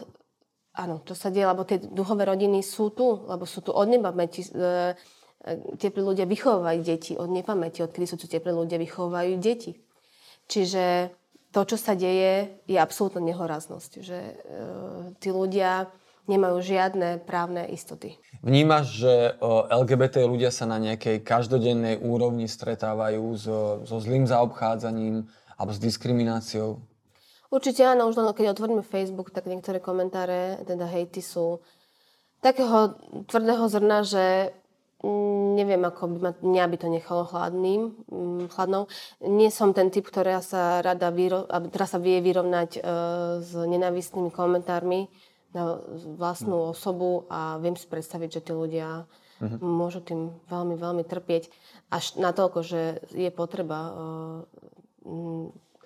áno, 0.72 1.04
to 1.04 1.12
sa 1.12 1.28
deje, 1.28 1.44
lebo 1.44 1.68
tie 1.68 1.84
duhové 1.84 2.24
rodiny 2.24 2.64
sú 2.64 2.96
tu, 2.96 3.28
lebo 3.28 3.44
sú 3.44 3.60
tu 3.60 3.76
od 3.76 3.88
nepamäti. 3.92 4.48
E, 4.48 4.50
e, 4.56 4.96
teplí 5.78 6.02
ľudia 6.02 6.26
vychovávajú 6.26 6.80
deti 6.82 7.14
od 7.16 7.30
nepamäti, 7.30 7.86
odkedy 7.86 8.06
sú 8.10 8.18
tu 8.18 8.26
teplí 8.26 8.52
ľudia 8.52 8.82
vychovávajú 8.82 9.38
deti. 9.38 9.78
Čiže 10.48 11.14
to, 11.52 11.62
čo 11.64 11.78
sa 11.80 11.94
deje, 11.96 12.62
je 12.68 12.78
absolútna 12.78 13.24
nehoraznosť. 13.24 13.92
Že 14.04 14.20
e, 14.20 14.34
tí 15.20 15.30
ľudia 15.32 15.92
nemajú 16.28 16.60
žiadne 16.60 17.24
právne 17.24 17.64
istoty. 17.72 18.20
Vnímaš, 18.44 19.00
že 19.00 19.14
LGBT 19.72 20.28
ľudia 20.28 20.52
sa 20.52 20.68
na 20.68 20.76
nejakej 20.76 21.24
každodennej 21.24 22.04
úrovni 22.04 22.52
stretávajú 22.52 23.24
so, 23.40 23.60
so 23.88 23.98
zlým 24.04 24.28
zaobchádzaním 24.28 25.24
alebo 25.56 25.72
s 25.72 25.80
diskrimináciou? 25.80 26.84
Určite 27.48 27.88
áno, 27.88 28.12
už 28.12 28.20
len 28.20 28.28
keď 28.36 28.52
otvoríme 28.52 28.84
Facebook, 28.84 29.32
tak 29.32 29.48
niektoré 29.48 29.80
komentáre, 29.80 30.68
teda 30.68 30.84
hejty 30.84 31.24
sú 31.24 31.64
takého 32.44 33.00
tvrdého 33.32 33.66
zrna, 33.72 34.04
že 34.04 34.52
neviem, 35.54 35.82
ako 35.86 36.10
by 36.10 36.18
ma, 36.18 36.32
mňa 36.42 36.66
by 36.74 36.78
to 36.82 36.88
nechalo 36.90 37.22
chladným, 37.30 37.94
mm, 38.10 38.50
chladnou. 38.50 38.90
Nie 39.22 39.54
som 39.54 39.70
ten 39.74 39.94
typ, 39.94 40.10
ktorá 40.10 40.42
sa 40.42 40.82
rada 40.82 41.14
vyro, 41.14 41.46
ktorá 41.46 41.86
sa 41.86 42.02
vie 42.02 42.18
vyrovnať 42.18 42.82
uh, 42.82 42.82
s 43.42 43.54
nenávistnými 43.54 44.34
komentármi 44.34 45.06
na 45.54 45.78
vlastnú 46.18 46.70
mm. 46.70 46.72
osobu 46.74 47.30
a 47.30 47.62
viem 47.62 47.78
si 47.78 47.86
predstaviť, 47.86 48.42
že 48.42 48.44
tí 48.50 48.52
ľudia 48.58 49.06
uh-huh. 49.06 49.58
môžu 49.62 50.02
tým 50.02 50.34
veľmi, 50.50 50.76
veľmi 50.76 51.04
trpieť. 51.06 51.50
Až 51.94 52.18
natoľko, 52.18 52.60
že 52.66 52.82
je 53.14 53.30
potreba 53.30 53.80
uh, 53.88 53.94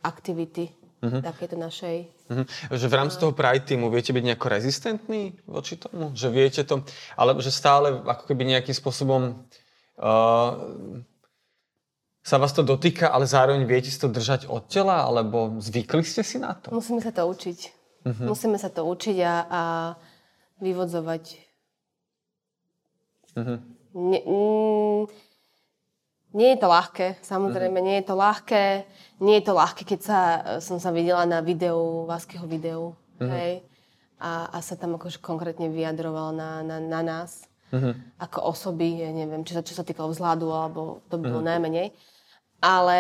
aktivity 0.02 0.74
uh-huh. 1.02 1.22
takéto 1.22 1.58
našej. 1.58 2.08
Uh-huh. 2.30 2.46
Že 2.70 2.88
v 2.88 2.98
rámci 2.98 3.16
toho 3.18 3.34
Pride 3.34 3.66
týmu 3.66 3.90
viete 3.90 4.14
byť 4.14 4.24
nejako 4.24 4.48
rezistentní 4.48 5.36
voči 5.50 5.76
tomu? 5.76 6.14
Že 6.14 6.28
viete 6.30 6.62
to, 6.64 6.86
ale 7.18 7.36
že 7.42 7.52
stále 7.52 7.92
ako 8.06 8.24
keby 8.30 8.46
nejakým 8.46 8.78
spôsobom 8.78 9.42
uh, 9.98 10.52
sa 12.22 12.38
vás 12.38 12.54
to 12.54 12.62
dotýka, 12.62 13.10
ale 13.10 13.26
zároveň 13.26 13.66
viete 13.66 13.90
si 13.90 13.98
to 13.98 14.06
držať 14.06 14.46
od 14.46 14.70
tela, 14.70 15.10
alebo 15.10 15.58
zvykli 15.58 16.06
ste 16.06 16.22
si 16.22 16.38
na 16.38 16.54
to? 16.54 16.70
Musíme 16.70 17.02
sa 17.02 17.10
to 17.10 17.26
učiť. 17.26 17.60
Uh-huh. 18.06 18.28
Musíme 18.30 18.58
sa 18.62 18.70
to 18.70 18.86
učiť 18.86 19.18
a, 19.26 19.34
a 19.50 19.62
vyvodzovať. 20.62 21.24
Uh-huh. 23.42 23.58
Ne, 23.92 24.20
mm, 24.22 25.04
nie 26.32 26.56
je 26.56 26.60
to 26.64 26.68
ľahké, 26.72 27.20
samozrejme, 27.20 27.76
mm-hmm. 27.76 27.88
nie 27.92 27.98
je 28.00 28.06
to 28.08 28.16
ľahké. 28.16 28.64
Nie 29.20 29.36
je 29.40 29.46
to 29.46 29.54
ľahké, 29.54 29.84
keď 29.84 30.00
sa, 30.00 30.20
som 30.64 30.80
sa 30.80 30.90
videla 30.90 31.28
na 31.28 31.44
videu, 31.44 32.08
Váskeho 32.08 32.48
videu, 32.48 32.96
mm-hmm. 33.20 33.32
hej, 33.36 33.54
a, 34.18 34.48
a 34.50 34.58
sa 34.64 34.80
tam 34.80 34.96
akože 34.96 35.20
konkrétne 35.20 35.68
vyjadroval 35.68 36.32
na, 36.32 36.64
na, 36.64 36.78
na 36.80 37.02
nás, 37.04 37.46
mm-hmm. 37.76 38.22
ako 38.24 38.40
osoby, 38.48 39.04
ja 39.04 39.12
neviem, 39.12 39.44
či 39.44 39.54
sa, 39.54 39.62
čo 39.62 39.76
sa 39.76 39.84
týkalo 39.84 40.10
vzhľadu, 40.16 40.48
alebo 40.50 41.04
to 41.12 41.20
bylo 41.20 41.44
mm-hmm. 41.44 41.52
najmenej. 41.52 41.88
Ale 42.62 42.98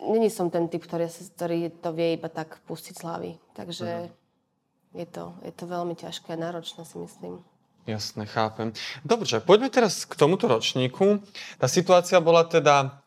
není 0.00 0.30
som 0.32 0.48
ten 0.48 0.70
typ, 0.70 0.86
ktorý, 0.86 1.10
ktorý 1.10 1.58
to 1.82 1.90
vie 1.92 2.16
iba 2.16 2.30
tak 2.32 2.62
pustiť 2.64 2.94
z 2.96 3.04
hlavy. 3.04 3.32
Takže 3.52 3.90
mm-hmm. 3.90 4.96
je, 4.96 5.06
to, 5.12 5.24
je 5.44 5.52
to 5.52 5.64
veľmi 5.68 5.94
ťažké 5.98 6.32
a 6.32 6.40
náročné, 6.40 6.88
si 6.88 6.96
myslím. 6.96 7.44
Jasné, 7.88 8.28
chápem. 8.28 8.72
Dobre, 9.02 9.26
poďme 9.40 9.72
teraz 9.72 10.04
k 10.04 10.14
tomuto 10.14 10.46
ročníku. 10.46 11.24
Tá 11.56 11.66
situácia 11.66 12.20
bola 12.20 12.44
teda 12.44 13.00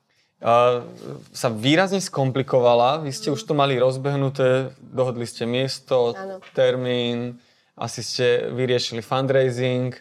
sa 1.31 1.47
výrazne 1.47 2.03
skomplikovala. 2.03 2.99
Vy 2.99 3.11
ste 3.15 3.31
už 3.31 3.47
to 3.47 3.55
mali 3.55 3.79
rozbehnuté, 3.79 4.75
dohodli 4.83 5.23
ste 5.23 5.47
miesto, 5.47 6.11
ano. 6.11 6.43
termín, 6.51 7.39
asi 7.79 8.03
ste 8.03 8.51
vyriešili 8.51 8.99
fundraising 8.99 9.95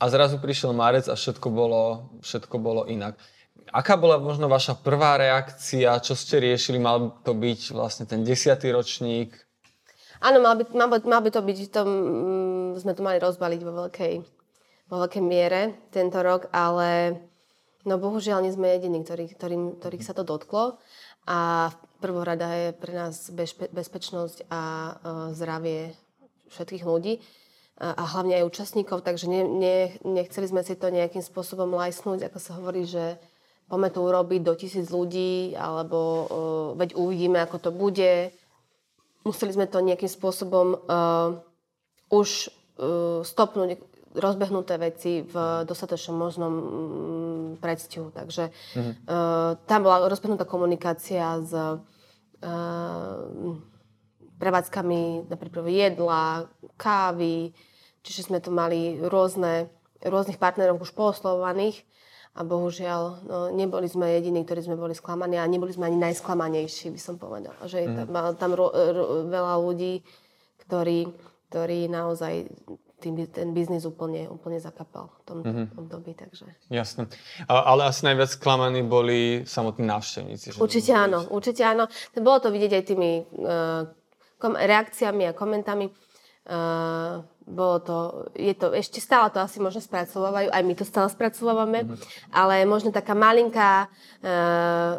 a 0.00 0.04
zrazu 0.08 0.40
prišiel 0.40 0.72
marec 0.72 1.12
a 1.12 1.14
všetko 1.14 1.52
bolo, 1.52 2.08
všetko 2.24 2.56
bolo 2.56 2.88
inak. 2.88 3.20
Aká 3.68 4.00
bola 4.00 4.16
možno 4.16 4.48
vaša 4.48 4.80
prvá 4.80 5.20
reakcia? 5.20 6.00
Čo 6.00 6.16
ste 6.16 6.40
riešili? 6.40 6.80
Mal 6.80 7.20
to 7.22 7.36
byť 7.36 7.76
vlastne 7.76 8.08
ten 8.08 8.24
desiatý 8.24 8.72
ročník? 8.72 9.36
Áno, 10.20 10.38
mal 10.44 10.60
by, 10.60 10.64
mal, 10.76 10.88
mal 11.00 11.20
by 11.24 11.30
to 11.32 11.40
byť, 11.40 11.58
to, 11.72 11.82
mm, 11.84 12.68
sme 12.80 12.92
to 12.92 13.00
mali 13.00 13.16
rozbaliť 13.16 13.60
vo 13.64 13.72
veľkej, 13.84 14.14
vo 14.92 14.96
veľkej 15.00 15.22
miere 15.24 15.88
tento 15.88 16.20
rok, 16.20 16.52
ale 16.52 17.16
no 17.88 17.96
bohužiaľ 17.96 18.44
nie 18.44 18.52
sme 18.52 18.76
jediní, 18.76 19.00
ktorý, 19.00 19.32
ktorým, 19.32 19.62
ktorých 19.80 20.04
sa 20.04 20.12
to 20.12 20.28
dotklo. 20.28 20.76
A 21.24 21.72
prvorada 22.04 22.48
je 22.52 22.68
pre 22.76 22.92
nás 22.92 23.32
bezpe, 23.32 23.72
bezpečnosť 23.72 24.48
a 24.52 24.62
uh, 24.62 24.92
zdravie 25.32 25.96
všetkých 26.52 26.84
ľudí 26.84 27.20
a 27.80 28.04
hlavne 28.12 28.36
aj 28.36 28.44
účastníkov, 28.44 29.00
takže 29.00 29.24
ne, 29.24 29.40
ne, 29.40 29.76
nechceli 30.04 30.44
sme 30.44 30.60
si 30.60 30.76
to 30.76 30.92
nejakým 30.92 31.24
spôsobom 31.24 31.72
lajsnúť, 31.72 32.28
ako 32.28 32.36
sa 32.36 32.60
hovorí, 32.60 32.84
že 32.84 33.16
poďme 33.72 33.88
to 33.88 34.04
urobiť 34.04 34.40
do 34.44 34.52
tisíc 34.52 34.92
ľudí, 34.92 35.56
alebo 35.56 35.96
uh, 35.96 36.26
veď 36.76 36.92
uvidíme, 36.92 37.40
ako 37.40 37.56
to 37.56 37.70
bude. 37.72 38.36
Museli 39.20 39.52
sme 39.52 39.66
to 39.68 39.84
nejakým 39.84 40.08
spôsobom 40.08 40.80
uh, 40.80 41.36
už 42.08 42.48
uh, 42.80 43.20
stopnúť 43.20 43.78
rozbehnuté 44.16 44.74
veci 44.80 45.22
v 45.22 45.34
dostatočnom 45.62 46.16
možnom 46.18 46.52
um, 46.52 46.62
predstihu. 47.62 48.10
Takže 48.10 48.50
mm-hmm. 48.50 48.94
uh, 49.06 49.54
tam 49.68 49.80
bola 49.86 50.10
rozbehnutá 50.10 50.42
komunikácia 50.48 51.38
s 51.38 51.52
uh, 51.54 51.78
prevádzkami 54.40 55.28
na 55.28 55.36
príprave 55.36 55.70
jedla, 55.76 56.48
kávy, 56.80 57.52
čiže 58.00 58.32
sme 58.32 58.40
tu 58.40 58.48
mali 58.48 58.96
rôzne, 58.98 59.68
rôznych 60.00 60.40
partnerov 60.40 60.80
už 60.80 60.96
pooslovovaných 60.96 61.84
a 62.30 62.40
bohužiaľ 62.46 63.02
no, 63.26 63.38
neboli 63.50 63.90
sme 63.90 64.06
jediní, 64.14 64.46
ktorí 64.46 64.62
sme 64.62 64.78
boli 64.78 64.94
sklamaní 64.94 65.34
a 65.34 65.50
neboli 65.50 65.74
sme 65.74 65.90
ani 65.90 65.98
najsklamanejší, 65.98 66.94
by 66.94 67.00
som 67.02 67.18
povedala. 67.18 67.58
Že 67.66 67.78
je 67.82 67.88
tam, 67.90 68.06
mm. 68.06 68.38
tam 68.38 68.50
ro, 68.54 68.70
ro, 68.70 69.04
veľa 69.26 69.54
ľudí, 69.58 70.06
ktorí, 70.62 71.10
ktorí 71.50 71.90
naozaj 71.90 72.46
tým, 73.00 73.26
ten 73.32 73.50
biznis 73.56 73.88
úplne, 73.88 74.28
úplne 74.28 74.60
zakapal 74.60 75.08
v 75.08 75.20
tom 75.24 75.38
mm-hmm. 75.40 75.66
období. 75.80 76.12
Takže. 76.12 76.44
Jasné. 76.68 77.08
Ale 77.48 77.88
asi 77.88 78.04
najviac 78.04 78.36
sklamaní 78.36 78.84
boli 78.84 79.42
samotní 79.48 79.88
návštevníci. 79.88 80.60
Určite 80.60 80.92
áno, 80.92 81.24
určite 81.32 81.64
áno. 81.64 81.88
Bolo 82.14 82.38
to 82.38 82.52
vidieť 82.52 82.72
aj 82.76 82.84
tými 82.84 83.10
uh, 83.24 83.88
kom- 84.36 84.60
reakciami 84.60 85.26
a 85.26 85.32
komentami. 85.32 85.88
Uh, 86.48 87.20
bolo 87.44 87.76
to, 87.84 87.96
je 88.32 88.54
to, 88.56 88.72
ešte 88.72 89.02
stále 89.02 89.28
to 89.28 89.42
asi 89.42 89.60
možno 89.60 89.82
spracovávajú, 89.82 90.48
aj 90.48 90.62
my 90.64 90.74
to 90.78 90.88
stále 90.88 91.10
spracovávame, 91.12 91.84
mm-hmm. 91.84 92.32
ale 92.32 92.64
možno 92.64 92.94
taká 92.94 93.12
malinká, 93.12 93.90
uh, 94.24 94.92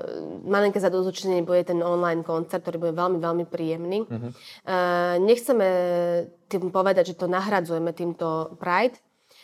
malinké 0.45 0.77
zadôzučenie 0.77 1.41
bude 1.41 1.65
ten 1.65 1.81
online 1.81 2.21
koncert, 2.21 2.61
ktorý 2.61 2.77
bude 2.77 2.93
veľmi, 2.93 3.17
veľmi 3.17 3.45
príjemný. 3.49 4.05
Mm-hmm. 4.05 4.31
Uh, 4.67 5.15
nechceme 5.23 5.67
tým 6.45 6.69
povedať, 6.69 7.15
že 7.15 7.19
to 7.19 7.31
nahradzujeme 7.31 7.89
týmto 7.95 8.57
Pride, 8.61 8.99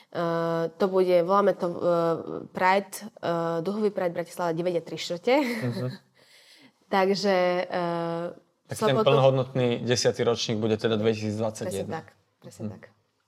Uh, 0.07 0.71
to 0.79 0.87
bude, 0.87 1.19
voláme 1.27 1.51
to 1.51 1.67
uh, 1.67 1.77
Pride, 2.55 3.11
uh, 3.19 3.59
duhový 3.59 3.91
Pride 3.91 4.15
Bratislava 4.15 4.55
9 4.55 4.79
a 4.79 4.81
3 4.81 4.95
štvrte. 4.95 5.35
Uh-huh. 5.35 5.91
Takže... 6.95 7.67
Uh, 7.67 8.46
tak 8.67 8.77
ten 8.77 8.99
plnohodnotný 8.99 9.81
desiatý 9.87 10.27
ročník 10.27 10.59
bude 10.59 10.75
teda 10.75 10.99
2021. 10.99 11.39
Presne 11.39 11.83
tak, 11.87 12.05
presne 12.43 12.63
uh-huh. 12.67 12.73
tak. 12.75 12.83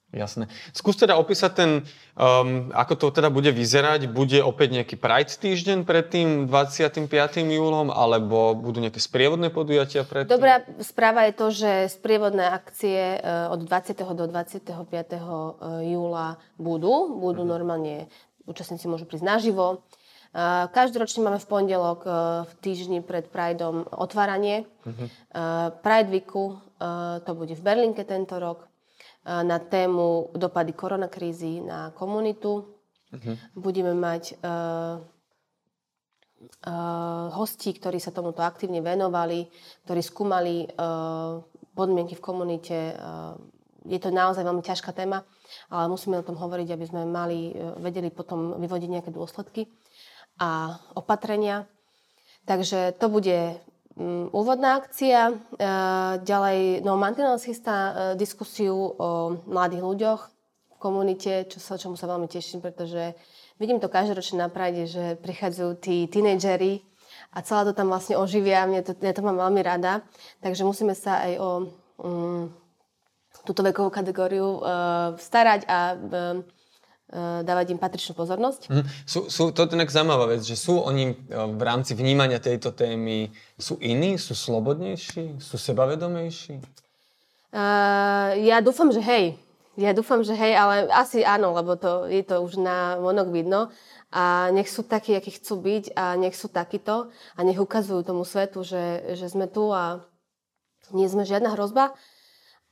Jasné. 0.10 0.50
Skús 0.74 0.98
teda 0.98 1.22
opísať 1.22 1.52
ten, 1.54 1.72
um, 2.18 2.74
ako 2.74 2.98
to 2.98 3.22
teda 3.22 3.30
bude 3.30 3.54
vyzerať. 3.54 4.10
Bude 4.10 4.42
opäť 4.42 4.82
nejaký 4.82 4.98
Pride 4.98 5.38
týždeň 5.38 5.86
pred 5.86 6.02
tým 6.10 6.50
25. 6.50 7.06
júlom, 7.46 7.94
alebo 7.94 8.58
budú 8.58 8.82
nejaké 8.82 8.98
sprievodné 8.98 9.54
podujatia 9.54 10.02
pred 10.10 10.26
tým? 10.26 10.34
Dobrá 10.34 10.66
správa 10.82 11.30
je 11.30 11.34
to, 11.38 11.48
že 11.54 11.72
sprievodné 11.94 12.42
akcie 12.42 13.22
uh, 13.22 13.54
od 13.54 13.62
20. 13.62 13.94
do 14.18 14.26
25. 14.26 14.74
Uh, 14.74 15.86
júla 15.86 16.42
budú. 16.58 17.14
Budú 17.22 17.46
uh-huh. 17.46 17.54
normálne, 17.62 18.10
účastníci 18.50 18.90
môžu 18.90 19.06
prísť 19.06 19.30
naživo. 19.30 19.86
Uh, 20.30 20.70
každoročne 20.70 21.26
máme 21.26 21.42
v 21.42 21.50
pondelok 21.50 22.06
uh, 22.06 22.46
v 22.46 22.54
týždni 22.62 23.02
pred 23.02 23.26
Prideom 23.26 23.90
otváranie. 23.90 24.70
Uh-huh. 24.86 25.10
Uh, 25.34 25.74
Pride 25.82 26.14
Weeku, 26.14 26.62
to 27.28 27.32
bude 27.36 27.52
v 27.58 27.66
Berlínke 27.66 28.08
tento 28.08 28.40
rok 28.40 28.64
na 29.28 29.60
tému 29.60 30.32
dopady 30.32 30.72
koronakrízy 30.72 31.60
na 31.60 31.92
komunitu. 31.92 32.72
Uh-huh. 33.12 33.36
Budeme 33.52 33.92
mať 33.92 34.40
hostí, 37.36 37.76
ktorí 37.76 38.00
sa 38.00 38.16
tomuto 38.16 38.40
aktívne 38.48 38.80
venovali, 38.80 39.52
ktorí 39.84 40.00
skúmali 40.00 40.72
podmienky 41.76 42.16
v 42.16 42.24
komunite. 42.24 42.96
Je 43.84 44.00
to 44.00 44.08
naozaj 44.08 44.48
veľmi 44.48 44.64
ťažká 44.64 44.96
téma, 44.96 45.28
ale 45.68 45.92
musíme 45.92 46.16
o 46.16 46.24
tom 46.24 46.40
hovoriť, 46.40 46.68
aby 46.72 46.86
sme 46.88 47.04
mali, 47.04 47.52
vedeli 47.84 48.08
potom 48.08 48.56
vyvodiť 48.56 48.88
nejaké 48.88 49.12
dôsledky 49.12 49.68
a 50.40 50.80
opatrenia. 50.96 51.68
Takže 52.48 52.96
to 52.98 53.12
bude 53.12 53.60
Mm, 54.00 54.32
úvodná 54.32 54.80
akcia. 54.80 55.28
E, 55.28 55.34
ďalej, 56.24 56.88
no 56.88 56.96
Mantinels 56.96 57.44
chystá 57.44 57.76
e, 57.76 57.94
diskusiu 58.16 58.96
o 58.96 59.36
mladých 59.44 59.84
ľuďoch 59.84 60.22
v 60.72 60.78
komunite, 60.80 61.44
čo 61.52 61.60
sa, 61.60 61.76
čomu 61.76 62.00
sa 62.00 62.08
veľmi 62.08 62.32
teším, 62.32 62.64
pretože 62.64 63.12
vidím 63.60 63.84
to 63.84 63.92
každoročne 63.92 64.40
na 64.40 64.48
Pride, 64.48 64.88
že 64.88 65.20
prichádzajú 65.20 65.72
tí 65.84 66.08
tínejdžeri 66.08 66.80
a 67.36 67.44
celá 67.44 67.68
to 67.68 67.76
tam 67.76 67.92
vlastne 67.92 68.16
oživia. 68.16 68.64
Mne 68.64 68.88
to, 68.88 68.96
ja 68.96 69.12
to 69.12 69.20
mám 69.20 69.36
veľmi 69.36 69.60
rada. 69.68 70.00
Takže 70.40 70.64
musíme 70.64 70.96
sa 70.96 71.20
aj 71.20 71.34
o 71.36 71.50
um, 72.00 72.48
túto 73.44 73.68
vekovú 73.68 73.92
kategóriu 73.92 74.64
uh, 74.64 75.20
starať 75.20 75.68
a 75.68 76.00
Eh, 76.00 76.36
dávať 77.42 77.74
im 77.74 77.82
patričnú 77.82 78.14
pozornosť. 78.14 78.70
Mm. 78.70 78.86
Sú, 79.02 79.20
sú, 79.34 79.50
to 79.50 79.66
je 79.66 79.74
tak 79.74 79.90
zaujímavá 79.90 80.30
vec, 80.38 80.46
že 80.46 80.54
sú 80.54 80.78
oni 80.78 81.14
eh, 81.14 81.16
v 81.34 81.62
rámci 81.66 81.98
vnímania 81.98 82.38
tejto 82.38 82.70
témy, 82.70 83.34
sú 83.58 83.82
iní, 83.82 84.22
sú 84.22 84.38
slobodnejší, 84.38 85.42
sú 85.42 85.56
sebavedomejší? 85.58 86.62
Uh, 87.50 88.38
ja 88.46 88.62
dúfam, 88.62 88.94
že 88.94 89.02
hej. 89.02 89.34
Ja 89.74 89.96
dúfam, 89.96 90.22
že 90.22 90.38
hej, 90.38 90.54
ale 90.54 90.86
asi 90.92 91.26
áno, 91.26 91.56
lebo 91.56 91.74
to, 91.80 92.06
je 92.06 92.22
to 92.22 92.46
už 92.46 92.62
na 92.62 93.02
vonok 93.02 93.34
vidno. 93.34 93.74
A 94.14 94.54
nech 94.54 94.70
sú 94.70 94.86
takí, 94.86 95.18
akí 95.18 95.34
chcú 95.34 95.62
byť 95.62 95.98
a 95.98 96.14
nech 96.18 96.34
sú 96.34 96.50
takíto 96.50 97.10
a 97.10 97.40
nech 97.42 97.58
ukazujú 97.58 98.06
tomu 98.06 98.26
svetu, 98.26 98.62
že, 98.66 99.16
že 99.18 99.30
sme 99.30 99.46
tu 99.46 99.70
a 99.70 100.04
nie 100.94 101.06
sme 101.10 101.26
žiadna 101.26 101.54
hrozba. 101.54 101.94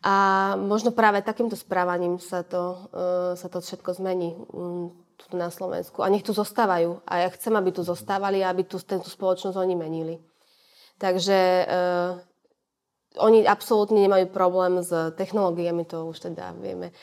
A 0.05 0.53
možno 0.61 0.93
práve 0.93 1.25
takýmto 1.25 1.57
správaním 1.57 2.21
sa 2.21 2.45
to, 2.45 2.89
uh, 2.93 3.33
sa 3.33 3.49
to 3.49 3.57
všetko 3.57 3.97
zmení 3.97 4.37
um, 4.53 4.93
tu 5.17 5.25
na 5.33 5.49
Slovensku. 5.49 6.05
A 6.05 6.11
nech 6.13 6.21
tu 6.21 6.37
zostávajú. 6.37 7.01
A 7.09 7.25
ja 7.25 7.29
chcem, 7.33 7.53
aby 7.57 7.73
tu 7.73 7.81
zostávali 7.81 8.45
a 8.45 8.53
aby 8.53 8.61
tu 8.61 8.77
tento 8.77 9.09
spoločnosť 9.09 9.57
oni 9.57 9.75
menili. 9.75 10.15
Takže 11.01 11.65
uh, 11.65 12.21
oni 13.17 13.45
absolútne 13.49 13.97
nemajú 13.97 14.29
problém 14.29 14.77
s 14.85 14.93
technológiami, 15.17 15.89
to 15.89 16.05
už 16.05 16.29
teda 16.29 16.53
vieme. 16.61 16.93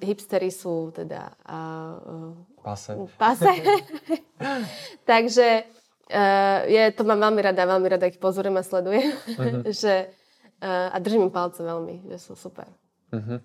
Hipstery 0.00 0.48
sú 0.48 0.92
teda... 0.96 1.36
Uh, 1.44 2.32
pase. 2.64 2.96
Pase. 3.20 3.52
Takže 5.10 5.48
uh, 6.08 6.58
je, 6.64 6.82
to 6.96 7.04
mám 7.04 7.20
veľmi 7.20 7.40
rada, 7.44 7.68
veľmi 7.68 7.88
rada 7.92 8.08
ich 8.08 8.16
pozorujem 8.16 8.56
a 8.56 8.64
sledujem, 8.64 9.12
uh-huh. 9.12 9.68
že 9.84 10.08
a 10.64 10.96
držím 10.96 11.28
im 11.28 11.32
palce 11.34 11.60
veľmi, 11.60 12.08
že 12.08 12.16
sú 12.16 12.32
super. 12.32 12.64
Uh-huh. 13.12 13.38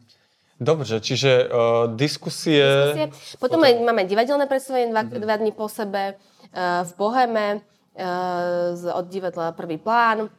Dobre, 0.60 0.88
čiže 0.88 1.48
uh, 1.48 1.88
diskusie... 1.96 2.60
diskusie. 2.60 3.08
Potom, 3.40 3.60
Potom... 3.60 3.68
Aj, 3.68 3.74
máme 3.80 4.04
divadelné 4.08 4.48
predstavenie 4.48 4.92
dva, 4.92 5.04
uh-huh. 5.08 5.20
dva 5.20 5.36
dní 5.40 5.52
po 5.52 5.68
sebe 5.68 6.16
uh, 6.16 6.84
v 6.84 6.92
Boheme 7.00 7.48
uh, 7.60 8.76
z, 8.76 8.84
od 8.92 9.06
divadla 9.08 9.56
Prvý 9.56 9.80
plán 9.80 10.28
uh, 10.28 10.30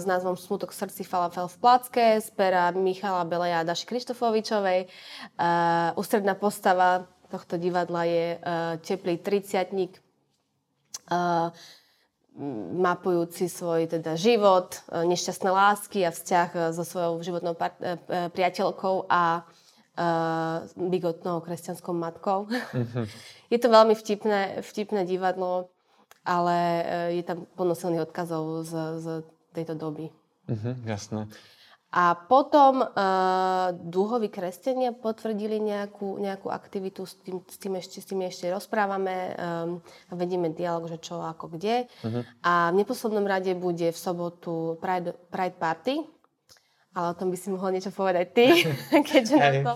s 0.00 0.04
názvom 0.08 0.40
Smutok 0.40 0.72
srdci 0.72 1.04
Falafel 1.04 1.48
v 1.52 1.56
Placke 1.60 2.06
z 2.16 2.28
pera 2.32 2.72
Michala 2.72 3.28
Beleja 3.28 3.60
a 3.60 3.68
Daši 3.68 3.84
Krištofovičovej. 3.84 4.88
Uh, 5.36 5.92
ústredná 6.00 6.32
postava 6.32 7.04
tohto 7.28 7.60
divadla 7.60 8.08
je 8.08 8.26
uh, 8.40 8.80
teplý 8.80 9.20
triciatník, 9.20 10.00
uh, 11.12 11.52
mapujúci 12.78 13.50
svoj 13.50 13.90
teda 13.90 14.14
život, 14.14 14.78
e, 14.88 15.04
nešťastné 15.10 15.50
lásky 15.50 16.06
a 16.06 16.14
vzťah 16.14 16.48
e, 16.54 16.58
so 16.70 16.86
svojou 16.86 17.18
životnou 17.22 17.58
part- 17.58 17.82
e, 17.82 17.98
priateľkou 18.30 19.10
a 19.10 19.42
uh, 19.42 20.62
bigotnou 20.78 21.42
kresťanskou 21.42 21.90
matkou. 21.90 22.46
Mm-hmm. 22.46 23.06
Je 23.52 23.58
to 23.58 23.68
veľmi 23.68 23.98
vtipné, 23.98 24.62
vtipné 24.62 25.02
divadlo 25.02 25.72
ale 26.28 26.56
je 27.16 27.24
tam 27.24 27.48
plno 27.56 27.72
silných 27.72 28.04
odkazov 28.04 28.68
z, 28.68 28.72
z 29.00 29.06
tejto 29.56 29.72
doby. 29.72 30.12
Uh-huh, 30.44 30.76
jasné. 30.84 31.24
A 31.88 32.12
potom 32.12 32.84
uh, 32.84 33.72
duhoví 33.72 34.28
kresťania 34.28 34.92
potvrdili 34.92 35.56
nejakú, 35.56 36.20
nejakú 36.20 36.52
aktivitu, 36.52 37.08
s 37.08 37.16
tým, 37.24 37.40
s, 37.48 37.56
tým 37.56 37.80
ešte, 37.80 37.96
s 38.04 38.06
tým 38.12 38.20
ešte 38.28 38.44
rozprávame, 38.52 39.32
um, 39.40 39.80
vedieme 40.12 40.52
dialog, 40.52 40.84
že 40.84 41.00
čo, 41.00 41.24
ako, 41.24 41.56
kde. 41.56 41.88
Uh-huh. 42.04 42.28
A 42.44 42.68
v 42.76 42.84
neposlednom 42.84 43.24
rade 43.24 43.56
bude 43.56 43.88
v 43.88 43.98
sobotu 43.98 44.76
Pride, 44.84 45.16
Pride 45.32 45.56
Party, 45.56 46.04
ale 46.92 47.06
o 47.12 47.16
tom 47.16 47.32
by 47.32 47.36
si 47.40 47.48
mohol 47.48 47.72
niečo 47.72 47.88
povedať 47.88 48.26
ty, 48.36 48.46
keďže 49.08 49.36
na 49.40 49.50
to 49.64 49.72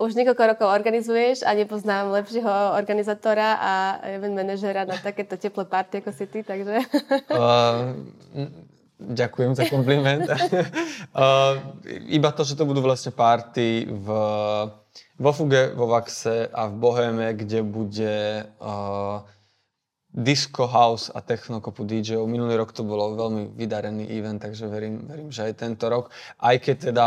už 0.00 0.16
niekoľko 0.16 0.56
rokov 0.56 0.68
organizuješ 0.72 1.44
a 1.44 1.52
nepoznám 1.52 2.16
lepšieho 2.16 2.80
organizátora 2.80 3.60
a 3.60 3.72
event 4.08 4.40
manažera 4.40 4.88
na 4.88 4.96
takéto 4.96 5.36
teplé 5.36 5.68
party 5.68 6.00
ako 6.00 6.10
si 6.16 6.24
ty, 6.32 6.40
takže... 6.40 6.80
Uh, 7.32 7.92
Ďakujem 9.08 9.52
za 9.58 9.64
kompliment. 9.66 10.26
uh, 10.30 11.58
iba 12.18 12.30
to, 12.30 12.46
že 12.46 12.54
to 12.54 12.68
budú 12.68 12.82
vlastne 12.84 13.10
party 13.10 13.90
v, 13.90 14.06
vo 15.18 15.30
Fuge, 15.34 15.74
vo 15.74 15.90
Vaxe 15.90 16.46
a 16.46 16.70
v 16.70 16.74
Boheme, 16.78 17.34
kde 17.34 17.66
bude 17.66 18.46
uh, 18.62 19.26
disco 20.12 20.68
house 20.68 21.08
a 21.08 21.24
technokopu 21.24 21.88
DJov. 21.88 22.28
Minulý 22.28 22.60
rok 22.60 22.76
to 22.76 22.84
bolo 22.84 23.16
veľmi 23.16 23.56
vydarený 23.56 24.12
event, 24.12 24.44
takže 24.44 24.68
verím, 24.68 25.08
verím, 25.08 25.32
že 25.32 25.48
aj 25.48 25.52
tento 25.56 25.88
rok. 25.88 26.12
Aj 26.36 26.52
keď 26.60 26.92
teda 26.92 27.04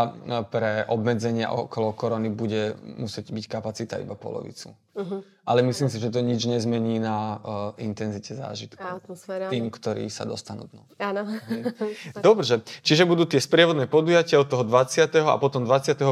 pre 0.50 0.90
obmedzenia 0.90 1.54
okolo 1.54 1.94
korony 1.94 2.34
bude 2.34 2.74
musieť 2.98 3.30
byť 3.30 3.46
kapacita 3.46 4.02
iba 4.02 4.18
polovicu. 4.18 4.74
Uh-huh. 4.98 5.22
Ale 5.46 5.62
myslím 5.62 5.92
si, 5.92 6.02
že 6.02 6.10
to 6.10 6.24
nič 6.24 6.50
nezmení 6.50 6.98
na 6.98 7.38
uh, 7.38 7.38
intenzite 7.78 8.34
zážitku. 8.34 8.82
Atmosféra. 8.82 9.54
Tým, 9.54 9.70
ktorí 9.70 10.10
sa 10.10 10.26
dostanú 10.26 10.66
dnu. 10.72 10.82
Áno. 10.98 11.30
Dobre, 12.26 12.48
čiže 12.82 13.06
budú 13.06 13.30
tie 13.30 13.38
sprievodné 13.38 13.86
podujatia 13.86 14.42
od 14.42 14.50
toho 14.50 14.66
20. 14.66 15.14
a 15.30 15.38
potom 15.38 15.62
25. 15.68 16.10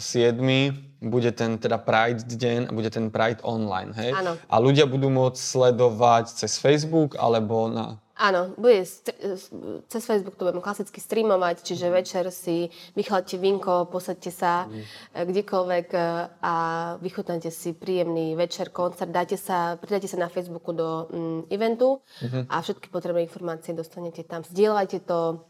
7 0.00 0.95
bude 1.08 1.30
ten 1.32 1.56
teda 1.56 1.78
Pride 1.78 2.26
deň 2.26 2.68
a 2.68 2.70
bude 2.74 2.90
ten 2.90 3.08
Pride 3.08 3.40
online, 3.46 3.94
hej? 3.94 4.12
Áno. 4.12 4.36
A 4.50 4.54
ľudia 4.58 4.84
budú 4.84 5.08
môcť 5.08 5.38
sledovať 5.38 6.34
cez 6.34 6.58
Facebook 6.58 7.16
alebo 7.16 7.70
na... 7.70 7.98
Áno, 8.16 8.56
bude 8.56 8.80
cez 8.80 10.02
Facebook 10.08 10.40
to 10.40 10.48
budeme 10.48 10.64
klasicky 10.64 11.04
streamovať, 11.04 11.60
čiže 11.60 11.92
večer 11.92 12.24
si 12.32 12.72
vychladte 12.96 13.36
vinko, 13.36 13.92
posadte 13.92 14.32
sa 14.32 14.64
mm. 14.64 15.28
kdekoľvek 15.28 15.88
e, 15.92 16.00
a 16.40 16.54
vychutnáte 16.96 17.52
si 17.52 17.76
príjemný 17.76 18.32
večer, 18.32 18.72
koncert, 18.72 19.12
dáte 19.12 19.36
sa, 19.36 19.76
pridáte 19.76 20.08
sa 20.08 20.16
na 20.16 20.32
Facebooku 20.32 20.72
do 20.72 21.12
mm, 21.12 21.40
eventu 21.52 22.00
mm-hmm. 22.00 22.48
a 22.48 22.56
všetky 22.64 22.88
potrebné 22.88 23.28
informácie 23.28 23.76
dostanete 23.76 24.24
tam. 24.24 24.48
Zdieľajte 24.48 25.04
to, 25.04 25.44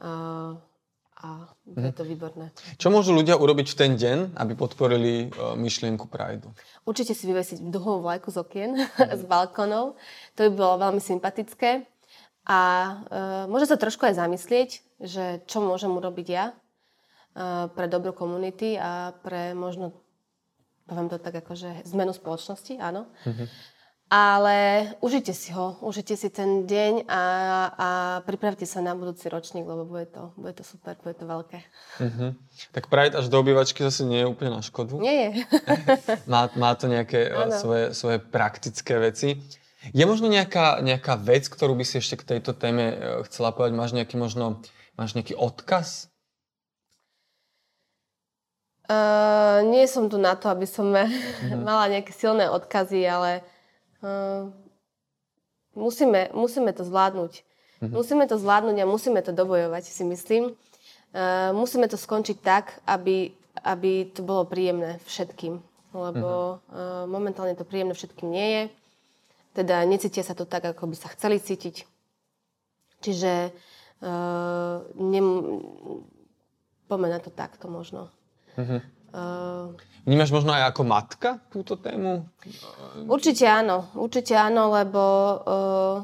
uh, 0.00 0.56
a 1.18 1.50
je 1.66 1.90
to 1.90 2.06
výborné. 2.06 2.54
Čo 2.78 2.94
môžu 2.94 3.10
ľudia 3.10 3.34
urobiť 3.34 3.74
v 3.74 3.78
ten 3.78 3.92
deň, 3.98 4.38
aby 4.38 4.54
podporili 4.54 5.26
uh, 5.34 5.58
myšlienku 5.58 6.06
Prideu? 6.06 6.54
Určite 6.86 7.10
si 7.10 7.26
vyvesiť 7.26 7.58
duhovú 7.74 8.06
vlajku 8.06 8.30
z 8.30 8.38
okien, 8.38 8.70
mm. 8.78 9.18
z 9.20 9.22
balkónov. 9.26 9.98
To 10.38 10.40
by 10.46 10.50
bolo 10.54 10.74
veľmi 10.78 11.02
sympatické. 11.02 11.90
A 12.46 12.60
uh, 12.62 13.44
môže 13.50 13.66
sa 13.66 13.74
trošku 13.74 14.06
aj 14.06 14.14
zamyslieť, 14.14 14.70
že 15.02 15.42
čo 15.50 15.58
môžem 15.58 15.90
urobiť 15.90 16.26
ja 16.30 16.54
uh, 16.54 17.66
pre 17.66 17.90
dobro 17.90 18.14
komunity 18.14 18.78
a 18.78 19.10
pre 19.18 19.58
možno, 19.58 19.98
poviem 20.86 21.10
to 21.10 21.18
tak 21.18 21.34
akože 21.34 21.82
zmenu 21.90 22.14
spoločnosti, 22.14 22.78
áno. 22.78 23.10
Mm-hmm. 23.26 23.77
Ale 24.08 24.88
užite 25.04 25.36
si 25.36 25.52
ho, 25.52 25.76
užite 25.84 26.16
si 26.16 26.32
ten 26.32 26.64
deň 26.64 27.04
a, 27.12 27.22
a 27.76 27.88
pripravte 28.24 28.64
sa 28.64 28.80
na 28.80 28.96
budúci 28.96 29.28
ročník, 29.28 29.68
lebo 29.68 29.84
bude 29.84 30.08
to, 30.08 30.32
bude 30.32 30.56
to 30.56 30.64
super, 30.64 30.96
bude 31.04 31.12
to 31.12 31.28
veľké. 31.28 31.60
Uh-huh. 32.00 32.32
Tak 32.72 32.88
Pride 32.88 33.20
až 33.20 33.28
do 33.28 33.36
obývačky 33.36 33.84
zase 33.84 34.08
nie 34.08 34.24
je 34.24 34.30
úplne 34.32 34.56
na 34.56 34.64
škodu. 34.64 34.96
Nie 34.96 35.12
je. 35.12 35.28
má, 36.32 36.48
má 36.56 36.72
to 36.72 36.88
nejaké 36.88 37.28
uh, 37.28 37.52
svoje, 37.52 37.92
svoje 37.92 38.16
praktické 38.16 38.96
veci. 38.96 39.44
Je 39.92 40.04
možno 40.08 40.32
nejaká, 40.32 40.80
nejaká 40.80 41.20
vec, 41.20 41.44
ktorú 41.44 41.76
by 41.76 41.84
si 41.84 42.00
ešte 42.00 42.16
k 42.16 42.40
tejto 42.40 42.56
téme 42.56 42.96
uh, 42.96 42.96
chcela 43.28 43.52
povedať? 43.52 43.76
Máš 43.76 43.92
nejaký 43.92 44.16
možno, 44.16 44.64
máš 44.96 45.20
nejaký 45.20 45.36
odkaz? 45.36 46.08
Uh, 48.88 49.60
nie 49.68 49.84
som 49.84 50.08
tu 50.08 50.16
na 50.16 50.32
to, 50.32 50.48
aby 50.48 50.64
som 50.64 50.96
uh-huh. 50.96 51.60
mala 51.68 51.92
nejaké 51.92 52.16
silné 52.16 52.48
odkazy, 52.48 53.04
ale 53.04 53.44
Uh, 53.98 54.52
musíme, 55.74 56.30
musíme 56.34 56.70
to 56.72 56.86
zvládnuť. 56.86 57.32
Mm-hmm. 57.78 57.94
Musíme 57.94 58.24
to 58.26 58.38
zvládnuť 58.38 58.76
a 58.82 58.90
musíme 58.90 59.20
to 59.22 59.30
dobojovať, 59.30 59.84
si 59.86 60.04
myslím. 60.06 60.54
Uh, 61.14 61.50
musíme 61.54 61.86
to 61.86 61.98
skončiť 61.98 62.36
tak, 62.42 62.78
aby, 62.86 63.30
aby 63.62 64.10
to 64.10 64.22
bolo 64.26 64.46
príjemné 64.46 64.98
všetkým. 65.06 65.62
Lebo 65.94 66.58
mm-hmm. 66.58 66.74
uh, 66.74 67.04
momentálne 67.10 67.54
to 67.58 67.66
príjemné 67.66 67.94
všetkým 67.94 68.28
nie 68.28 68.48
je. 68.50 68.62
Teda 69.62 69.82
necítia 69.82 70.22
sa 70.22 70.38
to 70.38 70.46
tak, 70.46 70.66
ako 70.66 70.90
by 70.90 70.96
sa 70.98 71.10
chceli 71.14 71.42
cítiť. 71.42 71.86
Čiže 73.02 73.50
uh, 74.02 74.82
nem, 74.98 75.26
poďme 76.86 77.08
na 77.14 77.18
to 77.22 77.30
takto 77.30 77.70
možno. 77.70 78.10
Mm-hmm. 78.58 78.97
Uh, 79.08 79.72
Vnímaš 80.04 80.32
možno 80.32 80.52
aj 80.52 80.72
ako 80.72 80.82
matka 80.84 81.40
túto 81.48 81.80
tému? 81.80 82.28
Určite 83.08 83.48
áno, 83.48 83.88
určite 83.96 84.36
áno, 84.36 84.72
lebo 84.72 85.02
uh, 85.44 85.96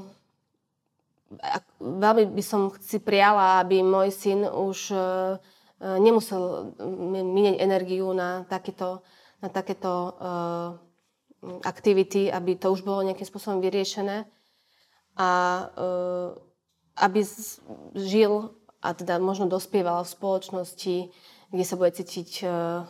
veľmi 1.80 2.32
by 2.32 2.42
som 2.44 2.72
si 2.80 3.00
priala, 3.00 3.61
aby 3.61 3.84
môj 3.84 4.09
syn 4.12 4.48
už 4.48 4.78
uh, 4.92 5.36
nemusel 5.80 6.72
minieť 7.09 7.61
energiu 7.61 8.09
na 8.16 8.48
takéto, 8.48 9.05
na 9.44 9.48
takéto 9.52 9.92
uh, 9.92 10.68
aktivity, 11.64 12.32
aby 12.32 12.57
to 12.57 12.72
už 12.72 12.80
bolo 12.80 13.05
nejakým 13.05 13.28
spôsobom 13.28 13.61
vyriešené 13.61 14.24
a 15.20 15.30
uh, 15.76 16.28
aby 17.05 17.20
žil 17.98 18.55
a 18.84 18.92
teda 18.92 19.16
možno 19.16 19.48
dospieval 19.48 20.05
v 20.05 20.12
spoločnosti, 20.12 20.96
kde 21.55 21.64
sa 21.64 21.78
bude 21.78 21.94
cítiť 21.94 22.30
e, 22.42 22.46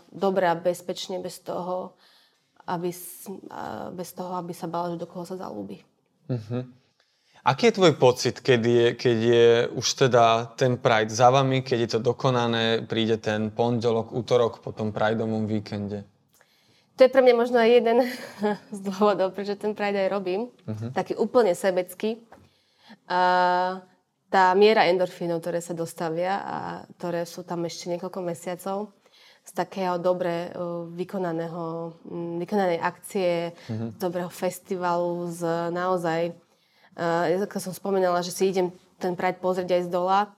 dobre 0.08 0.48
a 0.48 0.56
bezpečne 0.56 1.20
bez 1.20 1.44
toho, 1.44 1.92
aby, 2.64 2.88
bez 3.92 4.08
toho, 4.16 4.32
aby 4.40 4.56
sa 4.56 4.64
bál, 4.64 4.96
že 4.96 4.96
do 4.96 5.04
koho 5.04 5.28
sa 5.28 5.36
zalúbi. 5.36 5.84
Uh-huh. 6.32 6.64
Aký 7.44 7.68
je 7.68 7.76
tvoj 7.76 8.00
pocit, 8.00 8.40
keď 8.40 8.60
je, 8.64 8.86
keď 8.96 9.18
je 9.20 9.48
už 9.76 10.08
teda 10.08 10.56
ten 10.56 10.80
Pride 10.80 11.12
za 11.12 11.28
vami, 11.28 11.60
keď 11.60 11.78
je 11.84 11.90
to 11.92 12.00
dokonané, 12.00 12.88
príde 12.88 13.20
ten 13.20 13.52
pondelok, 13.52 14.16
útorok 14.16 14.64
po 14.64 14.72
tom 14.72 14.96
Prideovom 14.96 15.44
víkende? 15.44 16.08
To 16.96 17.04
je 17.04 17.12
pre 17.12 17.20
mňa 17.20 17.34
možno 17.36 17.60
aj 17.60 17.68
jeden 17.68 17.98
z 18.76 18.80
dôvodov, 18.80 19.36
prečo 19.36 19.60
ten 19.60 19.76
Pride 19.76 20.08
aj 20.08 20.08
robím. 20.08 20.48
Uh-huh. 20.64 20.88
Taký 20.96 21.20
úplne 21.20 21.52
sebecký. 21.52 22.24
Uh, 23.04 23.84
tá 24.34 24.50
miera 24.58 24.90
endorfínov, 24.90 25.38
ktoré 25.38 25.62
sa 25.62 25.78
dostavia 25.78 26.42
a 26.42 26.58
ktoré 26.98 27.22
sú 27.22 27.46
tam 27.46 27.62
ešte 27.62 27.86
niekoľko 27.86 28.18
mesiacov, 28.18 28.90
z 29.44 29.52
takého 29.54 29.94
dobre 30.00 30.50
vykonaného, 30.96 31.94
vykonanej 32.42 32.80
akcie, 32.80 33.52
mm-hmm. 33.54 34.00
dobrého 34.00 34.32
festivalu, 34.32 35.30
z 35.30 35.70
naozaj, 35.70 36.32
uh, 36.98 37.44
ako 37.46 37.70
som 37.70 37.76
spomínala, 37.76 38.24
že 38.24 38.34
si 38.34 38.50
idem 38.50 38.74
ten 38.98 39.14
Pride 39.14 39.38
pozrieť 39.38 39.70
aj 39.78 39.82
z 39.86 39.90
dola, 39.92 40.32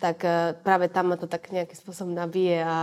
tak 0.00 0.24
uh, 0.24 0.56
práve 0.64 0.88
tam 0.88 1.12
ma 1.12 1.16
to 1.20 1.28
tak 1.28 1.52
nejakým 1.52 1.76
spôsobom 1.76 2.16
nabije 2.16 2.64
a, 2.64 2.66
a 2.66 2.76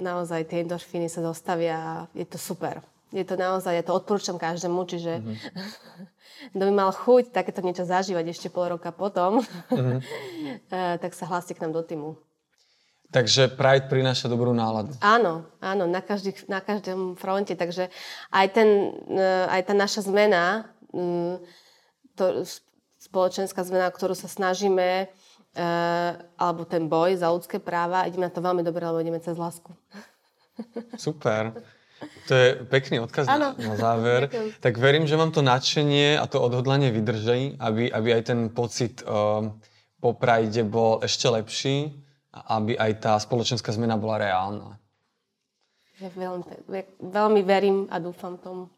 naozaj 0.00 0.48
tie 0.48 0.64
endorfíny 0.64 1.12
sa 1.12 1.20
dostavia 1.20 1.76
a 1.78 1.92
je 2.16 2.24
to 2.24 2.40
super. 2.40 2.80
Je 3.12 3.24
to 3.24 3.40
naozaj, 3.40 3.72
ja 3.72 3.84
to 3.84 3.96
odporúčam 3.96 4.36
každému, 4.36 4.84
čiže 4.84 5.24
mm-hmm. 5.24 5.36
kto 6.54 6.62
by 6.68 6.72
mal 6.72 6.90
chuť 6.92 7.32
takéto 7.32 7.64
niečo 7.64 7.88
zažívať 7.88 8.26
ešte 8.30 8.48
pol 8.52 8.76
roka 8.76 8.92
potom, 8.92 9.40
mm-hmm. 9.72 10.00
tak 11.02 11.12
sa 11.16 11.24
hláste 11.28 11.56
k 11.56 11.62
nám 11.64 11.72
do 11.72 11.82
týmu. 11.82 12.20
Takže 13.08 13.56
Pride 13.56 13.88
prináša 13.88 14.28
dobrú 14.28 14.52
náladu. 14.52 14.92
Áno, 15.00 15.48
áno, 15.64 15.88
na, 15.88 16.04
každý, 16.04 16.36
na 16.44 16.60
každom 16.60 17.16
fronte. 17.16 17.56
Takže 17.56 17.88
aj, 18.28 18.46
ten, 18.52 18.68
eh, 19.08 19.48
aj 19.48 19.72
tá 19.72 19.72
naša 19.72 20.04
zmena, 20.04 20.68
mm, 20.92 21.40
to, 22.20 22.44
spoločenská 23.00 23.64
zmena, 23.64 23.88
ktorú 23.88 24.12
sa 24.12 24.28
snažíme, 24.28 25.08
eh, 25.08 26.10
alebo 26.36 26.68
ten 26.68 26.84
boj 26.84 27.16
za 27.16 27.32
ľudské 27.32 27.56
práva, 27.56 28.04
ideme 28.04 28.28
na 28.28 28.34
to 28.34 28.44
veľmi 28.44 28.60
dobre, 28.60 28.84
lebo 28.84 29.00
ideme 29.00 29.24
cez 29.24 29.40
lásku. 29.40 29.72
Super. 31.00 31.56
To 32.28 32.32
je 32.34 32.48
pekný 32.68 33.02
odkaz 33.02 33.26
na, 33.26 33.56
na 33.58 33.74
záver. 33.74 34.20
Ďakujem. 34.30 34.62
Tak 34.62 34.74
verím, 34.78 35.04
že 35.10 35.18
vám 35.18 35.34
to 35.34 35.42
nadšenie 35.42 36.20
a 36.20 36.24
to 36.30 36.38
odhodlanie 36.38 36.94
vydrží, 36.94 37.58
aby, 37.58 37.90
aby 37.90 38.08
aj 38.14 38.22
ten 38.22 38.40
pocit 38.52 39.02
um, 39.02 39.58
po 39.98 40.14
Pride 40.14 40.62
bol 40.62 41.02
ešte 41.02 41.26
lepší 41.26 41.90
a 42.30 42.60
aby 42.62 42.78
aj 42.78 42.92
tá 43.02 43.12
spoločenská 43.18 43.74
zmena 43.74 43.98
bola 43.98 44.22
reálna. 44.22 44.78
Ja 45.98 46.14
veľmi, 46.14 46.46
veľmi 47.02 47.40
verím 47.42 47.90
a 47.90 47.98
dúfam 47.98 48.38
tomu. 48.38 48.70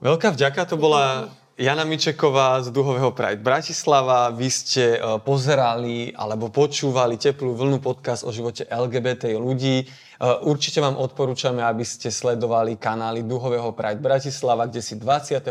Veľká 0.00 0.32
vďaka, 0.32 0.64
to 0.64 0.80
bola 0.80 1.28
Jana 1.58 1.82
Mičeková 1.82 2.62
z 2.62 2.70
Duhového 2.70 3.10
Pride 3.10 3.42
Bratislava. 3.42 4.30
Vy 4.30 4.46
ste 4.46 4.94
e, 4.94 5.18
pozerali 5.18 6.14
alebo 6.14 6.54
počúvali 6.54 7.18
teplú 7.18 7.50
vlnu 7.50 7.82
podcast 7.82 8.22
o 8.22 8.30
živote 8.30 8.62
LGBT 8.70 9.34
ľudí. 9.34 9.82
E, 9.82 9.86
určite 10.46 10.78
vám 10.78 10.94
odporúčame, 10.94 11.58
aby 11.66 11.82
ste 11.82 12.14
sledovali 12.14 12.78
kanály 12.78 13.26
Duhového 13.26 13.74
Pride 13.74 13.98
Bratislava, 13.98 14.70
kde 14.70 14.86
si 14.86 15.02
25. 15.02 15.50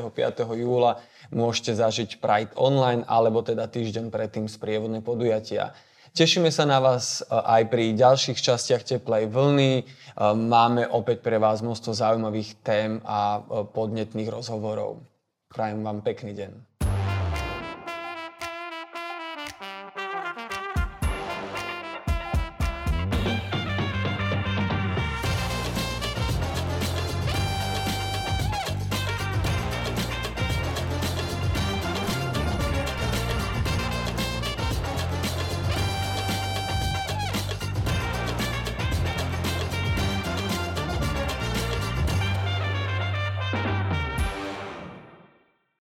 júla 0.56 1.04
môžete 1.36 1.76
zažiť 1.76 2.24
Pride 2.24 2.56
online 2.56 3.04
alebo 3.04 3.44
teda 3.44 3.68
týždeň 3.68 4.08
predtým 4.08 4.48
sprievodné 4.48 5.04
podujatia. 5.04 5.76
Tešíme 6.16 6.56
sa 6.56 6.64
na 6.64 6.80
vás 6.80 7.20
e, 7.20 7.36
aj 7.36 7.68
pri 7.68 7.92
ďalších 8.00 8.40
častiach 8.40 8.88
Teplej 8.88 9.28
vlny. 9.28 9.84
Máme 10.24 10.88
opäť 10.88 11.20
pre 11.20 11.36
vás 11.36 11.60
množstvo 11.60 11.92
zaujímavých 11.92 12.64
tém 12.64 13.04
a 13.04 13.44
podnetných 13.76 14.32
rozhovorov. 14.32 15.17
Prajem 15.48 15.84
vám 15.84 16.02
pekný 16.04 16.34
deň. 16.36 16.67